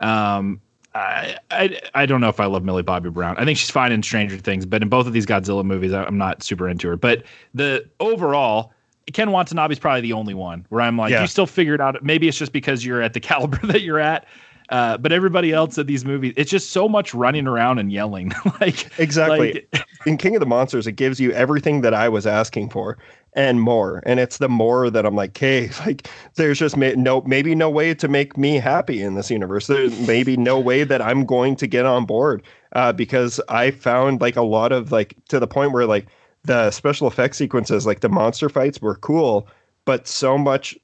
[0.00, 0.60] Um
[0.94, 3.36] I, I I don't know if I love Millie Bobby Brown.
[3.36, 6.04] I think she's fine in Stranger Things, but in both of these Godzilla movies, I-
[6.04, 6.96] I'm not super into her.
[6.96, 8.72] But the overall,
[9.12, 11.20] Ken Watanabe's probably the only one where I'm like, Yeah.
[11.20, 12.02] you still figured out.
[12.02, 14.24] Maybe it's just because you're at the caliber that you're at.
[14.68, 18.32] Uh, but everybody else in these movies, it's just so much running around and yelling.
[18.60, 19.66] like Exactly.
[19.72, 22.96] like- in King of the Monsters, it gives you everything that I was asking for
[23.34, 24.02] and more.
[24.06, 27.70] And it's the more that I'm like, hey, like there's just ma- no maybe no
[27.70, 29.66] way to make me happy in this universe.
[29.66, 34.20] There's maybe no way that I'm going to get on board uh, because I found
[34.20, 36.06] like a lot of like to the point where like
[36.44, 39.48] the special effect sequences, like the monster fights, were cool,
[39.84, 40.76] but so much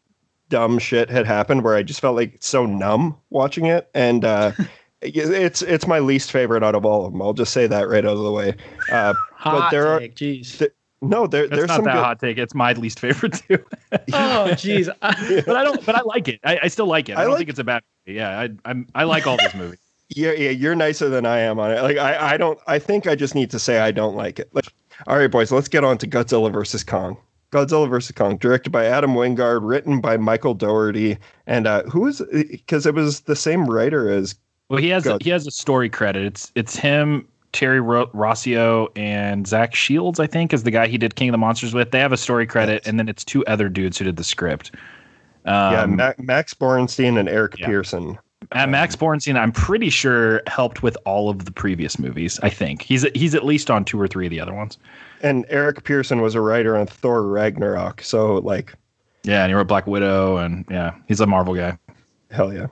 [0.53, 4.53] dumb shit had happened where I just felt like so numb watching it, and uh,
[5.01, 7.23] it's it's my least favorite out of all of them.
[7.23, 8.51] I'll just say that right out of the way.
[8.91, 10.55] Uh, but Hot there take, jeez.
[10.55, 10.70] are th-
[11.01, 12.37] no there That's there's not some that good, hot take.
[12.39, 13.59] It's my least favorite too.
[14.12, 14.87] Oh, jeez.
[15.47, 15.85] but I don't.
[15.87, 16.39] But I like it.
[16.45, 17.16] I, I still like it.
[17.16, 17.83] I, I don't like- think it's a bad.
[18.07, 18.19] Movie.
[18.19, 19.79] Yeah, I I'm, I like all these movies.
[20.15, 21.81] Yeah, yeah, you're nicer than I am on it.
[21.83, 24.51] Like I, I don't I think I just need to say I don't like it.
[24.55, 24.66] Like,
[25.07, 27.16] all right, boys, let's get on to Godzilla versus Kong.
[27.53, 28.12] Godzilla vs.
[28.16, 32.95] Kong, directed by Adam Wingard, written by Michael Dougherty, and uh, who is because it
[32.95, 34.35] was the same writer as
[34.70, 36.24] Well, he has a, he has a story credit.
[36.24, 40.19] It's it's him, Terry Ro- Rossio, and Zach Shields.
[40.19, 41.91] I think is the guy he did King of the Monsters with.
[41.91, 44.73] They have a story credit, and then it's two other dudes who did the script.
[45.45, 47.66] Um, yeah Ma- Max Borenstein and Eric yeah.
[47.66, 48.19] Pearson.
[48.53, 52.41] and Max Borenstein, I'm pretty sure helped with all of the previous movies.
[52.43, 54.79] I think he's he's at least on two or three of the other ones.
[55.23, 58.74] And Eric Pearson was a writer on Thor Ragnarok, so like
[59.23, 61.78] Yeah, and he wrote Black Widow, and yeah, he's a Marvel guy.
[62.31, 62.66] Hell yeah.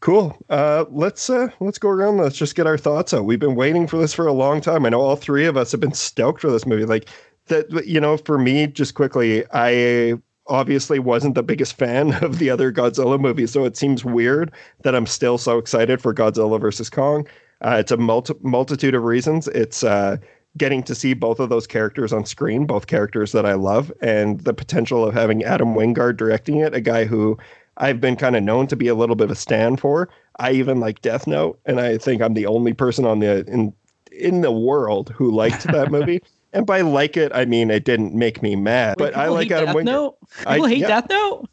[0.00, 0.36] Cool.
[0.50, 2.18] Uh, let's uh, let's go around.
[2.18, 3.24] Let's just get our thoughts out.
[3.24, 4.86] We've been waiting for this for a long time.
[4.86, 6.84] I know all three of us have been stoked for this movie.
[6.84, 7.08] Like
[7.46, 10.14] that, you know, for me, just quickly, I
[10.48, 14.52] obviously wasn't the biggest fan of the other Godzilla movies, so it seems weird
[14.82, 17.26] that I'm still so excited for Godzilla versus Kong.
[17.62, 19.48] Uh, it's a multi- multitude of reasons.
[19.48, 20.18] It's uh,
[20.56, 24.40] getting to see both of those characters on screen, both characters that I love, and
[24.40, 27.36] the potential of having Adam Wingard directing it, a guy who
[27.78, 30.08] I've been kind of known to be a little bit of a stand for.
[30.38, 33.72] I even like Death Note, and I think I'm the only person on the in
[34.12, 36.22] in the world who liked that movie.
[36.52, 39.50] And by like it, I mean it didn't make me mad, Wait, but I like
[39.50, 39.84] Adam Death Wingard.
[39.84, 40.16] Note?
[40.46, 40.86] I- People hate yeah.
[40.88, 41.48] Death Note?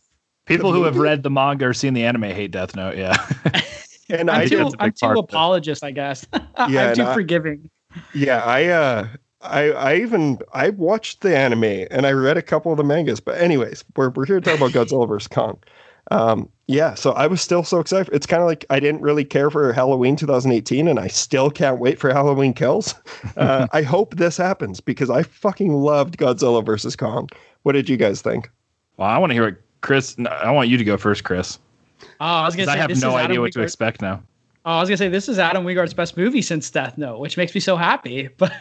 [0.46, 2.96] People who have read the manga or seen the anime hate Death Note.
[2.98, 3.16] Yeah,
[4.10, 4.60] And I'm I too, did.
[4.66, 5.30] that's a I'm too part of it.
[5.30, 6.26] apologist, I guess.
[6.34, 7.70] Yeah, I'm and too I- forgiving.
[8.14, 9.08] Yeah, I uh
[9.42, 13.20] I I even I watched the anime and I read a couple of the mangas.
[13.20, 15.28] But anyways, we're we're here to talk about Godzilla vs.
[15.28, 15.58] Kong.
[16.12, 18.14] Um yeah, so I was still so excited.
[18.14, 21.78] It's kind of like I didn't really care for Halloween 2018 and I still can't
[21.80, 22.96] wait for Halloween Kills.
[23.38, 26.96] Uh, I hope this happens because I fucking loved Godzilla vs.
[26.96, 27.30] Kong.
[27.64, 28.50] What did you guys think?
[28.98, 30.16] well, I want to hear what Chris.
[30.30, 31.58] I want you to go first, Chris.
[32.04, 34.22] Oh, I was 'cause gonna say I have this no idea what to expect now.
[34.66, 37.36] Oh, I was gonna say this is Adam Wingard's best movie since Death Note, which
[37.36, 38.30] makes me so happy.
[38.38, 38.54] But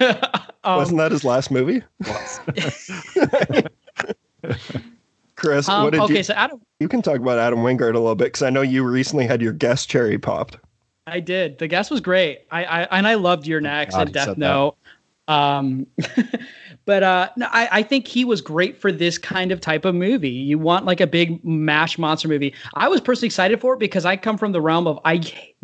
[0.64, 1.82] um, Wasn't that his last movie?
[5.36, 7.98] Chris, um, what did okay, you so Adam you can talk about Adam Wingard a
[7.98, 10.56] little bit because I know you recently had your guest cherry popped.
[11.06, 11.58] I did.
[11.58, 12.40] The guest was great.
[12.50, 14.38] I, I and I loved your next God, and Death said that.
[14.38, 14.76] Note.
[15.28, 15.86] Um,
[16.84, 19.94] but uh, no, I, I think he was great for this kind of type of
[19.94, 20.30] movie.
[20.30, 22.54] You want like a big mash monster movie.
[22.74, 25.20] I was personally excited for it because I come from the realm of I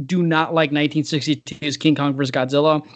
[0.06, 2.86] do not like 1962's King Kong vs Godzilla.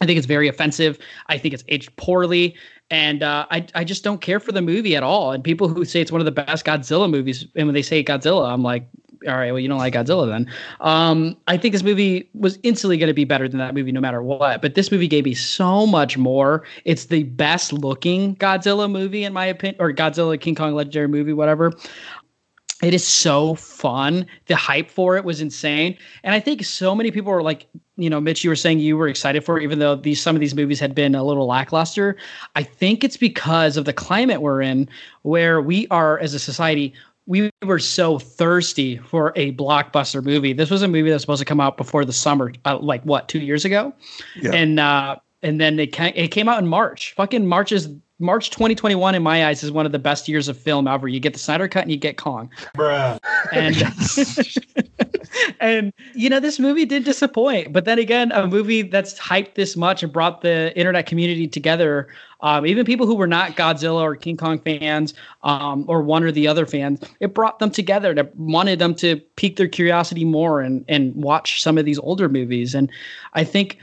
[0.00, 0.98] I think it's very offensive.
[1.28, 2.56] I think it's aged poorly,
[2.90, 5.32] and uh, I I just don't care for the movie at all.
[5.32, 8.04] And people who say it's one of the best Godzilla movies, and when they say
[8.04, 8.86] Godzilla, I'm like,
[9.26, 10.50] all right, well, you don't like Godzilla then.
[10.80, 14.00] Um, I think this movie was instantly going to be better than that movie, no
[14.00, 14.62] matter what.
[14.62, 16.64] But this movie gave me so much more.
[16.84, 21.32] It's the best looking Godzilla movie, in my opinion, or Godzilla King Kong Legendary movie,
[21.32, 21.72] whatever.
[22.82, 24.26] It is so fun.
[24.46, 28.10] The hype for it was insane, and I think so many people were like, you
[28.10, 30.40] know, Mitch, you were saying you were excited for it, even though these some of
[30.40, 32.16] these movies had been a little lackluster.
[32.56, 34.88] I think it's because of the climate we're in,
[35.22, 36.92] where we are as a society
[37.26, 40.52] we were so thirsty for a blockbuster movie.
[40.52, 43.02] This was a movie that was supposed to come out before the summer, uh, like
[43.04, 43.94] what, two years ago,
[44.36, 44.52] Yeah.
[44.52, 47.12] and uh, and then it it came out in March.
[47.14, 47.88] Fucking March is
[48.18, 51.06] March 2021 in my eyes is one of the best years of film ever.
[51.06, 52.48] You get the Snyder cut and you get Kong.
[52.76, 53.18] Bruh.
[53.52, 53.76] And
[55.60, 59.76] and you know this movie did disappoint, but then again, a movie that's hyped this
[59.76, 62.08] much and brought the internet community together,
[62.40, 65.12] um, even people who were not Godzilla or King Kong fans,
[65.42, 69.16] um, or one or the other fans, it brought them together to wanted them to
[69.36, 72.74] pique their curiosity more and and watch some of these older movies.
[72.74, 72.90] And
[73.34, 73.78] I think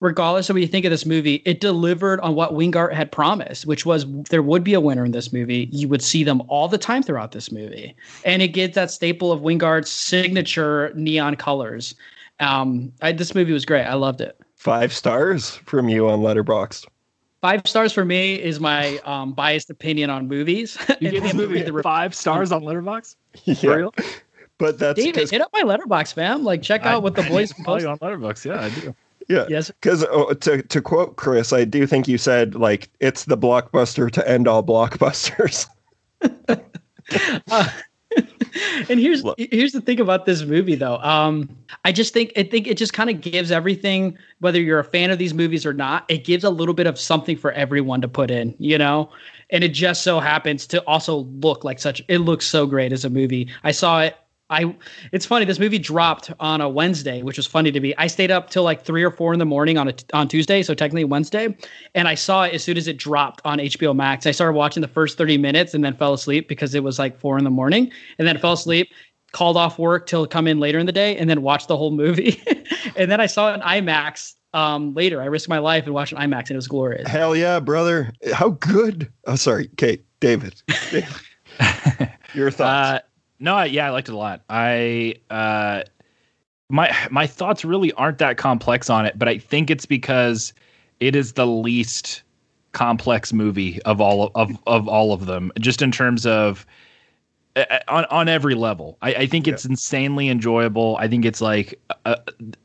[0.00, 3.66] regardless of what you think of this movie, it delivered on what Wingard had promised,
[3.66, 5.68] which was there would be a winner in this movie.
[5.72, 7.94] You would see them all the time throughout this movie,
[8.24, 11.94] and it gets that staple of Wingard's signature neon colors.
[12.40, 13.84] Um, I, this movie was great.
[13.84, 14.36] I loved it.
[14.56, 16.86] Five stars from you on Letterboxd.
[17.42, 20.76] Five stars for me is my um, biased opinion on movies.
[21.00, 23.16] You gave this movie the re- five stars on Letterboxd.
[23.44, 23.70] Yeah.
[23.72, 23.94] real?
[24.58, 26.44] But that's David, 'cause- hit up my Letterboxd, fam.
[26.44, 27.86] Like, check out what the boys post.
[27.86, 28.44] on Letterboxd.
[28.44, 28.94] Yeah, I do.
[29.30, 29.46] Yeah.
[29.48, 29.70] Yes.
[29.70, 34.10] Because uh, to to quote Chris, I do think you said like it's the blockbuster
[34.10, 35.68] to end all blockbusters.
[38.88, 41.48] and here's here's the thing about this movie though um
[41.84, 45.10] i just think i think it just kind of gives everything whether you're a fan
[45.10, 48.08] of these movies or not it gives a little bit of something for everyone to
[48.08, 49.08] put in you know
[49.50, 53.04] and it just so happens to also look like such it looks so great as
[53.04, 54.16] a movie i saw it
[54.50, 54.74] I
[55.12, 57.94] it's funny this movie dropped on a Wednesday, which was funny to me.
[57.96, 60.62] I stayed up till like three or four in the morning on a on Tuesday,
[60.62, 61.56] so technically Wednesday,
[61.94, 64.26] and I saw it as soon as it dropped on HBO Max.
[64.26, 67.18] I started watching the first thirty minutes and then fell asleep because it was like
[67.18, 68.92] four in the morning, and then fell asleep.
[69.32, 71.92] Called off work till come in later in the day, and then watched the whole
[71.92, 72.42] movie.
[72.96, 75.22] and then I saw it in IMAX um, later.
[75.22, 77.08] I risked my life and watched an IMAX, and it was glorious.
[77.08, 78.12] Hell yeah, brother!
[78.32, 79.08] How good?
[79.28, 80.60] Oh, sorry, Kate, David.
[82.34, 82.60] Your thoughts?
[82.60, 83.00] Uh,
[83.40, 84.42] no, I, yeah, I liked it a lot.
[84.48, 85.82] I uh,
[86.68, 90.52] my my thoughts really aren't that complex on it, but I think it's because
[91.00, 92.22] it is the least
[92.72, 96.66] complex movie of all of of, all of them, just in terms of
[97.88, 98.98] on on every level.
[99.02, 100.96] I, I think it's insanely enjoyable.
[100.98, 102.18] I think it's like a,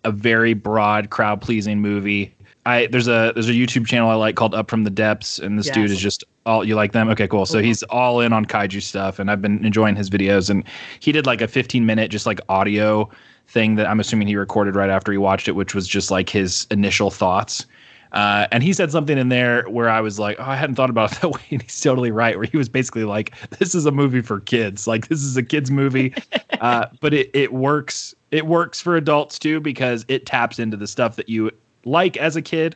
[0.03, 2.35] a very broad, crowd pleasing movie.
[2.65, 5.57] I there's a there's a YouTube channel I like called Up from the Depths, and
[5.59, 7.09] this dude is just all you like them.
[7.09, 7.45] Okay, cool.
[7.45, 10.49] So he's all in on kaiju stuff, and I've been enjoying his videos.
[10.49, 10.63] And
[10.99, 13.09] he did like a 15 minute just like audio
[13.47, 16.29] thing that I'm assuming he recorded right after he watched it, which was just like
[16.29, 17.65] his initial thoughts.
[18.11, 20.89] Uh, and he said something in there where I was like, oh, I hadn't thought
[20.89, 21.41] about it that way.
[21.51, 22.37] And he's totally right.
[22.37, 24.87] Where he was basically like, this is a movie for kids.
[24.87, 26.13] Like this is a kids movie,
[26.61, 28.15] uh, but it it works.
[28.31, 31.51] It works for adults too because it taps into the stuff that you
[31.85, 32.75] like as a kid.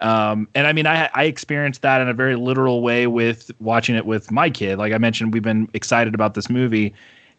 [0.00, 3.94] Um, and I mean, I I experienced that in a very literal way with watching
[3.94, 4.78] it with my kid.
[4.78, 6.92] Like I mentioned, we've been excited about this movie,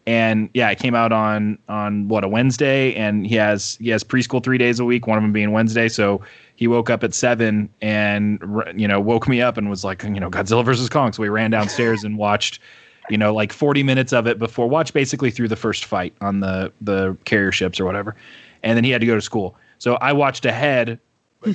[0.06, 4.02] and yeah, it came out on on what a Wednesday, and he has he has
[4.02, 5.88] preschool three days a week, one of them being Wednesday.
[5.88, 6.20] So
[6.56, 8.42] he woke up at seven and
[8.74, 11.12] you know woke me up and was like, you know, Godzilla versus Kong.
[11.12, 12.60] So we ran downstairs and watched.
[13.10, 16.40] You know, like 40 minutes of it before watch basically through the first fight on
[16.40, 18.14] the the carrier ships or whatever,
[18.62, 19.56] and then he had to go to school.
[19.78, 21.00] So I watched ahead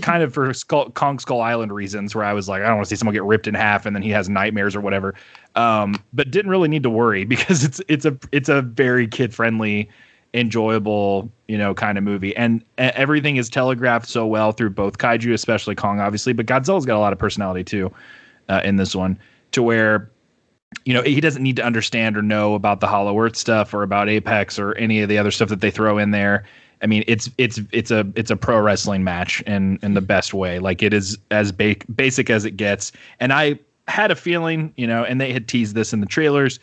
[0.01, 2.87] kind of for Skull, Kong Skull Island reasons, where I was like, I don't want
[2.87, 5.13] to see someone get ripped in half and then he has nightmares or whatever.
[5.55, 9.33] Um, but didn't really need to worry because it's it's a it's a very kid
[9.33, 9.89] friendly,
[10.33, 15.33] enjoyable you know kind of movie, and everything is telegraphed so well through both kaiju,
[15.33, 17.91] especially Kong, obviously, but Godzilla's got a lot of personality too
[18.49, 19.19] uh, in this one,
[19.51, 20.09] to where
[20.85, 23.83] you know he doesn't need to understand or know about the hollow earth stuff or
[23.83, 26.45] about apex or any of the other stuff that they throw in there
[26.83, 30.33] i mean it's it's it's a it's a pro wrestling match in in the best
[30.33, 33.57] way like it is as ba- basic as it gets and i
[33.87, 36.59] had a feeling you know and they had teased this in the trailers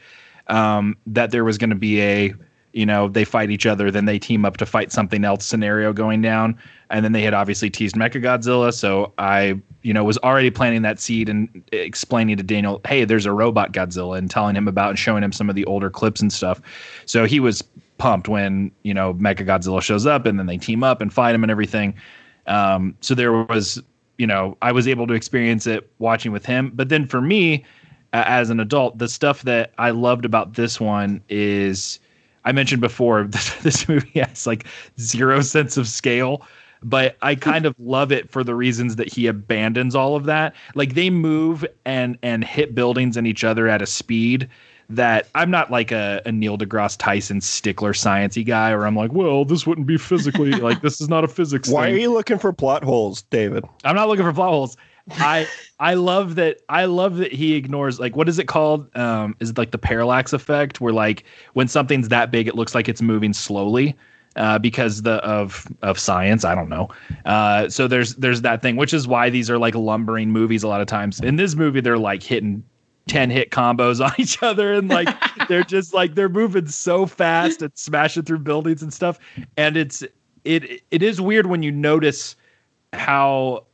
[0.48, 2.32] um that there was going to be a
[2.72, 5.92] you know, they fight each other, then they team up to fight something else scenario
[5.92, 6.56] going down.
[6.90, 8.72] And then they had obviously teased Mecha Godzilla.
[8.72, 13.26] So I, you know, was already planting that seed and explaining to Daniel, hey, there's
[13.26, 16.20] a robot Godzilla and telling him about and showing him some of the older clips
[16.20, 16.60] and stuff.
[17.06, 17.62] So he was
[18.01, 21.35] pumped when, you know, Mecha Godzilla shows up and then they team up and fight
[21.35, 21.94] him and everything.
[22.47, 23.81] Um, so there was,
[24.18, 26.72] you know, I was able to experience it watching with him.
[26.74, 27.64] But then for me,
[28.12, 32.01] uh, as an adult, the stuff that I loved about this one is
[32.44, 34.66] I mentioned before this, this movie has like
[34.98, 36.43] zero sense of scale,
[36.82, 40.55] but I kind of love it for the reasons that he abandons all of that.
[40.74, 44.48] Like they move and and hit buildings and each other at a speed
[44.90, 49.12] that I'm not like a, a Neil deGrasse Tyson stickler sciencey guy, or I'm like,
[49.12, 51.68] well, this wouldn't be physically like this is not a physics.
[51.68, 51.94] Why thing.
[51.94, 53.64] are you looking for plot holes, David?
[53.84, 54.76] I'm not looking for plot holes.
[55.12, 55.46] I
[55.78, 58.94] I love that I love that he ignores like what is it called?
[58.96, 62.74] Um, is it like the parallax effect where like when something's that big it looks
[62.74, 63.96] like it's moving slowly
[64.36, 66.88] uh, because the of of science I don't know.
[67.24, 70.68] Uh, so there's there's that thing which is why these are like lumbering movies a
[70.68, 71.20] lot of times.
[71.20, 72.62] In this movie they're like hitting
[73.11, 75.09] 10 hit combos on each other and like
[75.49, 79.19] they're just like they're moving so fast and smashing through buildings and stuff
[79.57, 80.05] and it's
[80.45, 82.37] it it is weird when you notice
[82.93, 83.65] how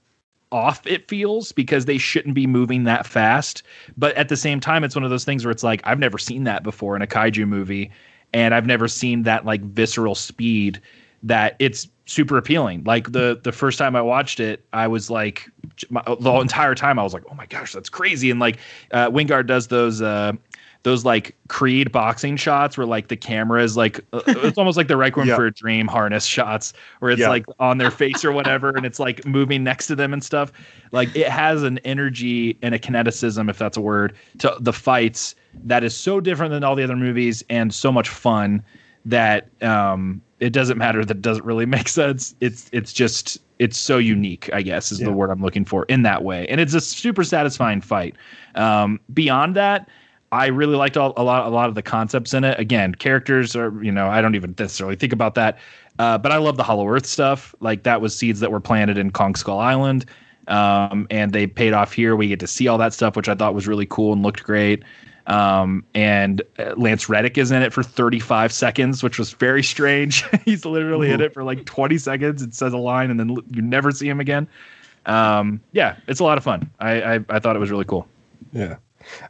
[0.53, 3.63] off it feels because they shouldn't be moving that fast.
[3.97, 6.19] But at the same time, it's one of those things where it's like, I've never
[6.19, 7.91] seen that before in a kaiju movie.
[8.33, 10.81] And I've never seen that like visceral speed
[11.23, 12.85] that it's super appealing.
[12.85, 15.51] Like the the first time I watched it, I was like
[15.91, 18.59] my, the entire time I was like, "Oh my gosh, that's crazy!" And like
[18.93, 20.33] uh, Wingard does those uh,
[20.85, 24.87] those like Creed boxing shots where like the camera is like uh, it's almost like
[24.87, 28.71] the Requiem for a Dream harness shots where it's like on their face or whatever
[28.71, 30.53] and it's like moving next to them and stuff.
[30.93, 35.35] Like it has an energy and a kineticism, if that's a word, to the fights
[35.65, 38.63] that is so different than all the other movies and so much fun
[39.05, 42.35] that um it doesn't matter that it doesn't really make sense.
[42.41, 45.07] It's it's just it's so unique, I guess, is Yeah.
[45.07, 46.47] the word I'm looking for in that way.
[46.49, 48.15] And it's a super satisfying fight.
[48.55, 49.89] Um, beyond that,
[50.33, 52.59] I really liked all, a lot a lot of the concepts in it.
[52.61, 55.59] Again, characters are you know I don't even necessarily think about that,
[55.99, 57.55] uh, but I love the Hollow Earth stuff.
[57.61, 60.05] Like that was seeds that were planted in Kong Skull Island,
[60.49, 62.17] um, and they paid off here.
[62.17, 64.43] We get to see all that stuff, which I thought was really cool and looked
[64.43, 64.83] great.
[65.27, 70.25] Um, and uh, Lance Reddick is in it for 35 seconds, which was very strange.
[70.45, 73.63] He's literally in it for like 20 seconds and says a line, and then you
[73.63, 74.47] never see him again.
[75.07, 76.71] Um, yeah, it's a lot of fun.
[76.81, 78.07] I, I I thought it was really cool.
[78.53, 78.77] Yeah.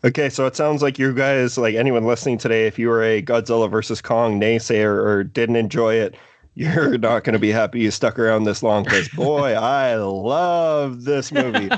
[0.05, 3.21] Okay, so it sounds like you guys, like anyone listening today, if you were a
[3.21, 6.15] Godzilla versus Kong naysayer or didn't enjoy it,
[6.57, 11.05] you're not going to be happy you stuck around this long because, boy, I love
[11.05, 11.69] this movie.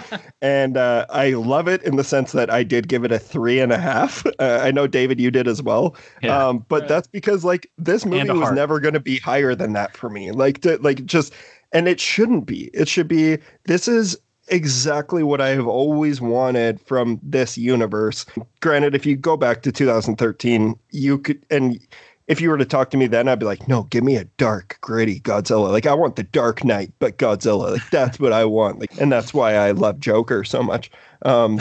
[0.40, 3.58] and uh, I love it in the sense that I did give it a three
[3.58, 4.24] and a half.
[4.38, 5.96] Uh, I know, David, you did as well.
[6.22, 6.46] Yeah.
[6.46, 8.54] Um, but that's because, like, this movie was heart.
[8.54, 10.30] never going to be higher than that for me.
[10.30, 11.34] Like, to, like just,
[11.72, 12.70] and it shouldn't be.
[12.72, 18.26] It should be, this is exactly what I have always wanted from this universe.
[18.60, 21.80] Granted, if you go back to 2013, you could, and
[22.28, 24.24] if you were to talk to me then, I'd be like, no, give me a
[24.24, 25.72] dark, gritty Godzilla.
[25.72, 27.72] Like, I want the Dark Knight, but Godzilla.
[27.72, 28.78] Like, that's what I want.
[28.78, 30.90] Like, and that's why I love Joker so much.
[31.22, 31.58] Um,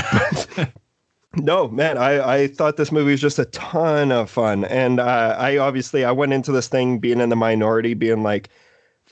[1.35, 4.65] no, man, I, I thought this movie was just a ton of fun.
[4.65, 8.49] And uh, I obviously, I went into this thing being in the minority, being like,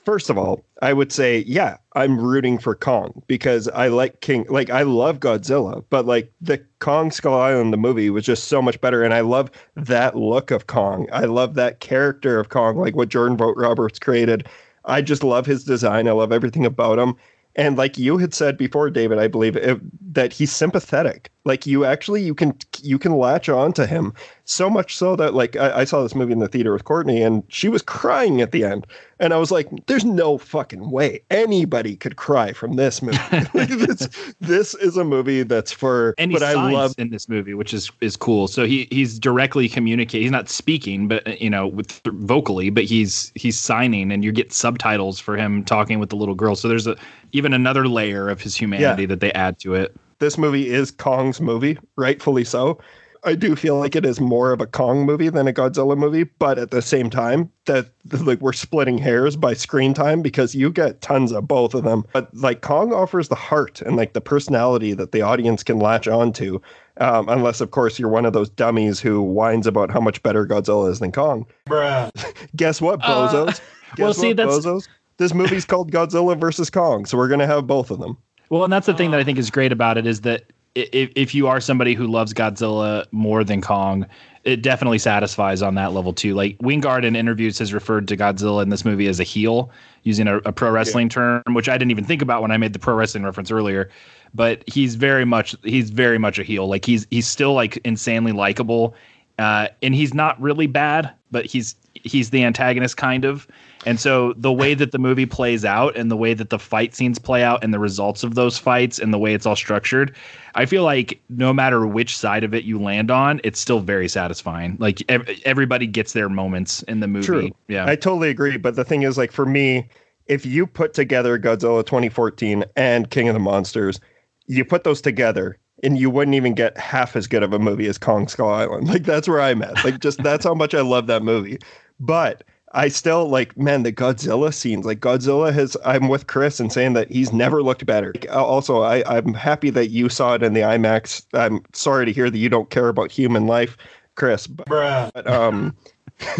[0.06, 4.46] First of all, I would say, yeah, I'm rooting for Kong because I like King.
[4.48, 8.62] Like, I love Godzilla, but like the Kong Skull Island, the movie was just so
[8.62, 9.02] much better.
[9.02, 11.08] And I love that look of Kong.
[11.12, 14.46] I love that character of Kong, like what Jordan Vogt Roberts created.
[14.84, 16.06] I just love his design.
[16.06, 17.16] I love everything about him.
[17.56, 19.80] And like you had said before, David, I believe it,
[20.14, 21.32] that he's sympathetic.
[21.44, 24.12] Like you actually, you can you can latch on to him
[24.46, 27.22] so much so that like I, I saw this movie in the theater with Courtney,
[27.22, 28.86] and she was crying at the end,
[29.18, 33.18] and I was like, "There's no fucking way anybody could cry from this movie.
[33.54, 34.08] like, this,
[34.40, 37.90] this is a movie that's for." and but I love in this movie, which is
[38.00, 38.48] is cool.
[38.48, 40.22] So he he's directly communicating.
[40.22, 44.52] He's not speaking, but you know, with vocally, but he's he's signing, and you get
[44.52, 46.54] subtitles for him talking with the little girl.
[46.54, 46.96] So there's a
[47.32, 49.94] even another layer of his humanity that they add to it.
[50.20, 52.78] this movie is Kong's movie, rightfully so.
[53.26, 56.22] I do feel like it is more of a Kong movie than a Godzilla movie,
[56.24, 57.90] but at the same time, that
[58.22, 62.04] like we're splitting hairs by screen time because you get tons of both of them.
[62.12, 66.06] But like Kong offers the heart and like the personality that the audience can latch
[66.06, 66.60] onto,
[66.98, 70.46] um, unless of course you're one of those dummies who whines about how much better
[70.46, 71.44] Godzilla is than Kong.
[71.68, 72.10] Bruh.
[72.56, 73.60] Guess what, Uh, bozos?
[73.96, 74.88] Guess well, see, what, that's- bozos?
[75.18, 78.16] This movie's called Godzilla versus Kong, so we're gonna have both of them.
[78.50, 80.44] Well, and that's the thing that I think is great about it is that
[80.76, 84.06] if if you are somebody who loves Godzilla more than Kong,
[84.44, 86.34] it definitely satisfies on that level too.
[86.34, 89.70] Like Wingard in interviews has referred to Godzilla in this movie as a heel,
[90.02, 92.72] using a, a pro wrestling term, which I didn't even think about when I made
[92.72, 93.90] the pro wrestling reference earlier.
[94.34, 96.68] But he's very much he's very much a heel.
[96.68, 98.94] Like he's he's still like insanely likable,
[99.38, 103.46] uh, and he's not really bad, but he's he's the antagonist kind of.
[103.84, 106.94] And so the way that the movie plays out and the way that the fight
[106.94, 110.14] scenes play out and the results of those fights and the way it's all structured,
[110.56, 114.08] I feel like no matter which side of it you land on, it's still very
[114.08, 114.76] satisfying.
[114.80, 117.26] Like ev- everybody gets their moments in the movie.
[117.26, 117.50] True.
[117.68, 117.86] Yeah.
[117.86, 118.56] I totally agree.
[118.56, 119.88] But the thing is, like, for me,
[120.26, 124.00] if you put together Godzilla 2014 and King of the Monsters,
[124.46, 127.86] you put those together and you wouldn't even get half as good of a movie
[127.86, 128.88] as Kong Skull Island.
[128.96, 129.84] Like, that's where I'm at.
[129.84, 131.58] Like, just that's how much I love that movie.
[132.00, 134.84] But I still like, man, the Godzilla scenes.
[134.84, 135.76] Like Godzilla has.
[135.84, 138.12] I'm with Chris and saying that he's never looked better.
[138.30, 141.24] Also, I, I'm happy that you saw it in the IMAX.
[141.32, 143.76] I'm sorry to hear that you don't care about human life,
[144.16, 144.46] Chris.
[144.46, 145.74] But, but um,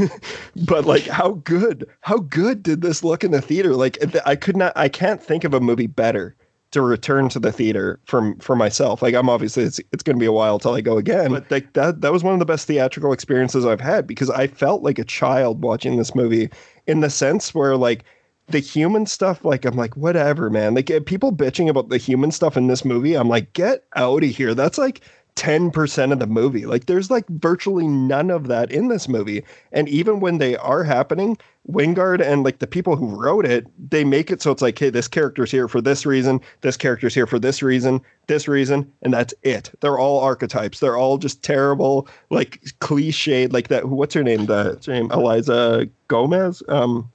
[0.67, 1.89] but like, how good?
[2.01, 3.75] How good did this look in the theater?
[3.75, 4.73] Like, I could not.
[4.77, 6.35] I can't think of a movie better
[6.73, 9.03] to return to the theater from for myself.
[9.03, 11.51] Like I'm obviously it's it's going to be a while till I go again, but
[11.51, 14.83] like that that was one of the best theatrical experiences I've had because I felt
[14.83, 16.51] like a child watching this movie
[16.87, 18.05] in the sense where like
[18.49, 20.75] the human stuff like I'm like whatever man.
[20.75, 24.31] Like people bitching about the human stuff in this movie, I'm like get out of
[24.31, 24.55] here.
[24.55, 25.01] That's like
[25.37, 26.67] 10% of the movie.
[26.67, 29.45] Like there's like virtually none of that in this movie.
[29.71, 31.37] And even when they are happening,
[31.71, 34.89] Wingard and like the people who wrote it, they make it so it's like, hey,
[34.89, 39.13] this character's here for this reason, this character's here for this reason, this reason, and
[39.13, 39.71] that's it.
[39.81, 40.81] They're all archetypes.
[40.81, 43.89] They're all just terrible, like cliched, like that.
[43.89, 44.47] What's her name?
[44.47, 45.11] The what's her name?
[45.11, 46.63] Eliza Gomez.
[46.69, 47.11] Um,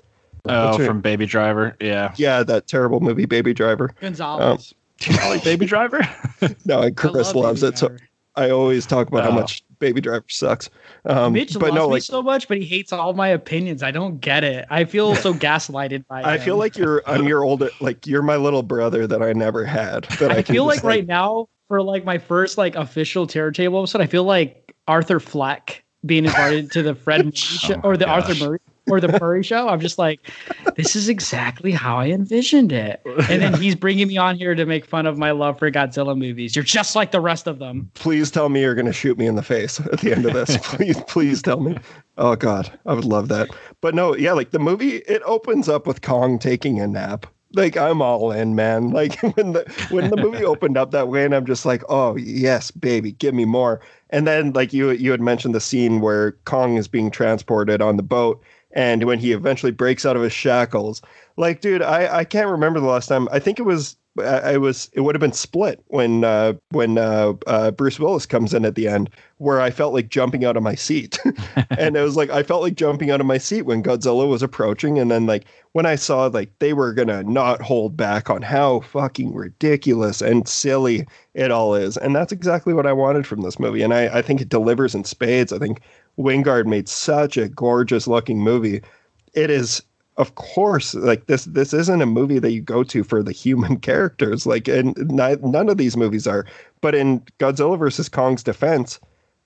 [0.45, 1.75] oh, from Baby Driver.
[1.79, 2.13] Yeah.
[2.17, 3.95] Yeah, that terrible movie, Baby Driver.
[3.99, 4.73] Gonzalez.
[4.73, 6.07] Um, do you like Baby Driver?
[6.65, 7.77] no, and Chris love loves Baby it.
[7.79, 7.97] So
[8.35, 9.33] I always talk about how Oh.
[9.33, 10.69] much Baby Driver sucks.
[11.05, 13.81] Um, Mitch but loves no, me so much, but he hates all my opinions.
[13.83, 14.65] I don't get it.
[14.69, 16.41] I feel so gaslighted by I him.
[16.41, 20.03] feel like you're I'm your older like you're my little brother that I never had.
[20.19, 23.25] That I, I can feel just, like right now for like my first like official
[23.27, 27.81] terror table episode, I feel like Arthur Fleck being invited to the Fred Murray show
[27.83, 28.59] or the Arthur Murray
[28.91, 29.69] or the Murray show.
[29.69, 30.19] I'm just like,
[30.75, 33.01] this is exactly how I envisioned it.
[33.29, 36.17] And then he's bringing me on here to make fun of my love for Godzilla
[36.17, 36.55] movies.
[36.55, 37.89] You're just like the rest of them.
[37.93, 40.33] please tell me you're going to shoot me in the face at the end of
[40.33, 40.57] this.
[40.61, 41.77] please, please tell me.
[42.17, 43.49] Oh God, I would love that.
[43.79, 47.25] But no, yeah, like the movie, it opens up with Kong taking a nap.
[47.53, 48.91] Like I'm all in, man.
[49.01, 52.15] Like when the when the movie opened up that way, and I'm just like, oh
[52.15, 53.81] yes, baby, give me more.
[54.09, 57.97] And then like you you had mentioned the scene where Kong is being transported on
[57.97, 58.41] the boat,
[58.73, 61.01] and when he eventually breaks out of his shackles,
[61.37, 63.27] like dude, I I can't remember the last time.
[63.31, 66.97] I think it was I I was it would have been split when uh, when
[66.97, 70.57] uh, uh, Bruce Willis comes in at the end, where I felt like jumping out
[70.57, 71.17] of my seat,
[71.77, 74.43] and it was like I felt like jumping out of my seat when Godzilla was
[74.43, 78.41] approaching, and then like when I saw like they were gonna not hold back on
[78.41, 83.41] how fucking ridiculous and silly it all is, and that's exactly what I wanted from
[83.41, 85.53] this movie, and I I think it delivers in spades.
[85.53, 85.81] I think
[86.17, 88.81] Wingard made such a gorgeous looking movie.
[89.33, 89.83] It is
[90.17, 93.77] of course like this this isn't a movie that you go to for the human
[93.89, 96.45] characters like and ni- none of these movies are.
[96.81, 98.99] But in godzilla versus kong's defense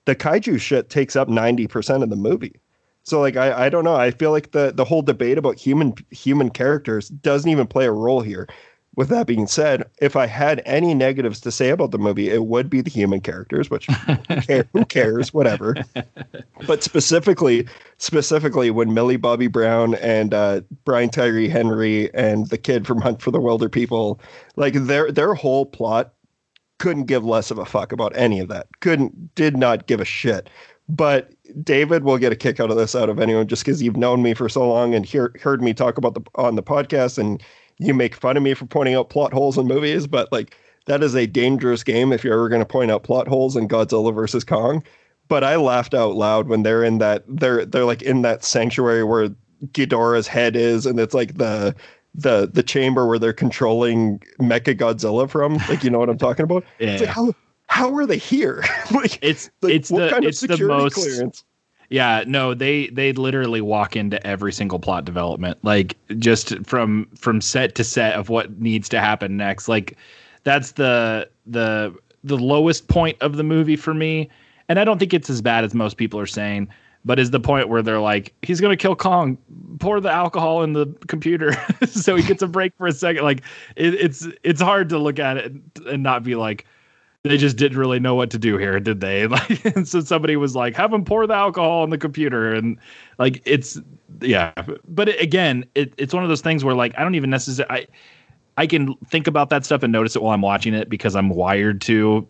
[0.06, 2.60] the kaiju shit takes up 90% of the movie.
[3.02, 3.94] So like I, I don't know.
[3.94, 7.92] I feel like the the whole debate about human human characters doesn't even play a
[7.92, 8.48] role here
[8.96, 12.44] with that being said if i had any negatives to say about the movie it
[12.44, 15.74] would be the human characters which who, care, who cares whatever
[16.66, 17.66] but specifically
[17.98, 23.22] specifically when Millie Bobby Brown and uh, Brian Tyree Henry and the kid from Hunt
[23.22, 24.20] for the Wilderpeople,
[24.56, 26.12] like their their whole plot
[26.78, 28.68] couldn't give less of a fuck about any of that.
[28.80, 30.50] Couldn't did not give a shit.
[30.88, 31.32] But
[31.64, 34.22] David will get a kick out of this out of anyone just because you've known
[34.22, 37.42] me for so long and hear, heard me talk about the on the podcast and
[37.78, 41.02] you make fun of me for pointing out plot holes in movies, but like that
[41.02, 44.14] is a dangerous game if you're ever going to point out plot holes in Godzilla
[44.14, 44.82] versus Kong
[45.28, 49.04] but I laughed out loud when they're in that they're they're like in that sanctuary
[49.04, 49.30] where
[49.72, 51.74] Ghidorah's head is, and it's like the
[52.14, 55.56] the the chamber where they're controlling Mecha Godzilla from.
[55.68, 56.64] Like you know what I'm talking about?
[56.78, 57.14] It's like Yeah.
[57.14, 57.32] how
[57.68, 58.62] how are they here?
[58.92, 61.44] like It's like, it's what the kind of it's the most clearance?
[61.88, 67.40] Yeah, no, they they literally walk into every single plot development, like just from from
[67.40, 69.68] set to set of what needs to happen next.
[69.68, 69.96] Like
[70.44, 71.94] that's the the
[72.24, 74.28] the lowest point of the movie for me,
[74.68, 76.68] and I don't think it's as bad as most people are saying.
[77.04, 79.38] But is the point where they're like, he's gonna kill Kong,
[79.78, 81.52] pour the alcohol in the computer
[81.86, 83.22] so he gets a break for a second.
[83.22, 83.42] Like
[83.76, 85.52] it, it's it's hard to look at it
[85.86, 86.66] and not be like,
[87.30, 89.26] they just didn't really know what to do here, did they?
[89.36, 92.78] Like, and so somebody was like, "Have them pour the alcohol on the computer," and
[93.18, 93.78] like it's
[94.20, 94.52] yeah.
[94.88, 97.70] But it, again, it, it's one of those things where like I don't even necessarily
[97.70, 97.86] I
[98.62, 101.28] I can think about that stuff and notice it while I'm watching it because I'm
[101.28, 102.26] wired to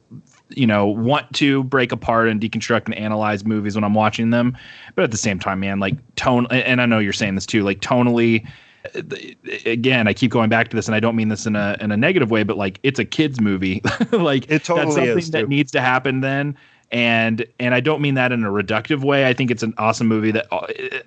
[0.50, 4.56] you know want to break apart and deconstruct and analyze movies when I'm watching them.
[4.94, 7.62] But at the same time, man, like tone and I know you're saying this too,
[7.62, 8.46] like tonally
[9.64, 11.92] again, I keep going back to this, and I don't mean this in a in
[11.92, 13.82] a negative way, but like it's a kids movie.
[14.12, 15.48] like it totally that's something is, that too.
[15.48, 16.56] needs to happen then.
[16.92, 19.26] And and I don't mean that in a reductive way.
[19.26, 20.66] I think it's an awesome movie that all,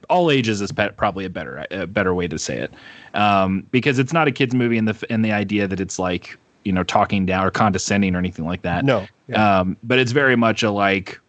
[0.09, 2.73] all ages is probably a better a better way to say it,
[3.13, 6.37] um, because it's not a kids movie in the in the idea that it's like
[6.65, 8.83] you know talking down or condescending or anything like that.
[8.83, 9.07] No.
[9.33, 11.19] Um, but it's very much a like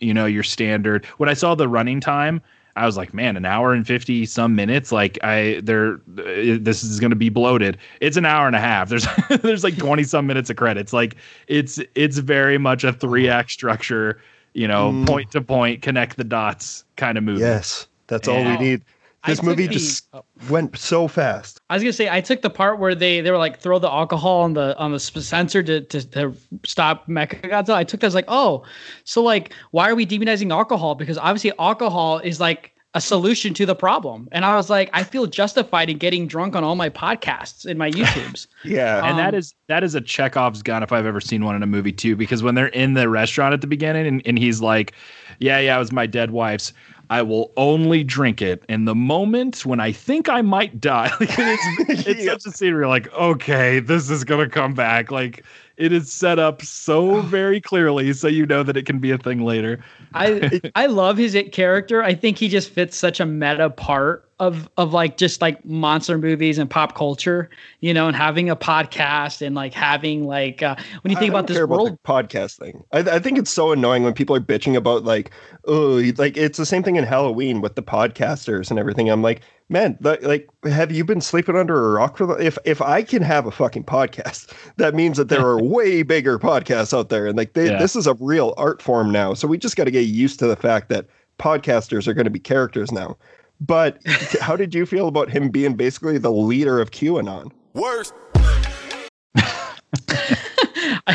[0.00, 1.04] you know your standard.
[1.18, 2.42] When I saw the running time,
[2.76, 4.92] I was like, man, an hour and 50 some minutes.
[4.92, 7.78] Like I, there, this is going to be bloated.
[8.00, 8.88] It's an hour and a half.
[8.88, 9.06] There's,
[9.42, 10.92] there's like 20 some minutes of credits.
[10.92, 11.16] Like
[11.48, 14.20] it's, it's very much a three act structure,
[14.54, 15.06] you know, Mm.
[15.06, 17.40] point to point, connect the dots kind of movie.
[17.40, 18.82] Yes, that's all we need.
[19.22, 20.08] I This took movie the- just
[20.48, 21.60] went so fast.
[21.68, 23.90] I was gonna say I took the part where they they were like throw the
[23.90, 26.34] alcohol on the on the sensor to to, to
[26.64, 27.74] stop Mechagodzilla.
[27.74, 28.64] I took that as like oh,
[29.04, 30.94] so like why are we demonizing alcohol?
[30.94, 34.26] Because obviously alcohol is like a solution to the problem.
[34.32, 37.78] And I was like I feel justified in getting drunk on all my podcasts and
[37.78, 38.46] my YouTubes.
[38.64, 41.54] Yeah, and that Um, is that is a Chekhov's gun if I've ever seen one
[41.54, 42.16] in a movie too.
[42.16, 44.94] Because when they're in the restaurant at the beginning and, and he's like,
[45.40, 46.72] "Yeah, yeah, it was my dead wife's.
[47.10, 51.34] I will only drink it in the moment when I think I might die." Like,
[51.38, 55.44] it's it's such a scene where you're like, "Okay, this is gonna come back." Like
[55.76, 59.18] it is set up so very clearly, so you know that it can be a
[59.18, 59.84] thing later.
[60.14, 62.02] I I love his character.
[62.02, 66.18] I think he just fits such a meta part of of like just like monster
[66.18, 67.48] movies and pop culture,
[67.80, 71.46] you know, and having a podcast and like having like uh, when you think about
[71.46, 71.92] this world.
[71.92, 72.82] the podcast thing.
[72.92, 75.30] I, I think it's so annoying when people are bitching about like,
[75.66, 79.10] oh, like it's the same thing in Halloween with the podcasters and everything.
[79.10, 82.34] I'm like, man, the, like, have you been sleeping under a rock for the?
[82.34, 86.38] If if I can have a fucking podcast, that means that there are way bigger
[86.38, 87.78] podcasts out there, and like they, Yeah.
[87.78, 89.34] this is a real art form now.
[89.34, 91.06] So we just got to get used to the fact that
[91.38, 93.16] podcasters are going to be characters now.
[93.60, 93.98] But
[94.40, 97.50] how did you feel about him being basically the leader of QAnon?
[97.74, 98.14] Worst.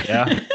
[0.06, 0.40] Yeah.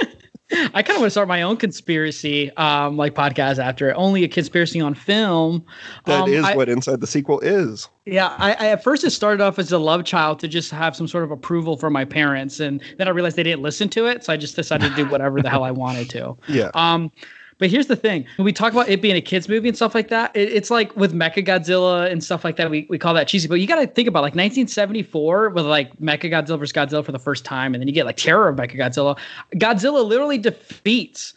[0.74, 3.94] I kind of want to start my own conspiracy um like podcast after it.
[3.94, 5.64] Only a conspiracy on film.
[6.06, 7.88] That um, is I- what Inside the Sequel is.
[8.04, 10.96] Yeah, I, I at first it started off as a love child to just have
[10.96, 14.06] some sort of approval from my parents, and then I realized they didn't listen to
[14.06, 16.36] it, so I just decided to do whatever the hell I wanted to.
[16.48, 16.70] Yeah.
[16.74, 17.12] Um,
[17.60, 19.94] but here's the thing: when we talk about it being a kids movie and stuff
[19.94, 22.70] like that, it, it's like with Mechagodzilla and stuff like that.
[22.70, 25.96] We, we call that cheesy, but you got to think about like 1974 with like
[25.98, 29.16] Mechagodzilla versus Godzilla for the first time, and then you get like Terror of Mechagodzilla.
[29.54, 31.34] Godzilla Godzilla literally defeats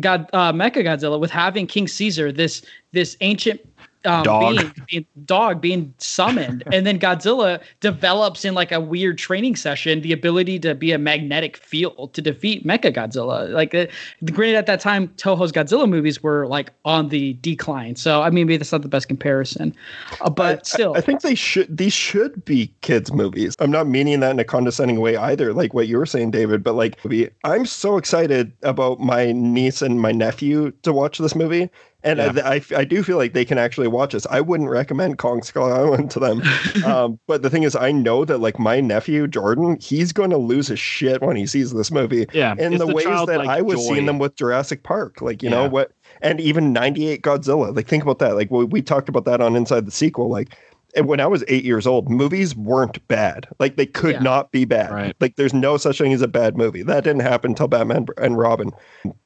[0.00, 2.62] God uh, Mechagodzilla with having King Caesar, this
[2.92, 3.60] this ancient
[4.06, 4.56] um, Dog.
[4.56, 10.00] being, being dog being summoned, and then Godzilla develops in like a weird training session
[10.00, 13.50] the ability to be a magnetic field to defeat Mecha Godzilla.
[13.50, 13.86] Like, uh,
[14.32, 18.46] granted, at that time, Toho's Godzilla movies were like on the decline, so I mean,
[18.46, 19.74] maybe that's not the best comparison,
[20.20, 23.54] uh, but I- still, I, think they should these should be kids movies.
[23.58, 26.62] I'm not meaning that in a condescending way either, like what you were saying, David,
[26.62, 26.98] but like
[27.44, 31.70] I'm so excited about my niece and my nephew to watch this movie.
[32.06, 34.26] And I, I, I do feel like they can actually watch this.
[34.30, 36.42] I wouldn't recommend Kong Skull Island to them.
[36.84, 40.38] um, but the thing is, I know that like my nephew Jordan, he's going to
[40.38, 42.26] lose his shit when he sees this movie.
[42.32, 43.94] Yeah, in the, the ways that I was joy.
[43.94, 45.20] seeing them with Jurassic Park.
[45.20, 45.92] Like you know what,
[46.22, 47.74] and even '98 Godzilla.
[47.74, 48.36] Like think about that.
[48.36, 50.30] Like we, we talked about that on Inside the Sequel.
[50.30, 50.56] Like
[51.04, 53.46] when I was eight years old, movies weren't bad.
[53.58, 54.20] Like they could Yeah.
[54.22, 54.90] not be bad.
[54.92, 55.16] Right.
[55.20, 56.82] Like there's no such thing as a bad movie.
[56.82, 58.72] That didn't happen until Batman and Robin.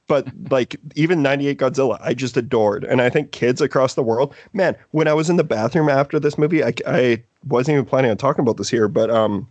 [0.08, 2.84] But like even 98 Godzilla, I just adored.
[2.84, 6.18] And I think kids across the world, man, when I was in the bathroom after
[6.18, 9.46] this movie, I, I wasn't even planning on talking about this here, but um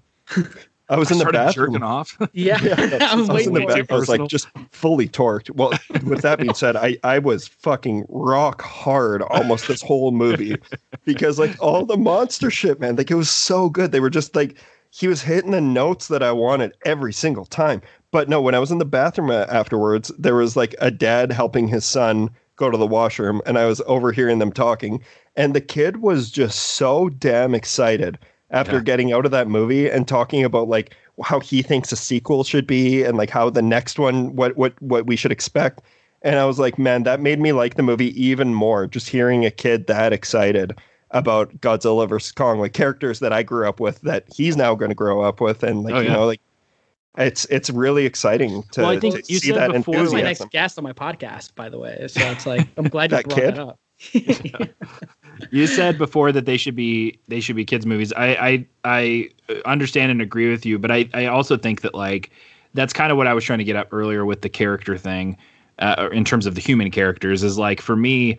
[0.90, 1.74] I was in the bathroom.
[1.74, 2.18] jerking off.
[2.34, 2.76] yeah, Yeah,
[3.12, 3.88] I'm I was in the for it.
[3.88, 3.92] back.
[3.92, 5.52] I was like just fully torqued.
[5.56, 5.72] Well,
[6.04, 10.56] with that being said, I I was fucking rock hard almost this whole movie
[11.06, 13.92] because like all the monster shit, man, like it was so good.
[13.92, 14.58] They were just like
[14.92, 17.82] he was hitting the notes that I wanted every single time.
[18.12, 21.32] But no, when I was in the bathroom uh, afterwards, there was like a dad
[21.32, 25.02] helping his son go to the washroom, and I was overhearing them talking,
[25.36, 28.18] and the kid was just so damn excited
[28.52, 28.82] after Yeah.
[28.84, 32.66] getting out of that movie and talking about like how he thinks a sequel should
[32.66, 35.82] be and like how the next one what what what we should expect
[36.22, 39.46] and i was like man that made me like the movie even more just hearing
[39.46, 40.74] a kid that excited
[41.12, 44.90] about godzilla versus kong like characters that i grew up with that he's now going
[44.90, 46.40] to grow up with and like Oh, you know like
[47.18, 48.84] it's it's really exciting to, see that enthusiasm.
[48.84, 50.84] Well, I think to you see said that before- He was my next guest on
[50.86, 52.08] my podcast, by the way.
[52.08, 53.56] So it's like I'm glad you brought kid?
[53.56, 53.80] that up.
[55.52, 58.14] you said before that they should be they should be kids movies.
[58.14, 62.32] I I I understand and agree with you, but I I also think that like
[62.74, 65.38] that's kind of what I was trying to get at earlier with the character thing,
[65.80, 67.44] uh, in terms of the human characters.
[67.44, 68.38] Is like for me,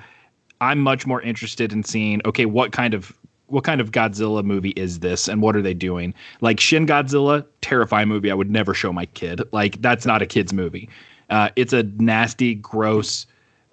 [0.61, 3.13] I'm much more interested in seeing okay what kind of
[3.47, 6.15] what kind of Godzilla movie is this and what are they doing?
[6.41, 9.43] Like Shin Godzilla, terrifying movie I would never show my kid.
[9.53, 10.89] Like that's not a kids movie.
[11.29, 13.27] Uh, it's a nasty, gross,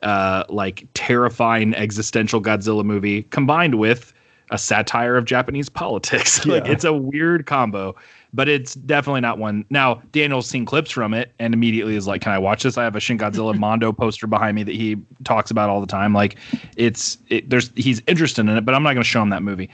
[0.03, 4.13] uh, like terrifying existential Godzilla movie combined with
[4.51, 6.45] a satire of Japanese politics.
[6.45, 7.95] like it's a weird combo,
[8.33, 9.65] but it's definitely not one.
[9.69, 12.83] Now Daniel's seen clips from it and immediately is like, "Can I watch this?" I
[12.83, 16.13] have a Shin Godzilla Mondo poster behind me that he talks about all the time.
[16.13, 16.37] Like
[16.75, 19.43] it's it, there's he's interested in it, but I'm not going to show him that
[19.43, 19.69] movie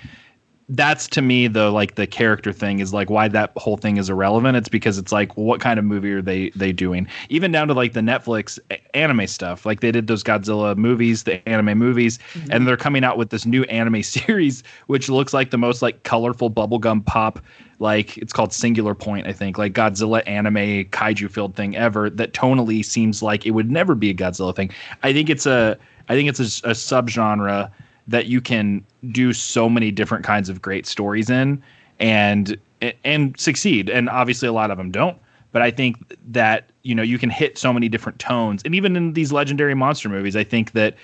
[0.69, 4.10] that's to me the like the character thing is like why that whole thing is
[4.10, 4.56] irrelevant.
[4.56, 7.07] It's because it's like what kind of movie are they they doing?
[7.30, 9.65] Even down to like the netflix eh, anime stuff.
[9.65, 12.52] Like they did those godzilla movies the anime movies mm-hmm.
[12.52, 16.03] and they're coming out with this new anime series which looks like the most like
[16.03, 17.40] colorful bubblegum pop
[17.80, 22.34] like it's called singular point i think like godzilla anime kaiju filled thing ever that
[22.34, 24.69] tonally seems like it would never be a godzilla thing.
[25.02, 25.77] I think it's a
[26.10, 27.69] i think it's a, a subgenre
[28.08, 31.62] that you can do so many different kinds of great stories in
[32.00, 32.58] and
[33.04, 33.90] and succeed.
[33.90, 35.18] And obviously a lot of them don't
[35.54, 35.96] but i think
[36.28, 38.62] that you know you can hit so many different tones.
[38.66, 40.96] And even in these legendary monster movies i think that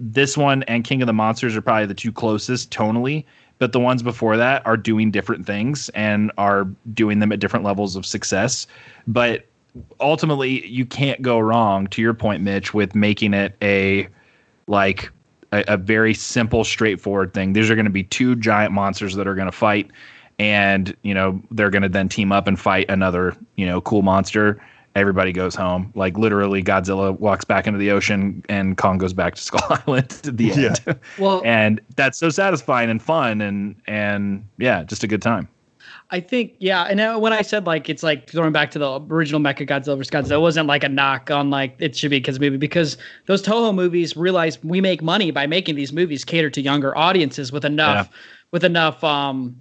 [0.00, 3.24] this one and king of the monsters are probably the two closest tonally
[3.62, 6.64] but the ones before that are doing different things and are
[6.94, 8.66] doing them at different levels of success.
[9.06, 9.46] But
[10.00, 14.08] ultimately you can't go wrong to your point mitch with making it a
[14.66, 15.12] like
[15.52, 17.52] a, a very simple, straightforward thing.
[17.52, 19.90] These are going to be two giant monsters that are going to fight,
[20.38, 24.02] and you know they're going to then team up and fight another you know cool
[24.02, 24.62] monster.
[24.94, 25.90] Everybody goes home.
[25.94, 30.20] Like literally, Godzilla walks back into the ocean, and Kong goes back to Skull Island
[30.24, 31.00] at the end.
[31.18, 35.48] Well, and that's so satisfying and fun, and and yeah, just a good time.
[36.12, 36.82] I think, yeah.
[36.82, 39.96] And uh, when I said like it's like throwing back to the original Mecha Godzilla
[39.96, 40.10] vs.
[40.10, 42.98] Godzilla, it wasn't like a knock on like it should be a kids movie because
[43.26, 47.50] those Toho movies realize we make money by making these movies cater to younger audiences
[47.50, 48.10] with enough
[48.50, 49.56] with enough um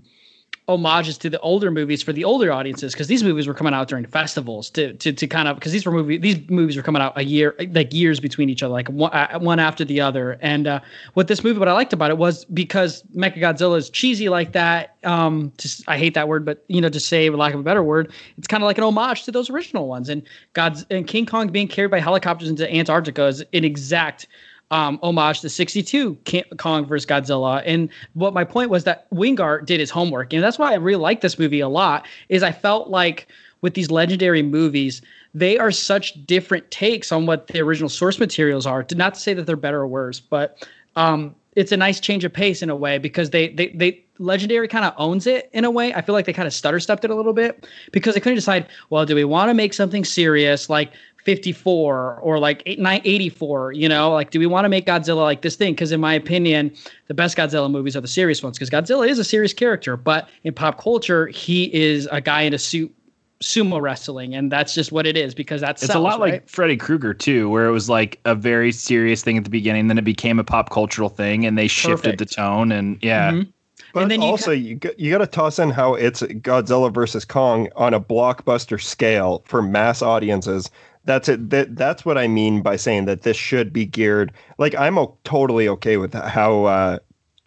[0.68, 3.88] homages to the older movies for the older audiences because these movies were coming out
[3.88, 7.02] during festivals to to, to kind of because these were movie these movies were coming
[7.02, 10.38] out a year like years between each other like one, uh, one after the other.
[10.42, 10.80] And uh
[11.16, 14.52] with this movie what i liked about it was because mecha godzilla is cheesy like
[14.54, 17.60] that um just i hate that word but you know to say for lack of
[17.60, 20.10] a better word it's kind of like an homage to those original ones.
[20.10, 20.22] And
[20.54, 24.28] god's and king kong being carried by helicopters into antarctica is an exact
[24.72, 27.62] um, homage to 62 King Kong versus Godzilla.
[27.66, 30.34] And what my point was that Wingard did his homework.
[30.34, 33.28] And that's why I really like this movie a lot is I felt like
[33.62, 35.02] with these legendary movies,
[35.34, 38.86] they are such different takes on what the original source materials are.
[38.96, 42.34] Not to say that they're better or worse, but um, it's a nice change of
[42.34, 45.72] pace in a way because they they they legendary kind of owns it in a
[45.72, 45.94] way.
[45.94, 48.36] I feel like they kind of stutter stepped it a little bit because they couldn't
[48.36, 50.94] decide, well, do we want to make something serious like
[51.24, 55.24] 54 or like 8, 9, 84 you know like do we want to make godzilla
[55.24, 56.74] like this thing because in my opinion
[57.08, 60.30] the best godzilla movies are the serious ones because godzilla is a serious character but
[60.44, 62.94] in pop culture he is a guy in a suit
[63.42, 66.34] sumo wrestling and that's just what it is because that's It's a lot right?
[66.34, 69.88] like Freddy Krueger too, where it was like a very serious thing at the beginning,
[69.88, 72.72] then it became a pop cultural thing, and they shifted the tone.
[72.72, 73.48] And yeah, Mhm.
[73.94, 77.26] But then you also, you got, you got to toss in how it's Godzilla versus
[77.26, 80.70] Kong on a blockbuster scale for mass audiences.
[81.06, 81.50] That's it.
[81.50, 84.32] That, that's what I mean by saying that this should be geared.
[84.58, 87.00] Like I'm o- totally okay with how uh,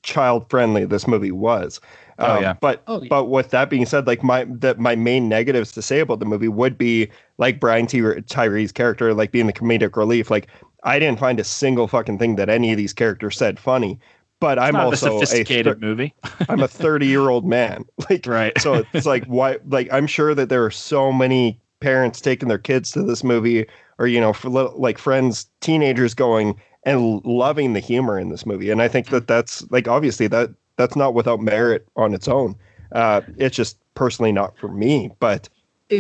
[0.03, 1.81] child friendly this movie was.
[2.19, 2.53] Oh, Um, yeah.
[2.61, 3.09] But Oh, yeah.
[3.09, 6.27] but with that being said, like my that my main negatives to say about the
[6.27, 7.09] movie would be
[7.39, 10.31] like Brian Ty- Tyree's character, like being the comedic relief.
[10.31, 10.49] Like
[10.85, 13.99] I didn't find a single fucking thing that any of these characters said funny.
[14.41, 16.13] But I'm not a also a sophisticated thir- movie.
[16.49, 17.85] I'm a 30 year old man.
[18.11, 18.61] Like, Right.
[18.61, 19.59] so it's like, why?
[19.69, 23.67] Like, I'm sure that there are so many parents taking their kids to this movie,
[23.99, 28.71] or you know, for like friends, teenagers going and loving the humor in this movie.
[28.71, 32.57] And I think that that's like obviously that that's not without merit on its own.
[32.93, 35.49] Uh, it's just personally not for me, but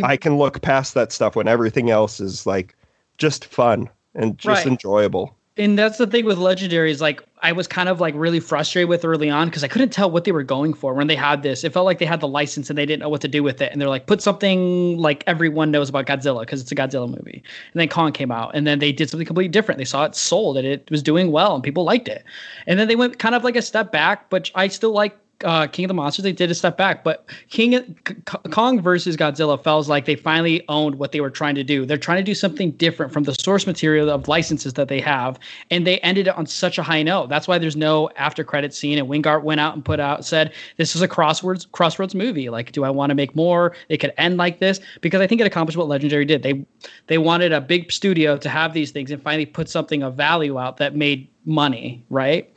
[0.02, 2.76] I can look past that stuff when everything else is like
[3.18, 4.66] just fun and just Right.
[4.66, 5.36] enjoyable.
[5.56, 8.88] And that's the thing with legendary is like i was kind of like really frustrated
[8.88, 11.42] with early on because i couldn't tell what they were going for when they had
[11.42, 11.64] this.
[11.64, 13.60] It felt like they had the license and they didn't know what to do with
[13.60, 13.72] it.
[13.72, 17.42] And they're like put something like everyone knows about godzilla because it's a godzilla movie.
[17.72, 19.78] And then kong came out and then they did something completely different.
[19.78, 22.24] They saw it sold and it was doing well and people liked it.
[22.66, 25.66] And then they went kind of like a step back but i still like uh,
[25.66, 28.14] King of the Monsters, they did a step back, but King K-
[28.50, 31.84] Kong versus Godzilla feels like they finally owned what they were trying to do.
[31.84, 35.38] They're trying to do something different from the source material of licenses that they have,
[35.70, 37.28] and they ended it on such a high note.
[37.28, 38.98] That's why there's no after credit scene.
[38.98, 42.48] And Wingard went out and put out said this is a crossroads crossroads movie.
[42.50, 43.74] Like, do I want to make more?
[43.88, 46.42] It could end like this because I think it accomplished what Legendary did.
[46.42, 46.64] They
[47.06, 50.58] they wanted a big studio to have these things and finally put something of value
[50.58, 52.50] out that made money, right?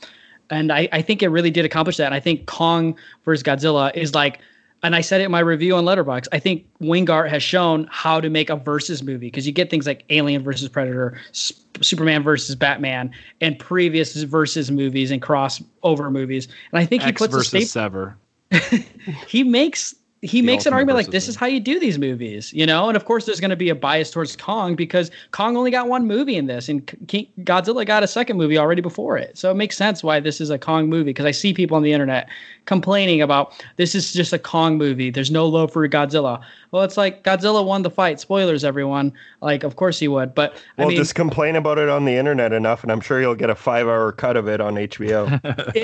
[0.50, 2.06] And I, I think it really did accomplish that.
[2.06, 2.96] And I think Kong
[3.26, 4.40] versus Godzilla is like,
[4.84, 6.28] and I said it in my review on Letterboxd.
[6.32, 9.88] I think Wingard has shown how to make a versus movie because you get things
[9.88, 11.52] like Alien versus Predator, S-
[11.82, 13.12] Superman versus Batman,
[13.42, 16.48] and previous versus movies and crossover movies.
[16.72, 17.68] And I think he X puts a versus staple.
[17.68, 18.18] Sever.
[19.28, 22.66] he makes he makes an argument like this is how you do these movies, you
[22.66, 22.88] know.
[22.88, 25.88] And of course, there's going to be a bias towards Kong because Kong only got
[25.88, 29.38] one movie in this, and King, Godzilla got a second movie already before it.
[29.38, 31.84] So it makes sense why this is a Kong movie because I see people on
[31.84, 32.30] the internet
[32.68, 35.10] complaining about this is just a Kong movie.
[35.10, 36.40] There's no love for Godzilla.
[36.70, 38.20] Well, it's like Godzilla won the fight.
[38.20, 39.12] Spoilers, everyone.
[39.42, 42.16] Like, of course he would, but Well, I mean, just complain about it on the
[42.16, 45.32] internet enough, and I'm sure you'll get a five-hour cut of it on HBO.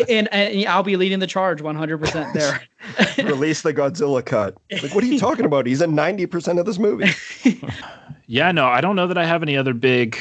[0.09, 2.61] and, and I'll be leading the charge 100% there.
[3.25, 4.55] Release the Godzilla cut.
[4.71, 5.65] Like, what are you talking about?
[5.65, 7.09] He's in 90% of this movie.
[8.27, 10.17] Yeah, no, I don't know that I have any other big,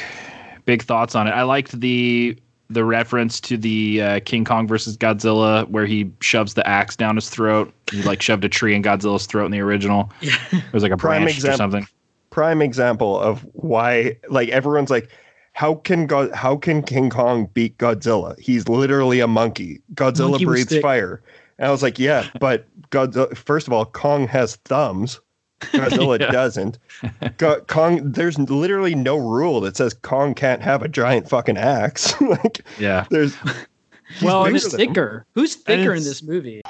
[0.65, 1.31] big thoughts on it.
[1.31, 2.37] I liked the
[2.73, 7.15] the reference to the uh, King Kong versus Godzilla, where he shoves the axe down
[7.15, 7.73] his throat.
[7.91, 10.11] He like shoved a tree in Godzilla's throat in the original.
[10.21, 11.57] It was like a Prime branch or example.
[11.57, 11.87] something.
[12.29, 15.09] Prime example of why, like, everyone's like,
[15.53, 18.37] how can God, how can King Kong beat Godzilla?
[18.39, 19.81] He's literally a monkey.
[19.93, 21.21] Godzilla Monkey breathes fire.
[21.59, 25.19] And I was like, yeah, but Godzilla, first of all, Kong has thumbs.
[25.71, 26.31] Godzilla Yeah.
[26.31, 26.77] doesn't.
[27.37, 32.19] Go- Kong, there's literally no rule that says Kong can't have a giant fucking axe.
[32.21, 33.05] like, Yeah.
[33.09, 33.35] there's
[34.21, 35.25] well, bigger who's thicker?
[35.35, 36.61] Who's thicker in this movie?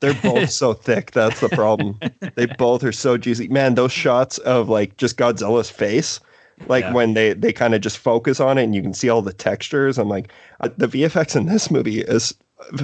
[0.00, 1.12] They're both so thick.
[1.12, 1.98] That's the problem.
[2.34, 3.48] They both are so juicy.
[3.48, 6.20] Man, those shots of like just Godzilla's face,
[6.66, 6.92] like Yeah.
[6.92, 9.32] when they they kind of just focus on it and you can see all the
[9.32, 9.96] textures.
[9.98, 12.34] I'm like, uh, the VFX in this movie is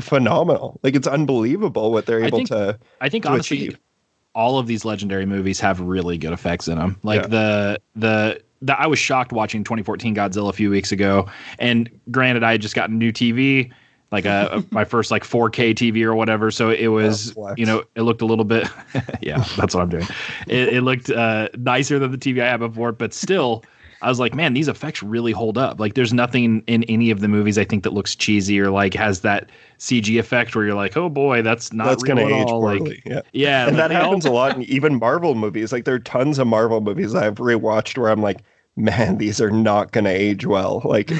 [0.00, 0.80] phenomenal.
[0.82, 2.78] Like it's unbelievable what they're I able think- to.
[3.00, 3.78] I think to honestly, achieve.
[4.34, 6.98] All of these legendary movies have really good effects in them.
[7.02, 7.26] Like Yeah.
[7.28, 11.28] the the the I was shocked watching 2014 Godzilla a few weeks ago,
[11.58, 13.72] and granted, I had just gotten a new TV,
[14.12, 16.50] like a, a- my first like 4K TV or whatever.
[16.50, 18.68] So it was, you know, it looked a little bit,
[19.20, 20.06] yeah, that's what I'm doing.
[20.46, 23.64] It, it looked uh, nicer than the TV I had before, but still.
[24.02, 25.78] I was like, man, these effects really hold up.
[25.78, 28.94] Like, there's nothing in any of the movies I think that looks cheesy or like
[28.94, 29.48] has that
[29.78, 32.62] CG effect where you're like, oh boy, that's not That's going to age all.
[32.62, 33.02] Like, poorly.
[33.06, 33.20] yeah.
[33.32, 35.72] yeah, and like, that happens a lot in even Marvel movies.
[35.72, 38.42] Like there are tons of Marvel movies I've rewatched where I'm like,
[38.76, 40.80] man, these are not going to age well.
[40.92, 41.10] Like,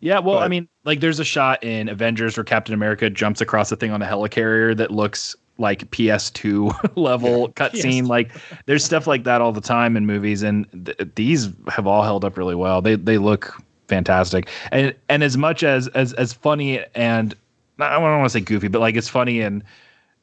[0.00, 3.70] Yeah, well, I mean, like there's a shot in Avengers where Captain America jumps across
[3.70, 8.08] a thing on a helicarrier that looks like PS2 level cutscene.
[8.08, 8.32] Like
[8.66, 12.24] there's stuff like that all the time in movies, and th- these have all held
[12.24, 12.80] up really well.
[12.80, 17.34] They they look fantastic, and and as much as as as funny and
[17.78, 19.62] I don't want to say goofy, but like it's funny and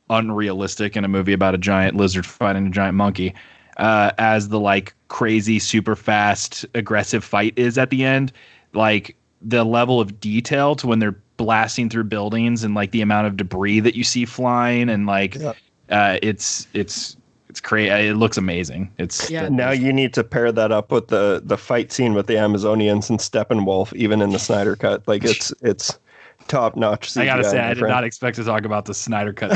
[0.09, 3.33] unrealistic in a movie about a giant lizard fighting a giant monkey.
[3.77, 8.31] Uh, as the like crazy, super fast, aggressive fight is at the end,
[8.73, 13.27] like the level of detail to when they're blasting through buildings and like the amount
[13.27, 15.53] of debris that you see flying and like Yeah.
[15.89, 17.15] uh, it's it's
[17.49, 17.89] it's crazy.
[17.89, 18.91] It looks amazing.
[18.97, 19.43] It's Yeah.
[19.45, 22.33] the- now you need to pair that up with the the fight scene with the
[22.35, 25.07] Amazonians and Steppenwolf, even in the Snyder cut.
[25.07, 25.97] Like it's it's
[26.47, 27.15] top notch.
[27.17, 29.51] I gotta say, I did not expect to talk about the Snyder cut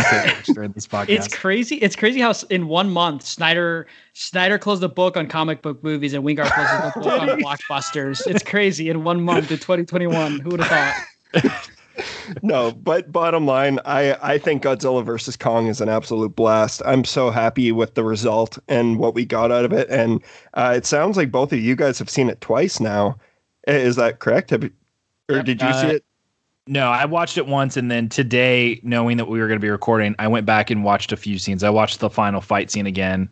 [0.53, 1.09] during this podcast.
[1.09, 1.75] It's crazy.
[1.77, 6.13] It's crazy how in one month Snyder Snyder closed the book on comic book movies
[6.13, 8.25] and Wingard closed the book on blockbusters.
[8.27, 10.39] It's crazy in one month in 2021.
[10.39, 11.05] Who would have thought?
[12.41, 16.81] no, but bottom line, I I think Godzilla versus Kong is an absolute blast.
[16.85, 20.21] I'm so happy with the result and what we got out of it, and
[20.53, 23.17] uh, it sounds like both of you guys have seen it twice now.
[23.67, 24.49] Is that correct?
[24.49, 24.69] Have
[25.29, 26.05] or did you see Uh, it?
[26.67, 29.69] No, I watched it once, and then today, knowing that we were going to be
[29.69, 31.63] recording, I went back and watched a few scenes.
[31.63, 33.29] I watched the final fight scene again,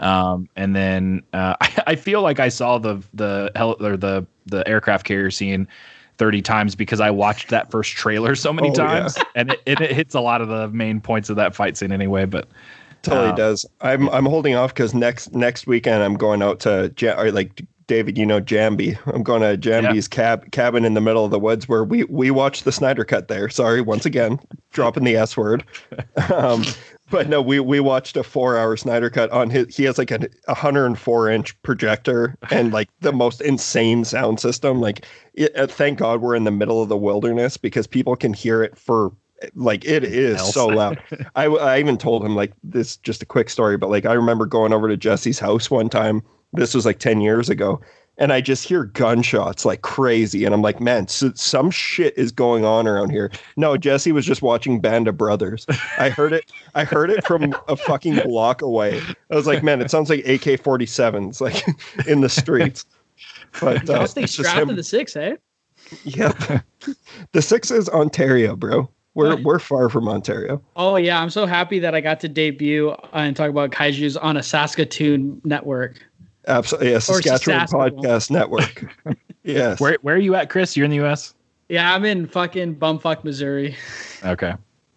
[0.00, 4.26] um, and then uh, I, I feel like I saw the the hel- or the
[4.46, 5.66] the aircraft carrier scene
[6.20, 8.86] thirty times because I watched that first trailer so many Oh, yeah.
[9.00, 11.76] times, and it, it, it hits a lot of the main points of that fight
[11.76, 12.26] scene anyway.
[12.26, 12.46] But
[13.02, 13.64] Totally um, does.
[13.80, 18.16] I'm I'm holding off because next next weekend I'm going out to or like David,
[18.18, 18.96] you know Jambi.
[19.12, 22.30] I'm going to Jambi's cab cabin in the middle of the woods where we we
[22.30, 23.48] watched the Snyder cut there.
[23.48, 24.38] Sorry, once again,
[24.70, 25.64] dropping the S word.
[26.32, 26.62] Um,
[27.10, 29.76] but no, we we watched a four hour Snyder cut on his.
[29.76, 34.80] He has like a 104 inch projector and like the most insane sound system.
[34.80, 38.32] Like, it, uh, thank God we're in the middle of the wilderness because people can
[38.32, 39.12] hear it for
[39.54, 40.54] like it is else.
[40.54, 41.02] so loud.
[41.34, 44.46] I, I even told him like this just a quick story, but like I remember
[44.46, 46.22] going over to Jesse's house one time.
[46.52, 47.80] This was like 10 years ago.
[48.18, 50.44] And I just hear gunshots like crazy.
[50.44, 53.30] And I'm like, man, so, some shit is going on around here.
[53.56, 55.66] No, Jesse was just watching Band of Brothers.
[55.98, 56.52] I heard it.
[56.74, 59.00] I heard it from a fucking block away.
[59.30, 61.64] I was like, man, it sounds like AK 47s like
[62.06, 62.84] in the streets.
[63.60, 65.36] But uh, Y'all stay it's just strapped to the six, eh?
[66.04, 66.64] Yep.
[67.32, 68.88] the six is Ontario, bro.
[69.14, 70.62] We're we're far from Ontario.
[70.76, 74.36] Oh yeah, I'm so happy that I got to debut and talk about kaiju's on
[74.36, 75.98] a Saskatoon network.
[76.48, 76.92] Absolutely.
[76.92, 77.90] Yeah, Saskatchewan Saskatchewan.
[77.92, 78.96] Podcast Network.
[79.44, 79.80] yes.
[79.80, 80.76] Where where are you at, Chris?
[80.76, 81.34] You're in the U.S.
[81.68, 83.76] Yeah, I'm in fucking bumfuck Missouri.
[84.24, 84.54] Okay,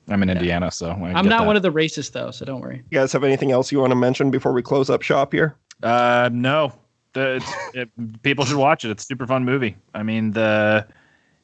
[0.07, 1.45] I'm in Indiana, so I I'm not that.
[1.47, 2.83] one of the racists though, so don't worry.
[2.89, 5.55] You guys have anything else you want to mention before we close up shop here?
[5.81, 6.73] Uh, no.
[7.13, 8.89] The, it's, it, people should watch it.
[8.89, 9.75] It's a super fun movie.
[9.93, 10.87] I mean, the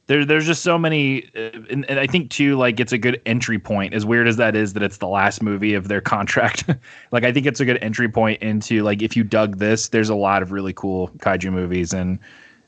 [0.10, 3.22] there, there's just so many, uh, and, and I think too, like it's a good
[3.27, 3.94] entry point.
[3.94, 6.64] As weird as that is, that it's the last movie of their contract.
[7.11, 10.10] like I think it's a good entry point into like if you dug this, there's
[10.10, 12.18] a lot of really cool kaiju movies, and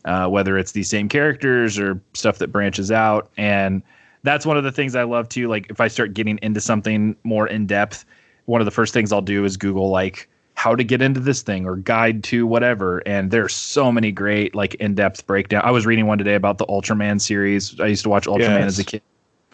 [0.06, 3.82] uh, whether it's these same characters or stuff that branches out, and
[4.22, 5.48] that's one of the things I love too.
[5.48, 8.06] Like if I start getting into something more in depth,
[8.46, 10.30] one of the first things I'll do is Google like
[10.62, 13.00] how to get into this thing or guide to whatever.
[13.08, 15.64] And there's so many great like in-depth breakdown.
[15.66, 17.80] I was reading one today about the Ultraman series.
[17.80, 18.68] I used to watch Ultraman Yes.
[18.68, 19.02] as a kid,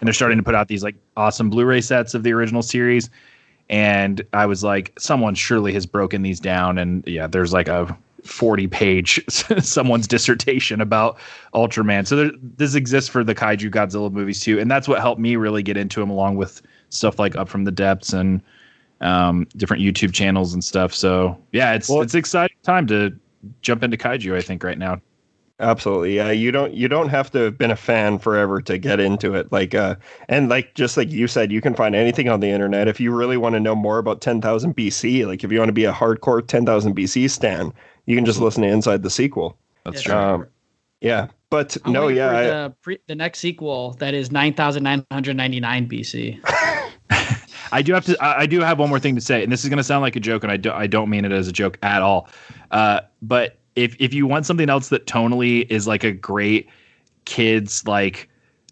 [0.02, 3.10] and they're starting to put out these like awesome Blu-ray sets of the original series.
[3.70, 6.78] And I was like, someone surely has broken these down.
[6.78, 9.24] And yeah, there's like a 40 page
[9.62, 11.18] someone's dissertation about
[11.54, 12.06] Ultraman.
[12.06, 14.60] So there, this exists for the Kaiju Godzilla movies too.
[14.60, 17.64] And that's what helped me really get into them along with stuff like Up from
[17.64, 18.42] the Depths and
[19.02, 20.94] um, different YouTube channels and stuff.
[20.94, 23.18] So yeah, it's it's exciting time to
[23.62, 24.36] jump into kaiju.
[24.36, 25.02] I think right now.
[25.60, 26.16] Absolutely.
[26.16, 26.30] Yeah.
[26.30, 29.52] You don't you don't have to have been a fan forever to get into it.
[29.52, 29.96] Like uh
[30.30, 32.88] and like just like you said, you can find anything on the internet.
[32.88, 35.70] If you really want to know more about ten thousand BC, like if you want
[35.70, 37.74] to be a hardcore ten thousand BC stan,
[38.06, 39.58] you can just listen to Inside the Sequel.
[39.84, 40.14] That's true.
[40.14, 40.48] Um,
[41.02, 41.28] yeah.
[41.50, 42.30] But I'm no, yeah.
[42.30, 46.40] for I- the, pre- the next sequel that is 9,999 BC.
[47.72, 48.18] I do have to.
[48.24, 50.02] I I do have one more thing to say, and this is going to sound
[50.02, 52.30] like a joke, and I do, I don't mean it as a joke at all.
[52.72, 56.70] Uh, but if if you want something else that tonally is like a great
[57.26, 58.30] kids like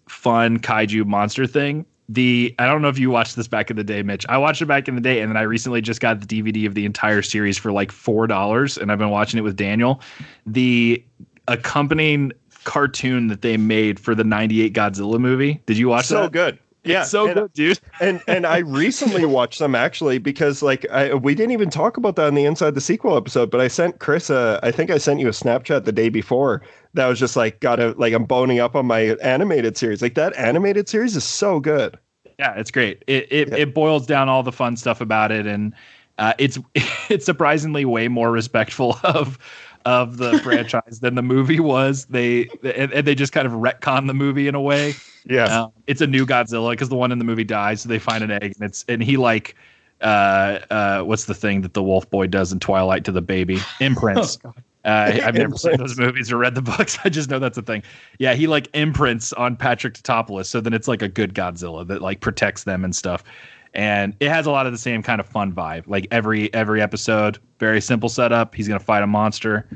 [0.08, 3.84] fun kaiju monster thing, the I don't know if you watched this back in the
[3.84, 4.26] day, Mitch.
[4.28, 6.66] I watched it back in the day, and then I recently just got the DVD
[6.66, 10.00] of the entire series for like four dollars, and I've been watching it with Daniel.
[10.46, 11.04] The
[11.48, 12.32] accompanying
[12.64, 15.60] cartoon that they made for the '98 Godzilla movie.
[15.66, 16.32] Did you watch so that?
[16.32, 16.58] good.
[16.86, 17.80] Yeah, It's so and- good, dude.
[18.00, 22.16] and and I recently watched them actually because like I, we didn't even talk about
[22.16, 24.98] that on the inside the sequel episode, but I sent Chris a I think I
[24.98, 26.62] sent you a Snapchat the day before
[26.94, 30.00] that was just like gotta like I'm boning up on my animated series.
[30.02, 31.98] Like that animated series is so good.
[32.38, 33.02] Yeah, it's great.
[33.06, 35.72] It it, it boils down all the fun stuff about it, and
[36.18, 36.58] uh, it's
[37.08, 39.38] it's surprisingly way more respectful of
[39.86, 42.06] of the franchise than the movie was.
[42.06, 44.94] They and, and they just kind of retcon the movie in a way.
[45.28, 47.98] Yeah, Um, it's a new Godzilla because the one in the movie dies, so they
[47.98, 49.56] find an egg, and it's and he like
[50.02, 53.58] uh uh what's the thing that the wolf boy does in Twilight to the baby
[53.80, 54.38] imprints.
[54.46, 54.52] Oh,
[54.84, 56.96] Uh, I've never seen those movies or read the books.
[57.04, 57.82] I just know that's a thing.
[58.20, 62.02] Yeah, he like imprints on Patrick Tatopoulos, so then it's like a good Godzilla that
[62.02, 63.24] like protects them and stuff.
[63.74, 65.88] And it has a lot of the same kind of fun vibe.
[65.88, 68.54] Like every every episode, very simple setup.
[68.54, 69.66] He's gonna fight a monster.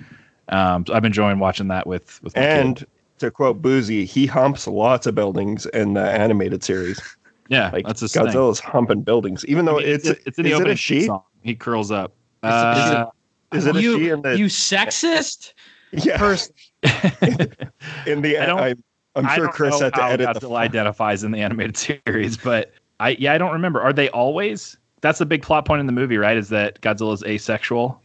[0.48, 2.46] Um, so I've been enjoying watching that with with my
[2.76, 2.86] kid.
[3.20, 7.00] And to quote Boozy, he humps lots of buildings in the animated series.
[7.48, 8.26] yeah, Like that's his thing.
[8.26, 10.76] Godzilla's humping buildings, even though I mean, it's it's in the is it opening a
[10.76, 11.06] she?
[11.06, 11.22] song.
[11.42, 12.12] He curls up.
[12.42, 13.06] Uh,
[13.52, 15.52] Is it a you, she in the you sexist
[15.92, 16.54] yeah person.
[18.06, 18.74] in the I don't- I,
[19.16, 21.40] I'm I sure don't Chris know had to how edit Godzilla the identifies in the
[21.40, 23.80] animated series, but I yeah I don't remember.
[23.80, 24.78] Are they always?
[25.00, 26.36] That's the big plot point in the movie, right?
[26.36, 28.00] Is that Godzilla's asexual?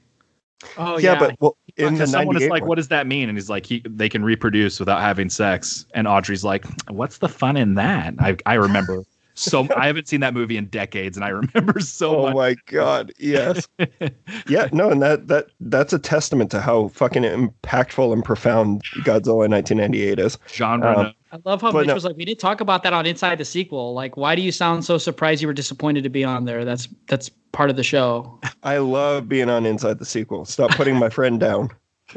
[0.78, 3.30] Oh yeah, yeah, but well, in the someone is like, one- "What does that mean?"
[3.30, 7.30] And he's like, he, "They can reproduce without having sex." And Audrey's like, "What's the
[7.30, 9.04] fun in that?" I I remember
[9.36, 12.36] so I haven't seen that movie in decades, and I remember so Oh much.
[12.36, 13.68] my god, yes.
[14.48, 19.50] yeah, no, and that that that's a testament to how fucking impactful and profound Godzilla
[19.50, 20.38] 1998 is.
[20.52, 20.98] Genre.
[20.98, 23.06] Um, I love how But Mitch no- was like, we didn't talk about that on
[23.06, 23.94] Inside the Sequel.
[23.94, 26.64] Like, why do you sound so surprised you were disappointed to be on there?
[26.64, 28.40] That's that's part of the show.
[28.64, 30.46] I love being on Inside the Sequel.
[30.46, 31.70] Stop putting my friend down.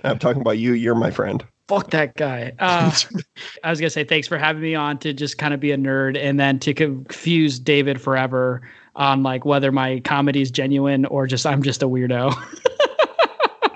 [0.05, 0.73] I'm talking about you.
[0.75, 1.45] You're my friend.
[1.69, 2.53] Fuck that guy.
[2.59, 2.91] Uh,
[3.65, 5.77] I was gonna say thanks for having me on to just kind of be a
[5.77, 8.63] nerd and then to confuse David forever
[8.97, 12.35] on like whether my comedy is genuine or just I'm just a weirdo.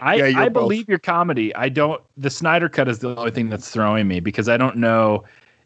[0.01, 1.55] I, Yeah, I believe your comedy.
[1.55, 2.03] I don't.
[2.17, 5.23] The Snyder cut is the only thing that's throwing me because I don't know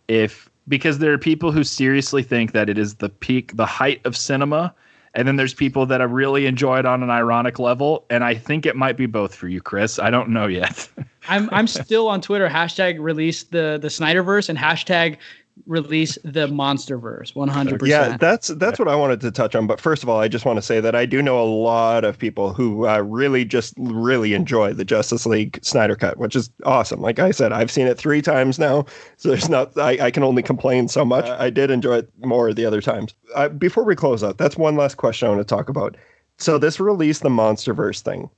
[0.09, 4.01] if because there are people who seriously think that it is the peak, the height
[4.05, 4.75] of cinema,
[5.17, 8.05] and then there's people that have really enjoy it on an ironic level.
[8.11, 9.99] And I think it might be both for you, Chris.
[9.99, 10.89] I don't know yet.
[11.29, 12.49] I'm I'm still on Twitter.
[12.49, 15.17] Hashtag release the the Snyderverse and hashtag
[15.65, 17.35] release the Monsterverse.
[17.35, 18.13] One hundred percent.
[18.13, 19.67] Yeah, that's that's what I wanted to touch on.
[19.67, 22.05] But first of all, I just want to say that I do know a lot
[22.05, 26.51] of people who uh, really just really enjoy the Justice League Snyder Cut, which is
[26.65, 27.01] awesome.
[27.01, 28.85] Like I said, I've seen it three times now,
[29.17, 31.25] so there's not I, I can only complain so much.
[31.25, 33.15] I did enjoy it more the other times.
[33.35, 35.97] Uh, before we close out, that's one last question I want to talk about.
[36.39, 38.29] So this release the Monsterverse thing.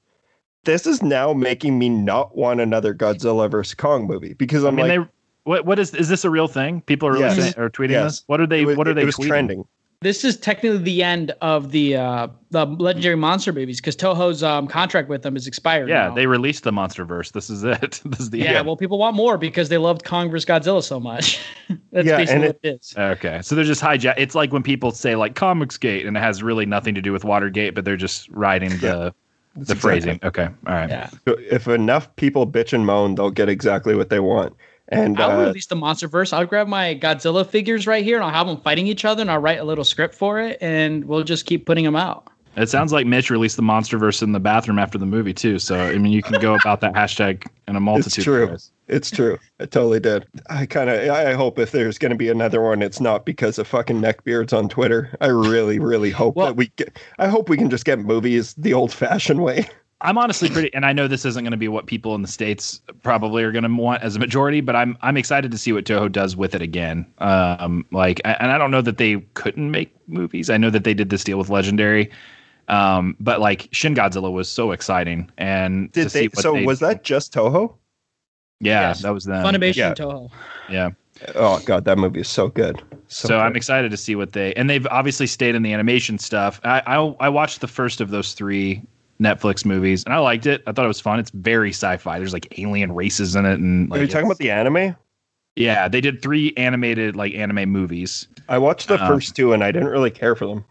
[0.64, 4.82] This is now making me not want another Godzilla vs Kong movie because I'm I
[4.82, 5.12] mean, like, they
[5.48, 6.80] what what is is this a real thing?
[6.82, 7.36] People are Yes.
[7.36, 8.04] saying, or tweeting Yes.
[8.18, 8.24] this.
[8.26, 8.64] What are they?
[8.64, 9.26] was, what are they it was tweeting?
[9.28, 9.64] trending.
[10.00, 14.68] This is technically the end of the uh, the legendary monster movies because Toho's um,
[14.68, 15.88] contract with them is expired.
[15.88, 16.14] Yeah, now.
[16.14, 17.32] they released the MonsterVerse.
[17.32, 18.00] This is it.
[18.04, 18.66] This is the end yeah, end.
[18.68, 21.40] well, people want more because they loved Kong vs Godzilla so much.
[21.90, 22.94] That's Yeah, basically and what it is.
[22.96, 24.14] Okay, so they're just hijack.
[24.18, 27.24] It's like when people say like Comicsgate, and it has really nothing to do with
[27.24, 29.12] Watergate, but they're just riding the
[29.56, 30.20] the exactly- phrasing.
[30.22, 30.88] Okay, all right.
[30.90, 34.54] Yeah, If enough people bitch and moan, they'll get exactly what they want.
[34.88, 36.32] And I'll uh, release the MonsterVerse.
[36.32, 39.30] I'll grab my Godzilla figures right here and I'll have them fighting each other and
[39.30, 42.28] I'll write a little script for it and we'll just keep putting them out.
[42.56, 45.58] It sounds like Mitch released the MonsterVerse in the bathroom after the movie too.
[45.60, 48.18] So I mean, you can go about that hashtag in a multitude.
[48.18, 48.44] it's true.
[48.44, 48.72] Of ways.
[48.88, 49.38] It's true.
[49.60, 50.26] I totally did.
[50.48, 51.08] I kind of.
[51.10, 54.56] I hope if there's going to be another one, it's not because of fucking neckbeards
[54.56, 55.14] on Twitter.
[55.20, 56.98] I really, really hope Well- that we get.
[57.18, 59.66] I hope we can just get movies the old-fashioned way.
[60.00, 62.28] I'm honestly pretty, and I know this isn't going to be what people in the
[62.28, 65.72] states probably are going to want as a majority, but I'm I'm excited to see
[65.72, 67.04] what Toho does with it again.
[67.18, 70.50] Um, like, and I don't know that they couldn't make movies.
[70.50, 72.10] I know that they did this deal with Legendary,
[72.68, 76.28] um, but like Shin Godzilla was so exciting, and Did to see they?
[76.28, 77.74] what So they- was that just Toho?
[78.60, 79.02] Yeah, Yes.
[79.02, 79.44] that was them.
[79.44, 79.94] Funimation yeah.
[79.94, 80.30] Toho.
[80.70, 80.90] Yeah.
[81.34, 82.80] Oh god, that movie is so good.
[83.08, 86.18] So, So, I'm excited to see what they and they've obviously stayed in the animation
[86.18, 86.60] stuff.
[86.62, 88.82] I, I I watched the first of those three
[89.20, 90.62] Netflix movies and I liked it.
[90.66, 91.18] I thought it was fun.
[91.18, 92.18] It's very sci-fi.
[92.18, 94.96] There's like alien races in it and like Are you talking about the anime?
[95.56, 98.28] Yeah, they did three animated like anime movies.
[98.48, 100.64] I watched the Um, first two and I didn't really care for them.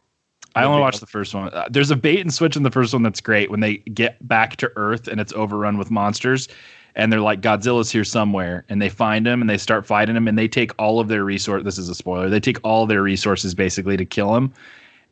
[0.55, 1.49] I only watched the first one.
[1.53, 4.25] Uh, there's a bait and switch in the first one that's great when they get
[4.27, 6.47] back to Earth and it's overrun with monsters.
[6.95, 8.65] And they're like, Godzilla's here somewhere.
[8.69, 10.27] And they find him and they start fighting him.
[10.27, 11.63] And they take all of their resource.
[11.63, 12.27] This is a spoiler.
[12.27, 14.51] They take all their resources basically to kill him.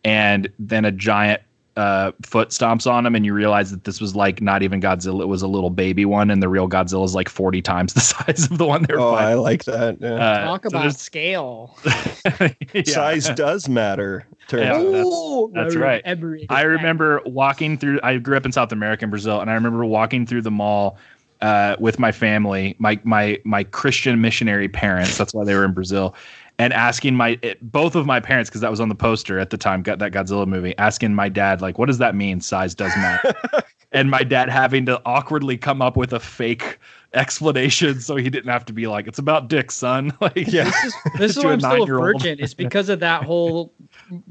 [0.04, 1.42] And then a giant
[1.78, 3.16] uh, foot stomps on him.
[3.16, 5.22] And you realize that this was like not even Godzilla.
[5.22, 6.30] It was a little baby one.
[6.32, 9.14] And the real Godzilla is like 40 times the size of the one they're Oh,
[9.14, 9.98] I like that.
[10.00, 10.14] Yeah.
[10.16, 11.78] Uh, Talk so about there's- scale.
[12.74, 12.84] yeah.
[12.86, 14.26] Size does matter.
[14.48, 15.52] turns Yeah, out.
[15.54, 16.02] that's- that's right.
[16.50, 18.00] I remember walking through.
[18.04, 20.98] I grew up in South America, in Brazil, and I remember walking through the mall
[21.42, 25.18] uh, with my family, my my my Christian missionary parents.
[25.18, 26.16] That's why they were in Brazil,
[26.60, 29.50] and asking my it, both of my parents because that was on the poster at
[29.50, 29.82] the time.
[29.82, 30.78] Got that Godzilla movie.
[30.78, 32.42] Asking my dad like, "What does that mean?
[32.42, 33.34] Size does matter."
[33.92, 36.80] and my dad having to awkwardly come up with a fake
[37.14, 40.66] explanation so he didn't have to be like, "It's about dick, son." like, Yeah.
[40.66, 42.38] This is, this is why a I'm still a virgin.
[42.40, 43.72] It's because of that whole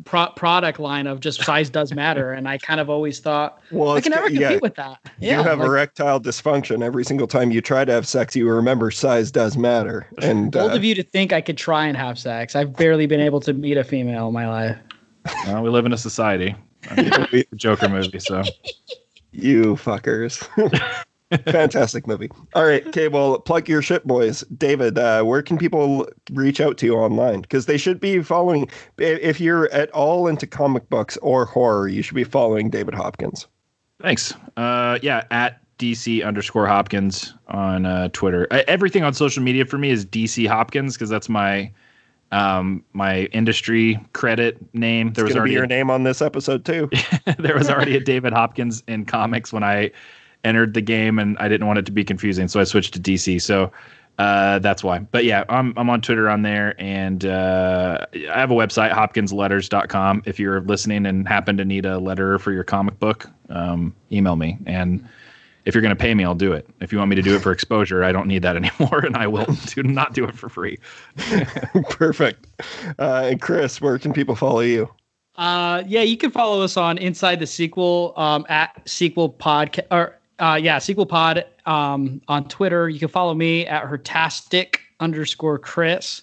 [0.05, 3.93] pro- product line of just size does matter, and I kind of always thought Well,
[3.93, 4.59] I can never compete yeah.
[4.61, 4.99] with that.
[5.19, 8.37] you have like, erectile dysfunction every single time you try to have sex.
[8.37, 11.87] You remember size does matter, and bold uh, of you to think I could try
[11.87, 12.55] and have sex.
[12.55, 14.77] I've barely been able to meet a female in my life.
[15.47, 16.55] well, we live in a society.
[16.91, 18.43] I mean, Joker movie, so
[19.35, 20.47] you fuckers.
[21.47, 22.31] Fantastic movie.
[22.55, 24.43] All right, Cable, plug your shit, boys.
[24.57, 27.41] David, uh, where can people reach out to you online?
[27.41, 28.69] Because they should be following.
[28.99, 33.49] If you're at all into comic books or horror, you should be following David Hopkins.
[34.01, 34.35] Thanks.
[34.57, 38.47] Uh, yeah, at DC underscore Hopkins on uh, Twitter.
[38.69, 41.73] Everything on social media for me is DC Hopkins because that's my
[42.35, 45.13] um, my industry credit name.
[45.13, 46.91] There It's was already your a, name on this episode too.
[47.39, 49.93] there was already a David Hopkins in comics when I
[50.43, 53.01] entered the game, and I didn't want it to be confusing, so I switched to
[53.01, 53.41] DC.
[53.41, 53.71] So
[54.19, 54.99] uh, that's why.
[54.99, 60.25] But yeah, I'm I'm on Twitter on there, and uh, I have a website, hopkinsletters.com.
[60.27, 64.35] If you're listening and happen to need a letter for your comic book, um, email
[64.35, 64.59] me.
[64.67, 65.09] And
[65.65, 66.69] if you're going to pay me, I'll do it.
[66.81, 69.17] If you want me to do it for exposure, I don't need that anymore, and
[69.17, 70.79] I will do not do it for free.
[71.91, 72.47] Perfect.
[72.99, 74.91] Uh, and Chris, where can people follow you?
[75.37, 80.19] Uh, yeah, you can follow us on Inside the Sequel um, at Sequel Pod or
[80.39, 82.89] uh, yeah, Sequel Pod um, on Twitter.
[82.89, 86.23] You can follow me at Hertastic underscore Chris.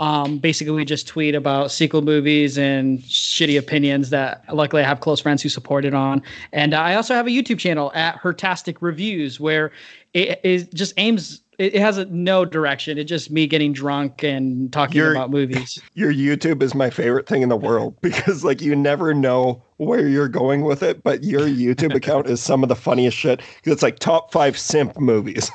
[0.00, 5.00] Um, basically, we just tweet about sequel movies and shitty opinions that luckily I have
[5.00, 6.22] close friends who support it on.
[6.52, 9.70] And I also have a YouTube channel at Hertastic Reviews where
[10.14, 12.96] it is just aims it, has a, no direction.
[12.96, 15.78] It's just me getting drunk and talking You're- about movies.
[15.94, 20.08] Your YouTube is my favorite thing in the world because like you never know where
[20.08, 23.42] you're going with it, but your YouTube account is some of the funniest shit.
[23.64, 25.50] It's like top five simp movies,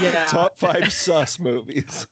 [0.00, 2.08] Yeah, top five sus movies.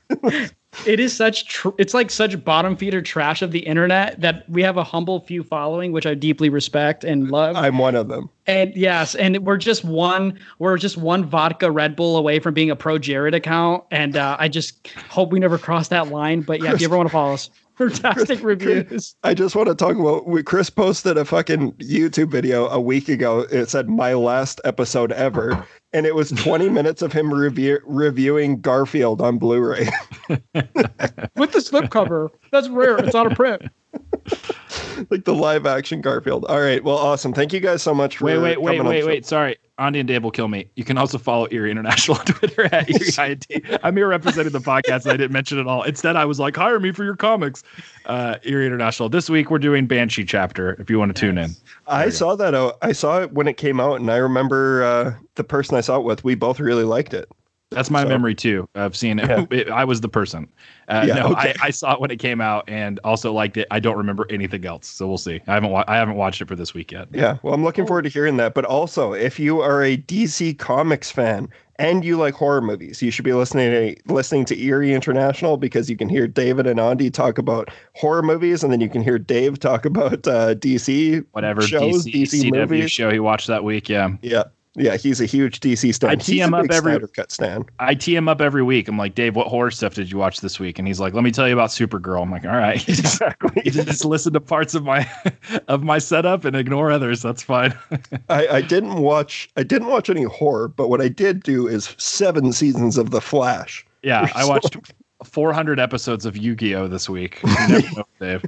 [0.87, 1.47] It is such.
[1.47, 5.21] Tr- it's like such bottom feeder trash of the internet that we have a humble
[5.21, 7.57] few following, which I deeply respect and love.
[7.57, 8.31] I'm one of them.
[8.47, 12.71] And yes, and we're just one we're just one vodka Red Bull away from being
[12.71, 13.85] a pro Jared account.
[13.91, 16.41] And uh, I just hope we never cross that line.
[16.41, 17.51] But yeah, if you ever want to follow us,
[17.91, 19.15] fantastic reviews.
[19.23, 23.09] I just want to talk about we- Chris posted a fucking YouTube video a week
[23.09, 23.41] ago.
[23.51, 28.61] It said my last episode ever, and it was 20 minutes of him review, reviewing
[28.61, 29.89] Garfield on Blu-ray.
[30.29, 32.29] With the slipcover.
[32.51, 32.99] That's rare.
[32.99, 33.63] It's out of print.
[35.11, 36.45] like the live action Garfield.
[36.47, 37.33] All right, well, awesome.
[37.33, 39.27] Thank you guys so much for Wait, wait, wait, coming wait, wait.
[39.27, 39.57] Sorry.
[39.79, 40.69] Andy and Dave will kill me.
[40.77, 43.81] You can also follow Eerie International on Twitter at Eerie INT.
[43.83, 45.05] I'm here representing the podcast.
[45.05, 45.83] And I didn't mention it all.
[45.83, 47.65] Instead, I was like, hire me for your comics.
[48.05, 49.09] Uh, Eerie International.
[49.09, 51.57] This week, we're doing Banshee chapter if you want to tune in.
[51.87, 52.55] I saw that.
[52.55, 52.77] Out.
[52.83, 55.97] I saw it when it came out, and I remember uh, the person I saw
[55.97, 56.23] it with.
[56.23, 57.29] We both really liked it.
[57.71, 59.29] That's my So- memory too of seeing it.
[59.29, 59.47] Yeah.
[59.51, 60.49] It- I was the person.
[60.93, 61.55] Uh, Yeah, no, okay.
[61.63, 63.67] I, I saw it when it came out and also liked it.
[63.71, 65.41] I don't remember anything else, so we'll see.
[65.47, 67.09] I haven't wa- I haven't watched it for this week yet.
[67.13, 68.55] Yeah, well, I'm looking forward to hearing that.
[68.55, 73.11] But also, if you are a DC Comics fan and you like horror movies, you
[73.11, 77.11] should be listening to listening to Eerie International because you can hear David and Andy
[77.11, 81.63] talk about horror movies, and then you can hear Dave talk about uh, DC Whatever
[81.63, 82.93] shows, DC, DC, CW movies.
[82.93, 83.89] show he watched that week.
[83.89, 84.45] Yeah, Yeah,
[84.75, 86.11] yeah, he's a huge DC stan.
[86.11, 87.65] I tee him up every- Snyder Cut stan.
[87.79, 88.89] I tee him up every week.
[88.89, 90.79] I'm like, Dave, what horror stuff did you watch this week?
[90.79, 92.23] And he's like, Let me tell you about Supergirl.
[92.23, 93.63] I'm like, All right, Exactly.
[93.65, 95.09] you just listen to parts of my
[95.69, 97.21] of my setup and ignore others.
[97.23, 97.75] That's fine.
[98.29, 99.51] I, I didn't watch.
[99.57, 103.21] I didn't watch any horror, but what I did do is seven seasons of The
[103.21, 103.85] Flash.
[104.03, 104.77] yeah, I watched
[105.25, 107.41] 400 episodes of Yu-Gi-Oh this week.
[107.45, 108.45] You never know, Dave.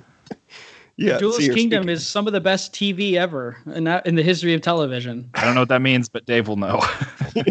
[0.96, 1.60] Yeah, Duelist seriously.
[1.60, 5.28] Kingdom is some of the best TV ever in that in the history of television.
[5.34, 6.80] I don't know what that means, but Dave will know.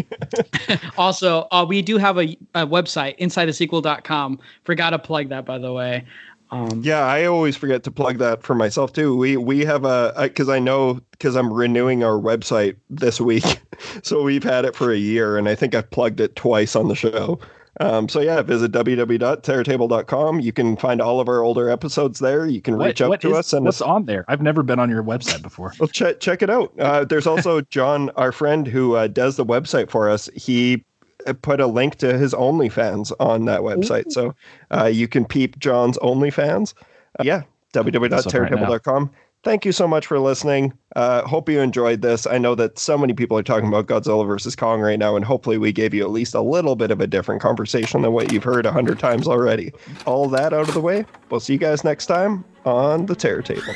[0.96, 4.38] Also, uh, we do have a, a website, insidethesequel.com.
[4.64, 6.04] Forgot to plug that, by the way.
[6.50, 9.16] Um, Yeah, I always forget to plug that for myself too.
[9.16, 13.60] We we have a because I know because I'm renewing our website this week,
[14.02, 16.88] so we've had it for a year, and I think I've plugged it twice on
[16.88, 17.38] the show.
[17.80, 20.40] Um, so yeah, visit www.terrortable.com.
[20.40, 22.46] You can find all of our older episodes there.
[22.46, 24.24] You can reach What- out what to is- us and what's on there?
[24.28, 25.72] I've never been on your website before.
[25.78, 26.72] well, check check it out.
[26.78, 30.28] Uh, there's also John, our friend who uh, does the website for us.
[30.34, 30.84] He
[31.26, 34.34] uh, put a link to his OnlyFans on that website, so
[34.70, 36.74] uh, you can peep John's OnlyFans.
[37.18, 37.42] Uh, yeah,
[37.72, 39.10] www.terrortable.com.
[39.44, 40.72] Thank you so much for listening.
[40.96, 42.26] Uh, hope you enjoyed this.
[42.26, 45.24] I know that so many people are talking about Godzilla versus Kong right now, and
[45.24, 48.32] hopefully we gave you at least a little bit of a different conversation than what
[48.32, 49.70] you've heard a hundred times already.
[50.06, 51.04] All that out of the way.
[51.28, 53.74] We'll see you guys next time on the Terror Table.